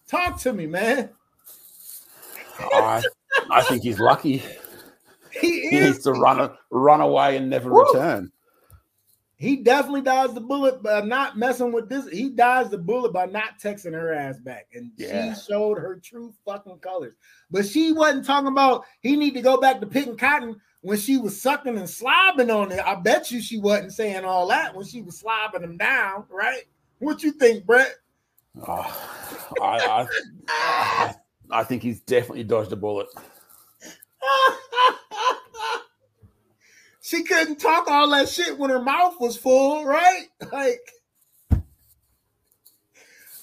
[0.07, 1.09] talk to me, man.
[2.59, 3.03] Oh, I,
[3.51, 4.43] I think he's lucky.
[5.41, 7.83] He, he needs to run run away and never Woo.
[7.85, 8.31] return.
[9.37, 12.07] He definitely dodged the bullet by not messing with this.
[12.07, 15.33] He dodged the bullet by not texting her ass back, and yeah.
[15.33, 17.15] she showed her true fucking colors.
[17.51, 21.17] But she wasn't talking about he need to go back to picking cotton when she
[21.17, 22.79] was sucking and slobbing on it.
[22.79, 26.63] I bet you she wasn't saying all that when she was slobbing him down, right?
[26.99, 27.93] What you think, Brett?
[28.65, 30.07] Oh, I, I,
[30.47, 31.15] I,
[31.51, 33.07] I think he's definitely dodged a bullet.
[37.01, 40.27] she couldn't talk all that shit when her mouth was full, right?
[40.51, 40.91] Like,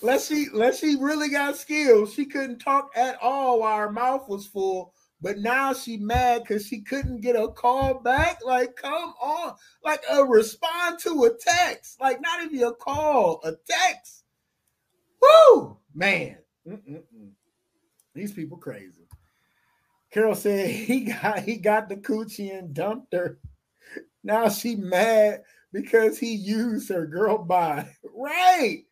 [0.01, 4.29] unless she, unless she really got skills, she couldn't talk at all while her mouth
[4.29, 4.95] was full.
[5.23, 8.41] But now she mad because she couldn't get a call back.
[8.45, 9.55] Like, come on,
[9.85, 14.25] like a respond to a text, like not even a call, a text.
[15.23, 16.39] Woo, man,
[16.69, 17.31] Mm-mm-mm.
[18.15, 19.02] these people crazy.
[20.13, 23.39] Carol said he got he got the coochie and dumped her.
[24.23, 28.85] Now she mad because he used her girl by right.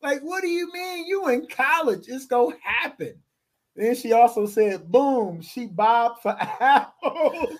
[0.00, 1.06] Like, what do you mean?
[1.06, 2.04] You in college?
[2.06, 3.14] It's gonna happen.
[3.74, 7.58] Then she also said, boom, she bobbed for apples.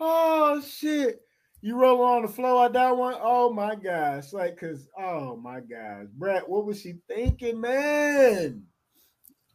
[0.00, 1.20] oh shit.
[1.62, 3.16] You roll on the floor at that one.
[3.20, 4.32] Oh my gosh.
[4.32, 6.06] Like, cause oh my gosh.
[6.14, 8.62] Brett, what was she thinking, man?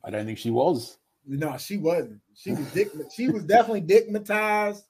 [0.03, 0.98] I don't think she was.
[1.26, 2.22] No, she wasn't.
[2.36, 4.84] She was dick, she was definitely dickmatized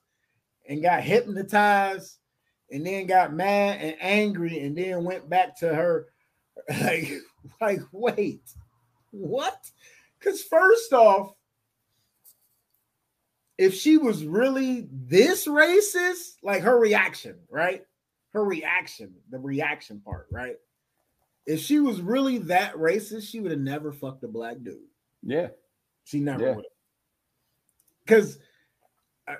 [0.68, 2.18] and got hypnotized
[2.70, 6.08] and then got mad and angry and then went back to her
[6.82, 7.12] like
[7.60, 8.42] like wait
[9.12, 9.58] what
[10.18, 11.32] because first off
[13.58, 17.84] if she was really this racist like her reaction right
[18.32, 20.56] her reaction the reaction part right
[21.46, 24.78] if she was really that racist she would have never fucked a black dude
[25.22, 25.48] Yeah.
[26.04, 26.54] she never Yeah.
[26.56, 28.38] would have because
[29.28, 29.34] uh,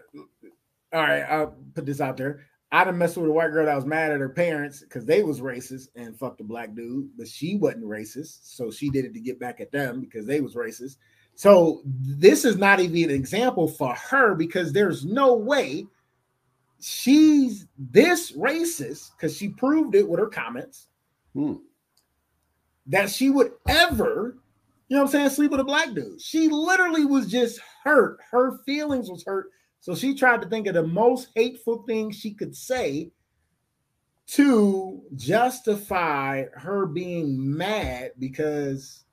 [0.92, 3.76] all right i'll put this out there I done messed with a white girl that
[3.76, 7.28] was mad at her parents because they was racist and fucked a black dude, but
[7.28, 8.40] she wasn't racist.
[8.42, 10.96] So she did it to get back at them because they was racist.
[11.36, 15.86] So this is not even an example for her because there's no way
[16.80, 20.88] she's this racist because she proved it with her comments
[21.34, 21.54] Hmm.
[22.86, 24.38] that she would ever,
[24.88, 26.20] you know what I'm saying, sleep with a black dude.
[26.22, 28.18] She literally was just hurt.
[28.30, 29.50] Her feelings was hurt.
[29.80, 33.10] So she tried to think of the most hateful thing she could say
[34.28, 39.04] to justify her being mad because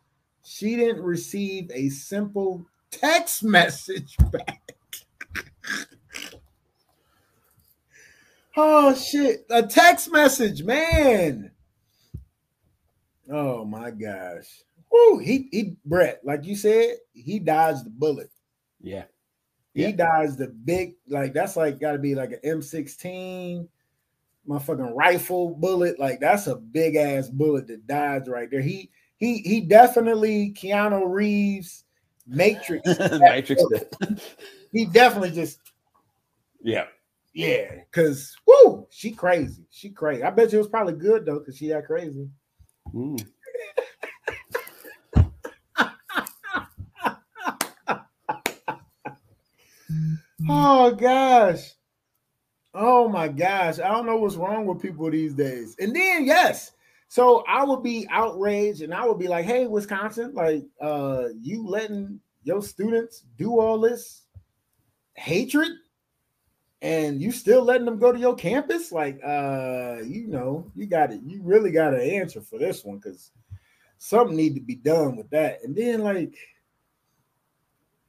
[0.44, 4.76] she didn't receive a simple text message back.
[8.58, 11.52] oh shit, a text message, man.
[13.30, 14.64] Oh my gosh.
[14.92, 18.30] Woo, he he Brett, like you said, he dodged the bullet.
[18.82, 19.06] Yeah.
[19.74, 19.92] He Yeah.
[19.92, 23.68] dodged the big, like that's like gotta be like an M16,
[24.48, 26.00] motherfucking rifle bullet.
[26.00, 28.62] Like that's a big ass bullet that dodge right there.
[28.62, 31.86] He he he definitely Keanu Reeves
[32.28, 32.88] Matrix.
[33.20, 33.64] Matrix.
[34.72, 35.60] he definitely just
[36.62, 36.86] yeah.
[37.34, 39.66] yeah, cause woo, she crazy.
[39.70, 40.24] She crazy.
[40.24, 42.30] I bet you it was probably good though, cause she that crazy.
[42.92, 43.16] Hmm.
[50.50, 51.72] Oh gosh.
[52.74, 53.80] Oh my gosh.
[53.80, 55.76] I don't know what's wrong with people these days.
[55.80, 56.72] And then yes.
[57.14, 61.64] So I would be outraged and I would be like, hey, Wisconsin, like uh you
[61.64, 64.24] letting your students do all this
[65.14, 65.74] hatred
[66.82, 68.92] and you still letting them go to your campus?
[68.92, 72.98] Like uh, you know, you got it, you really got an answer for this one
[72.98, 73.30] because
[74.00, 75.60] something need to be done with that.
[75.64, 76.36] And then like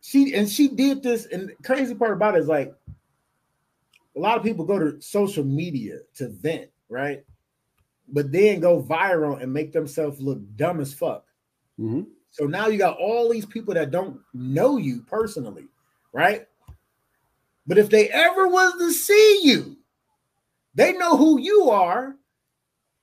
[0.01, 2.73] she and she did this, and crazy part about it is like
[4.17, 7.23] a lot of people go to social media to vent, right?
[8.09, 11.25] But then go viral and make themselves look dumb as fuck.
[11.79, 15.67] hmm So now you got all these people that don't know you personally,
[16.13, 16.47] right?
[17.67, 19.77] But if they ever was to see you,
[20.75, 22.17] they know who you are,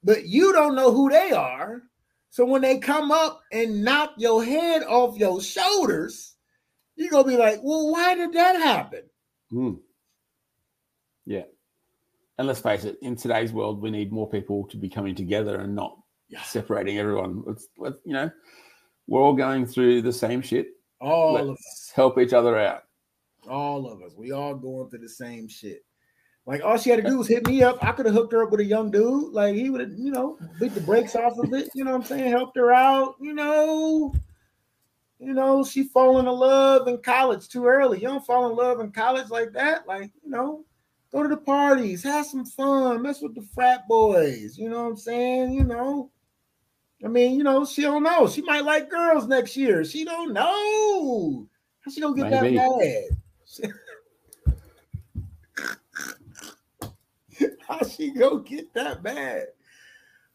[0.04, 1.82] but you don't know who they are.
[2.30, 6.36] So when they come up and knock your head off your shoulders,
[6.96, 9.04] you're gonna be like, well, why did that happen?
[9.50, 9.74] Hmm.
[11.26, 11.44] Yeah.
[12.42, 15.60] And let's face it, in today's world, we need more people to be coming together
[15.60, 16.42] and not Yeah.
[16.42, 17.44] separating everyone.
[17.46, 18.32] Let's, let you know,
[19.06, 20.70] we're all going through the same shit.
[21.00, 21.50] All of us.
[21.50, 22.86] Let's help each other out.
[23.48, 24.16] All of us.
[24.18, 25.86] We all going through the same shit.
[26.48, 27.78] Like all she had to do was hit me up.
[27.84, 29.32] I could have hooked her up with a young dude.
[29.34, 31.70] Like he would have, you know, beat the brakes off of it.
[31.76, 32.32] You know what I'm saying?
[32.32, 33.18] Helped her out.
[33.22, 34.16] You know,
[35.20, 38.00] you know, she falling in love in college too early.
[38.00, 39.88] You don't fall in love in college like that.
[39.88, 40.66] Like, you know,
[41.12, 44.58] go to the parties, have some fun, mess with the frat boys.
[44.58, 45.54] You know what I'm saying?
[45.54, 46.12] You know,
[47.04, 48.28] I mean, you know, she don't know.
[48.28, 49.84] She might like girls next year.
[49.84, 51.48] She don't know.
[51.82, 52.58] How she gonna get Maybe.
[52.58, 53.10] that
[53.62, 53.74] mad?
[57.68, 59.48] How she go get that bad?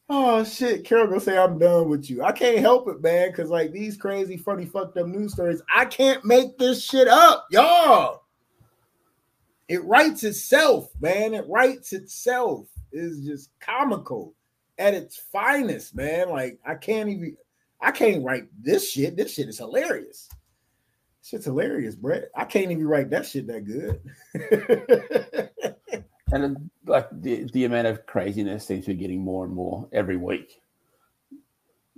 [0.09, 2.23] Oh shit, Carol gonna say I'm done with you.
[2.23, 5.85] I can't help it, man, because like these crazy, funny, fucked up news stories, I
[5.85, 8.23] can't make this shit up, y'all.
[9.69, 11.35] It writes itself, man.
[11.35, 12.69] It writes itself.
[12.93, 14.35] It's just comical
[14.79, 16.31] at its finest, man.
[16.31, 17.37] Like I can't even,
[17.81, 19.17] I can't write this shit.
[19.17, 20.29] This shit is hilarious.
[21.23, 22.31] Shit's hilarious, Brett.
[22.37, 24.01] I can't even write that shit that good.
[26.33, 29.89] and uh, like the, the amount of craziness seems to be getting more and more
[29.93, 30.61] every week.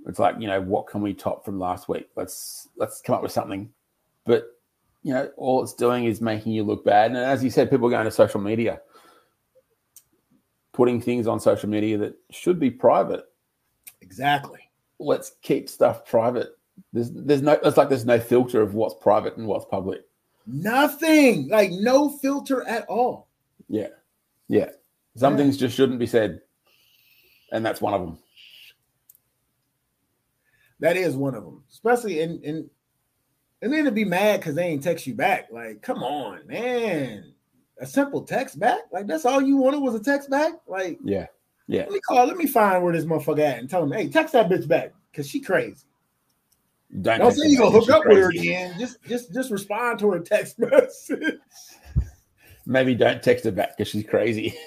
[0.07, 2.09] It's like you know what can we top from last week?
[2.15, 3.69] Let's let's come up with something.
[4.25, 4.58] But
[5.03, 7.11] you know all it's doing is making you look bad.
[7.11, 8.81] And as you said, people are going to social media,
[10.73, 13.25] putting things on social media that should be private.
[14.01, 14.59] Exactly.
[14.99, 16.49] Let's keep stuff private.
[16.93, 20.01] There's there's no it's like there's no filter of what's private and what's public.
[20.45, 21.47] Nothing.
[21.49, 23.27] Like no filter at all.
[23.67, 23.89] Yeah.
[24.47, 24.71] Yeah.
[25.15, 25.37] Some yeah.
[25.37, 26.41] things just shouldn't be said.
[27.51, 28.17] And that's one of them.
[30.79, 31.63] That is one of them.
[31.69, 32.69] Especially in in
[33.61, 35.49] and then to be mad because they ain't text you back.
[35.51, 37.33] Like, come on, man.
[37.79, 38.79] A simple text back?
[38.91, 40.53] Like, that's all you wanted was a text back?
[40.67, 41.27] Like, yeah.
[41.67, 41.81] Yeah.
[41.83, 44.33] Let me call, let me find where this motherfucker at and tell him, hey, text
[44.33, 45.85] that bitch back because she crazy.
[47.01, 48.15] Don't, Don't say you gonna hook up crazy.
[48.15, 48.79] with her again.
[48.79, 51.35] Just just just respond to her text message.
[52.65, 54.57] Maybe don't text her back because she's crazy.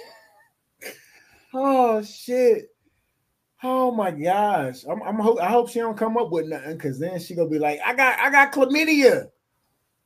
[1.54, 2.71] oh shit.
[3.62, 4.84] Oh my gosh.
[4.88, 7.58] I'm, I'm I hope she don't come up with nothing because then she gonna be
[7.58, 9.28] like, I got I got chlamydia.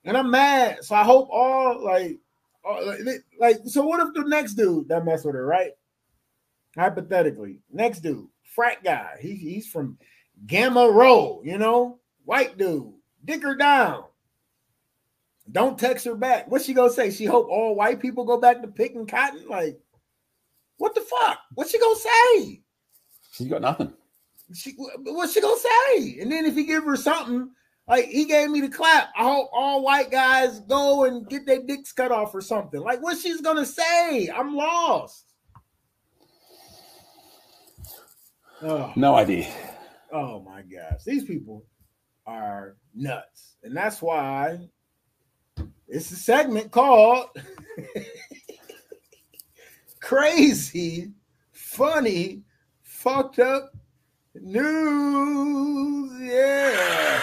[0.05, 0.85] And I'm mad.
[0.85, 2.19] So I hope all like
[2.65, 2.95] all,
[3.41, 5.73] like so what if the next dude that mess with her, right?
[6.77, 9.17] Hypothetically, next dude, frat guy.
[9.21, 9.97] He, he's from
[10.47, 12.93] Gamma Rho, you know, white dude,
[13.25, 14.05] dick her down.
[15.51, 16.51] Don't text her back.
[16.51, 17.11] What's she gonna say?
[17.11, 19.49] She hope all white people go back to picking cotton?
[19.49, 19.81] Like,
[20.77, 21.39] what the fuck?
[21.55, 22.63] What's she gonna say?
[23.37, 23.93] She's got nothing.
[24.55, 26.21] She what's she gonna say?
[26.21, 27.51] And then if he give her something,
[27.87, 29.11] like he gave me the clap.
[29.17, 32.81] I hope all white guys go and get their dicks cut off or something.
[32.81, 34.29] Like what she's gonna say?
[34.29, 35.35] I'm lost.
[38.63, 38.93] Oh.
[38.97, 39.53] No idea.
[40.13, 41.67] Oh my gosh, these people
[42.27, 44.59] are nuts, and that's why
[45.87, 47.27] it's a segment called
[50.01, 51.13] Crazy,
[51.53, 52.45] Funny,
[53.07, 53.73] Fucked Up
[54.35, 56.11] News.
[56.21, 57.23] Yeah.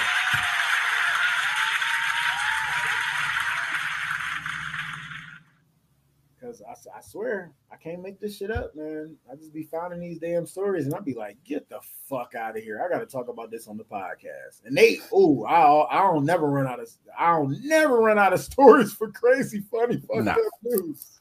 [6.40, 9.18] Because I, I swear, I can't make this shit up, man.
[9.30, 12.56] I just be finding these damn stories and I'd be like, get the fuck out
[12.58, 12.82] of here.
[12.82, 14.64] I got to talk about this on the podcast.
[14.64, 16.90] And they, oh, I, I don't never run out of,
[17.20, 21.20] I don't never run out of stories for crazy, funny, fucked up news.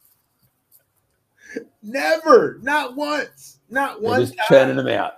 [1.82, 4.20] Never, not once, not one.
[4.20, 5.14] Just churning them out.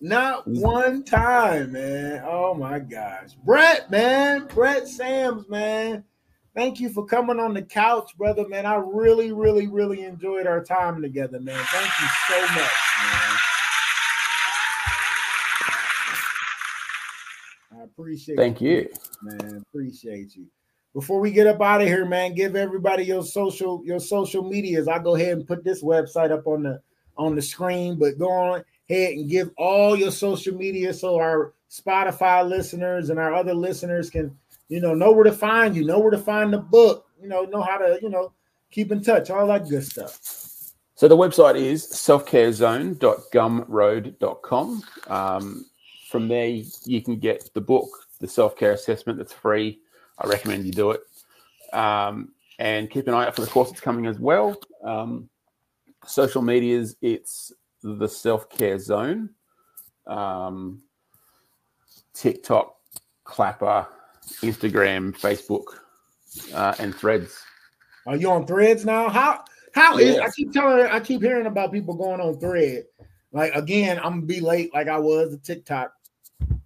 [0.00, 0.60] Not mm.
[0.60, 2.22] one time, man.
[2.26, 6.04] Oh my gosh, Brett, man, Brett Sams, man.
[6.54, 8.66] Thank you for coming on the couch, brother, man.
[8.66, 11.58] I really, really, really enjoyed our time together, man.
[11.66, 12.72] Thank you so much,
[13.02, 13.38] man.
[17.80, 18.88] I appreciate Thank you, you,
[19.22, 19.64] man.
[19.68, 20.46] Appreciate you.
[20.94, 24.88] Before we get up out of here, man, give everybody your social your social medias.
[24.88, 26.80] I'll go ahead and put this website up on the
[27.18, 31.52] on the screen, but go on ahead and give all your social media so our
[31.70, 34.34] Spotify listeners and our other listeners can,
[34.68, 37.44] you know, know where to find you, know where to find the book, you know,
[37.44, 38.32] know how to, you know,
[38.70, 40.18] keep in touch, all that good stuff.
[40.94, 44.82] So the website is selfcarezone.gumroad.com.
[45.06, 45.66] Um,
[46.08, 47.88] from there, you can get the book,
[48.18, 49.78] the self care assessment that's free.
[50.18, 51.02] I recommend you do it.
[51.72, 54.56] Um, and keep an eye out for the course that's coming as well.
[54.82, 55.28] Um,
[56.08, 57.52] social medias, it's
[57.82, 59.30] the self care zone,
[60.06, 60.82] um,
[62.14, 62.74] TikTok,
[63.24, 63.86] Clapper,
[64.42, 65.64] Instagram, Facebook,
[66.54, 67.38] uh, and Threads.
[68.06, 69.08] Are you on Threads now?
[69.08, 72.84] How how is I keep telling I keep hearing about people going on Thread.
[73.32, 75.92] Like again, I'm gonna be late like I was at TikTok.
[76.40, 76.60] I'm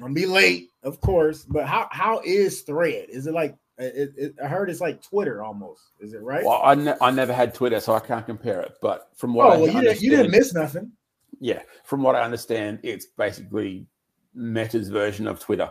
[0.00, 3.06] gonna be late, of course, but how how is Thread?
[3.08, 5.82] Is it like it, it, I heard it's like Twitter almost.
[6.00, 6.44] Is it right?
[6.44, 8.74] Well, I, ne- I never had Twitter, so I can't compare it.
[8.80, 10.92] But from what oh, I well, you, didn't, you didn't miss nothing.
[11.40, 13.86] Yeah, from what I understand, it's basically
[14.34, 15.70] Meta's version of Twitter.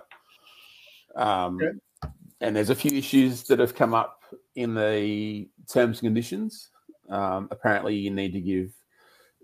[1.16, 2.12] Um, okay.
[2.42, 4.24] And there's a few issues that have come up
[4.56, 6.70] in the terms and conditions.
[7.10, 8.72] Um, apparently, you need to give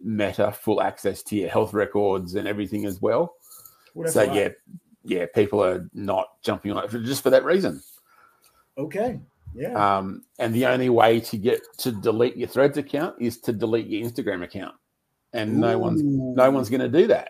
[0.01, 3.35] Meta full access to your health records and everything as well.
[4.07, 4.49] so yeah,
[5.03, 7.81] yeah, people are not jumping on it just for that reason.
[8.77, 9.19] Okay.
[9.55, 9.73] Yeah.
[9.97, 13.87] Um, and the only way to get to delete your Threads account is to delete
[13.87, 14.75] your Instagram account,
[15.33, 17.29] and no one's no one's going to do that.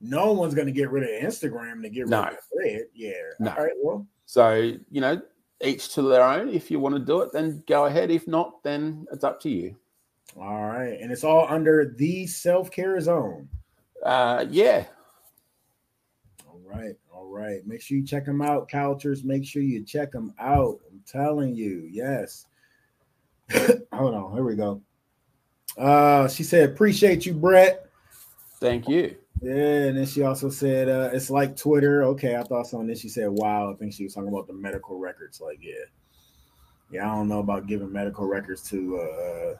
[0.00, 2.24] no one's gonna get rid of Instagram to get rid No.
[2.24, 2.82] of Thread.
[2.94, 3.12] Yeah.
[3.38, 3.52] No.
[3.52, 3.72] All right.
[3.82, 4.54] Well, So
[4.90, 5.22] you know,
[5.62, 6.48] each to their own.
[6.48, 8.10] If you want to do it, then go ahead.
[8.10, 9.76] If not, then it's up to you.
[10.36, 10.98] all right.
[11.00, 13.48] And it's all under the self care zone.
[14.04, 14.84] Uh, yeah,
[16.48, 16.94] All right,
[17.34, 17.66] right.
[17.66, 19.24] Make sure you check them out, Couchers.
[19.24, 20.78] Make sure you check them out.
[20.90, 22.46] I'm telling you, yes.
[23.92, 24.80] Hold on, here we go.
[25.76, 27.90] Uh, she said, "Appreciate you, Brett."
[28.60, 29.16] thank you.
[29.42, 29.52] Yeah,
[29.88, 32.80] and then she also said, uh, "It's like Twitter." Okay, I thought so.
[32.80, 35.40] And then she said, "Wow." I think she was talking about the medical records.
[35.40, 35.84] Like, yeah,
[36.90, 37.10] yeah.
[37.10, 38.98] I don't know about giving medical records to.
[38.98, 39.54] uh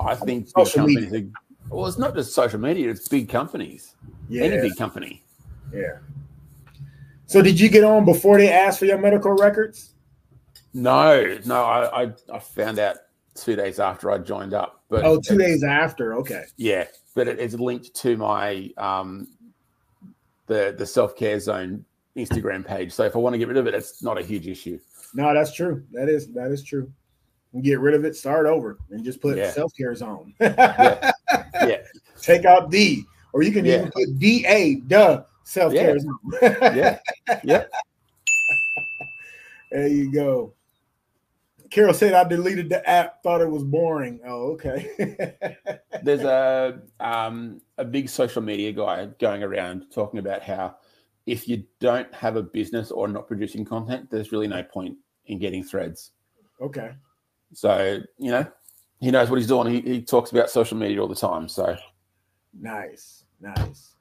[0.00, 1.12] I think Social companies.
[1.12, 1.26] Are,
[1.68, 3.94] well, it's not just social media; it's big companies.
[4.28, 5.22] Yeah, Any big company.
[5.74, 5.98] yeah.
[7.32, 9.94] So, did you get on before they asked for your medical records?
[10.74, 11.62] No, no.
[11.64, 12.96] I, I I found out
[13.34, 14.82] two days after I joined up.
[14.88, 16.14] But Oh, two it's- days after.
[16.16, 16.44] Okay.
[16.56, 16.84] Yeah,
[17.14, 19.28] but it is linked to my um
[20.46, 21.84] the the self care zone
[22.16, 22.92] Instagram page.
[22.92, 24.78] So if I want to get rid of it, it's not a huge issue.
[25.14, 25.82] No, that's true.
[25.92, 26.92] That is that is true.
[27.62, 29.50] Get rid of it, start over, and just put Yeah.
[29.50, 30.34] self care zone.
[30.40, 31.10] Yeah.
[31.62, 31.78] Yeah,
[32.20, 33.74] Take out D, or you can Yeah.
[33.76, 35.96] even put D A, duh, self care
[36.42, 36.74] Yeah.
[36.74, 36.98] yeah,
[37.44, 37.64] yeah.
[39.70, 40.52] There you go.
[41.70, 44.20] Carol said I deleted the app, thought it was boring.
[44.26, 45.34] Oh, okay.
[46.02, 50.76] There's a um a big social media guy going around talking about how
[51.24, 54.96] if you don't have a business or not producing content, there's really no point
[55.26, 56.10] in getting threads.
[56.60, 56.90] okay.
[57.54, 58.46] So you know,
[59.00, 59.72] he knows what he's doing.
[59.72, 61.48] He, he talks about social media all the time.
[61.48, 61.76] So
[62.52, 63.94] Nice, nice,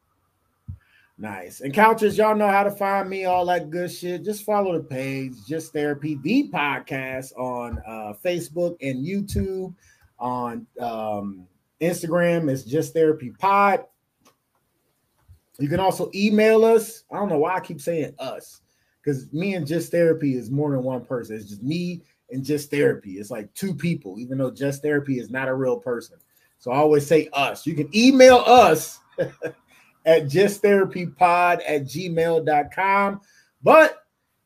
[1.22, 1.61] nice.
[1.61, 4.26] And y'all know how to find me, all that good shit.
[4.26, 9.73] Just follow the page, Just Therapy, the podcast on uh, Facebook and YouTube.
[10.19, 11.48] On um,
[11.80, 13.85] Instagram, it's Just Therapy Pod.
[15.60, 17.03] You can also email us.
[17.11, 18.61] I don't know why I keep saying us,
[19.03, 21.35] because me and Just Therapy is more than one person.
[21.35, 23.14] It's just me and Just Therapy.
[23.14, 26.18] It's like two people, even though Just Therapy is not a real person.
[26.57, 27.65] So I always say us.
[27.65, 28.99] You can email us
[30.06, 33.22] at justtherapypod at gmail.com.
[33.64, 33.98] But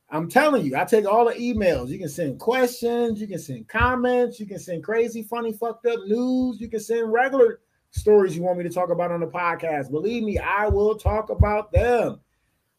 [0.09, 1.89] I'm telling you, I take all the emails.
[1.89, 5.99] You can send questions, you can send comments, you can send crazy, funny, fucked up
[6.05, 7.59] news, you can send regular
[7.91, 9.89] stories you want me to talk about on the podcast.
[9.89, 12.19] Believe me, I will talk about them.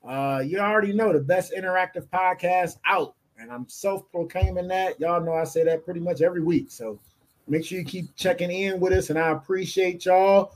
[0.07, 5.01] Uh, you already know the best interactive podcast out, and I'm self-proclaiming that.
[5.01, 6.71] Y'all know I say that pretty much every week.
[6.71, 7.01] So
[7.49, 10.55] make sure you keep checking in with us, and I appreciate y'all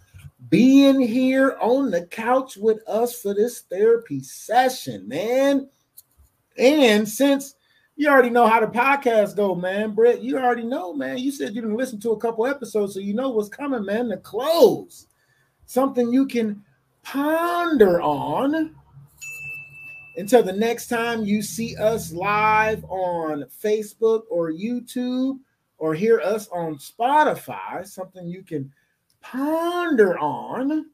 [0.49, 5.69] being here on the couch with us for this therapy session, man.
[6.57, 7.55] And since
[7.97, 11.19] you already know how the podcast go, man, Brett, you already know, man.
[11.19, 14.09] You said you didn't listen to a couple episodes, so you know what's coming, man.
[14.09, 15.07] The close,
[15.67, 16.65] something you can
[17.03, 18.75] ponder on
[20.17, 25.39] until the next time you see us live on Facebook or YouTube
[25.79, 28.73] or hear us on Spotify, something you can
[29.21, 30.87] ponder on.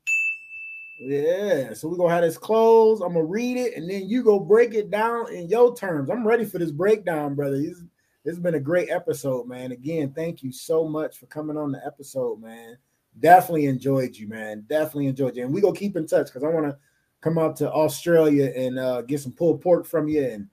[0.98, 3.00] Yeah, so we're gonna have this close.
[3.00, 6.08] I'm gonna read it and then you go break it down in your terms.
[6.08, 7.58] I'm ready for this breakdown, brother.
[7.58, 7.82] This,
[8.24, 9.72] this has been a great episode, man.
[9.72, 12.78] Again, thank you so much for coming on the episode, man.
[13.20, 14.64] Definitely enjoyed you, man.
[14.68, 15.44] Definitely enjoyed you.
[15.44, 16.78] And we gonna keep in touch because I want to
[17.20, 20.48] come out to Australia and uh, get some pulled pork from you and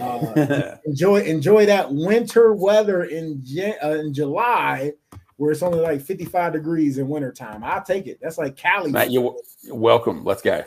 [0.00, 3.44] uh, enjoy enjoy that winter weather in
[3.82, 4.92] uh, in July
[5.36, 7.64] where it's only like 55 degrees in wintertime.
[7.64, 8.18] I'll take it.
[8.20, 8.92] That's like Cali.
[8.92, 10.24] Mate, you're, you're welcome.
[10.24, 10.64] Let's go.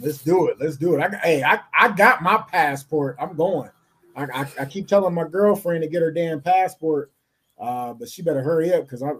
[0.00, 0.56] Let's do it.
[0.60, 1.00] Let's do it.
[1.00, 3.16] I, hey, I, I got my passport.
[3.20, 3.70] I'm going.
[4.16, 7.12] I, I, I keep telling my girlfriend to get her damn passport,
[7.58, 9.10] uh, but she better hurry up because I,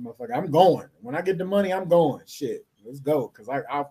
[0.00, 0.88] motherfucker, I'm going.
[1.00, 2.22] When I get the money, I'm going.
[2.26, 3.28] Shit, let's go.
[3.28, 3.84] Because I, I,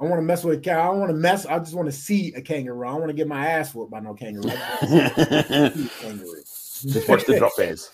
[0.00, 0.80] I want to mess with a cow.
[0.80, 1.46] I don't want to mess.
[1.46, 2.86] I just want to see a kangaroo.
[2.86, 4.50] I want to get my ass whooped by no kangaroo.
[4.52, 6.42] I just wanna see a kangaroo.
[6.84, 7.90] Just watch the drop bears.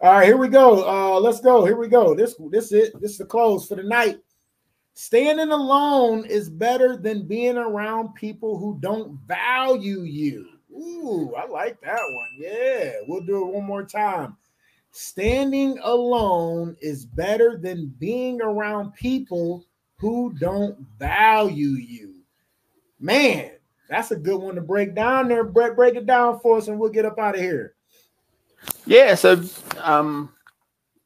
[0.00, 0.86] All right, here we go.
[0.86, 1.64] Uh, let's go.
[1.64, 2.14] Here we go.
[2.14, 3.00] This this it.
[3.00, 4.18] This is the close for the night.
[4.94, 10.48] Standing alone is better than being around people who don't value you.
[10.72, 12.28] Ooh, I like that one.
[12.36, 14.36] Yeah, we'll do it one more time.
[14.90, 19.64] Standing alone is better than being around people
[19.96, 22.16] who don't value you.
[23.00, 23.52] Man,
[23.92, 25.44] that's a good one to break down there.
[25.44, 27.74] Brett, break it down for us and we'll get up out of here.
[28.86, 29.42] Yeah, so
[29.78, 30.30] um,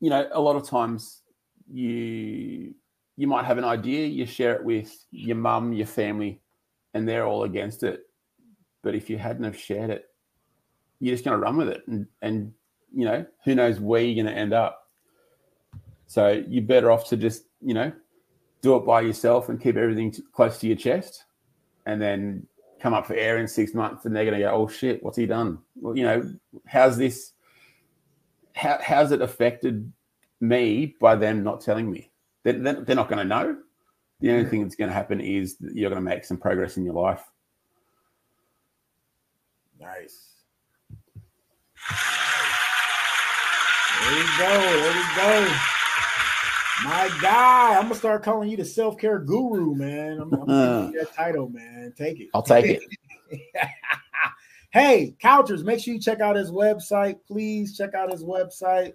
[0.01, 1.23] you know, a lot of times
[1.71, 2.75] you
[3.17, 6.41] you might have an idea, you share it with your mum, your family,
[6.95, 8.03] and they're all against it.
[8.83, 10.05] But if you hadn't have shared it,
[11.01, 12.53] you're just going to run with it, and and
[12.95, 14.91] you know who knows where you're going to end up.
[16.07, 17.91] So you're better off to just you know
[18.63, 21.25] do it by yourself and keep everything close to your chest,
[21.87, 22.47] and then
[22.87, 25.17] come up for air in six months, and they're going to go, "Oh shit, what's
[25.17, 26.33] he done?" Well, you know,
[26.67, 27.33] how's this?
[28.55, 29.93] How how's it affected
[30.41, 32.13] me by them not telling me?
[32.45, 33.57] They're, they're not going to know.
[34.21, 36.77] The only thing that's going to happen is that you're going to make some progress
[36.77, 37.25] in your life.
[39.81, 40.31] Nice.
[44.01, 44.61] There we go.
[44.61, 45.76] There we go.
[46.85, 50.20] My guy, I'm gonna start calling you the self care guru, man.
[50.20, 51.94] I'm, I'm gonna give you that title, man.
[51.97, 52.28] Take it.
[52.35, 52.82] I'll take it.
[54.70, 57.19] hey, Couchers, make sure you check out his website.
[57.27, 58.93] Please check out his website.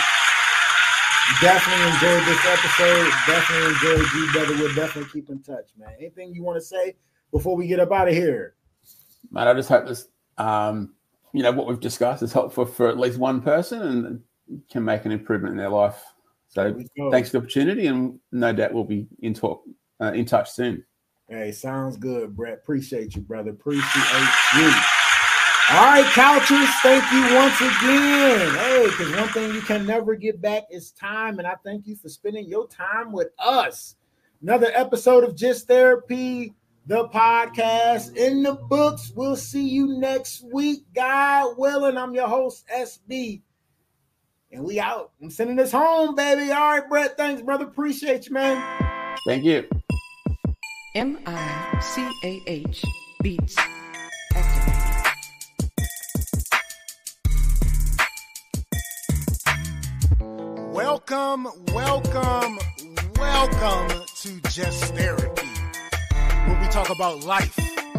[1.41, 3.09] Definitely enjoyed this episode.
[3.25, 4.53] Definitely enjoyed you, brother.
[4.57, 5.89] We'll definitely keep in touch, man.
[5.97, 6.97] Anything you want to say
[7.31, 8.53] before we get up out of here?
[9.33, 10.07] Mate, I just hope this,
[10.37, 10.93] um,
[11.33, 15.05] you know, what we've discussed is helpful for at least one person and can make
[15.05, 16.01] an improvement in their life.
[16.49, 16.79] So
[17.09, 19.63] thanks for the opportunity, and no doubt we'll be in talk,
[19.99, 20.85] uh, in touch soon.
[21.27, 22.53] Hey, sounds good, Brett.
[22.53, 23.49] Appreciate you, brother.
[23.49, 23.83] Appreciate
[24.55, 24.71] you.
[25.71, 28.53] All right, Couchers, thank you once again.
[28.55, 31.95] Hey, because one thing you can never get back is time, and I thank you
[31.95, 33.95] for spending your time with us.
[34.43, 36.53] Another episode of Just Therapy,
[36.85, 39.11] the podcast in the books.
[39.15, 41.97] We'll see you next week, God willing.
[41.97, 43.41] I'm your host, SB.
[44.51, 45.11] And we out.
[45.21, 46.51] I'm sending this home, baby.
[46.51, 47.17] All right, Brett.
[47.17, 47.65] Thanks, brother.
[47.65, 49.17] Appreciate you, man.
[49.25, 49.67] Thank you.
[50.95, 52.83] M I C A H
[53.23, 53.55] Beats.
[60.71, 62.59] Welcome, welcome,
[63.17, 65.52] welcome to Just Therapy, where we
[66.73, 67.55] talk about life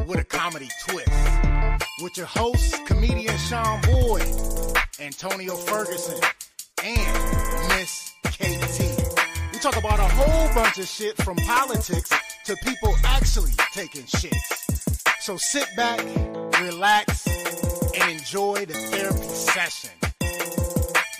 [0.09, 1.09] with a comedy twist.
[2.03, 4.27] With your hosts, comedian Sean Boyd,
[4.99, 6.19] Antonio Ferguson,
[6.83, 9.53] and Miss KT.
[9.53, 12.11] We talk about a whole bunch of shit from politics
[12.47, 14.99] to people actually taking shits.
[15.21, 16.01] So sit back,
[16.61, 17.29] relax,
[17.95, 19.91] and enjoy the therapy session.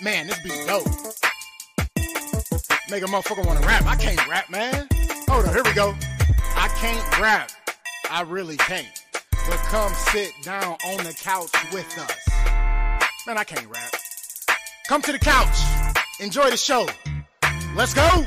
[0.01, 0.87] Man, this be dope.
[2.89, 3.85] Make a motherfucker want to rap.
[3.85, 4.89] I can't rap, man.
[5.29, 5.95] Hold on, here we go.
[6.55, 7.51] I can't rap.
[8.09, 8.87] I really can't.
[9.47, 12.29] But come sit down on the couch with us.
[13.27, 13.93] Man, I can't rap.
[14.87, 15.57] Come to the couch.
[16.19, 16.87] Enjoy the show.
[17.75, 18.25] Let's go.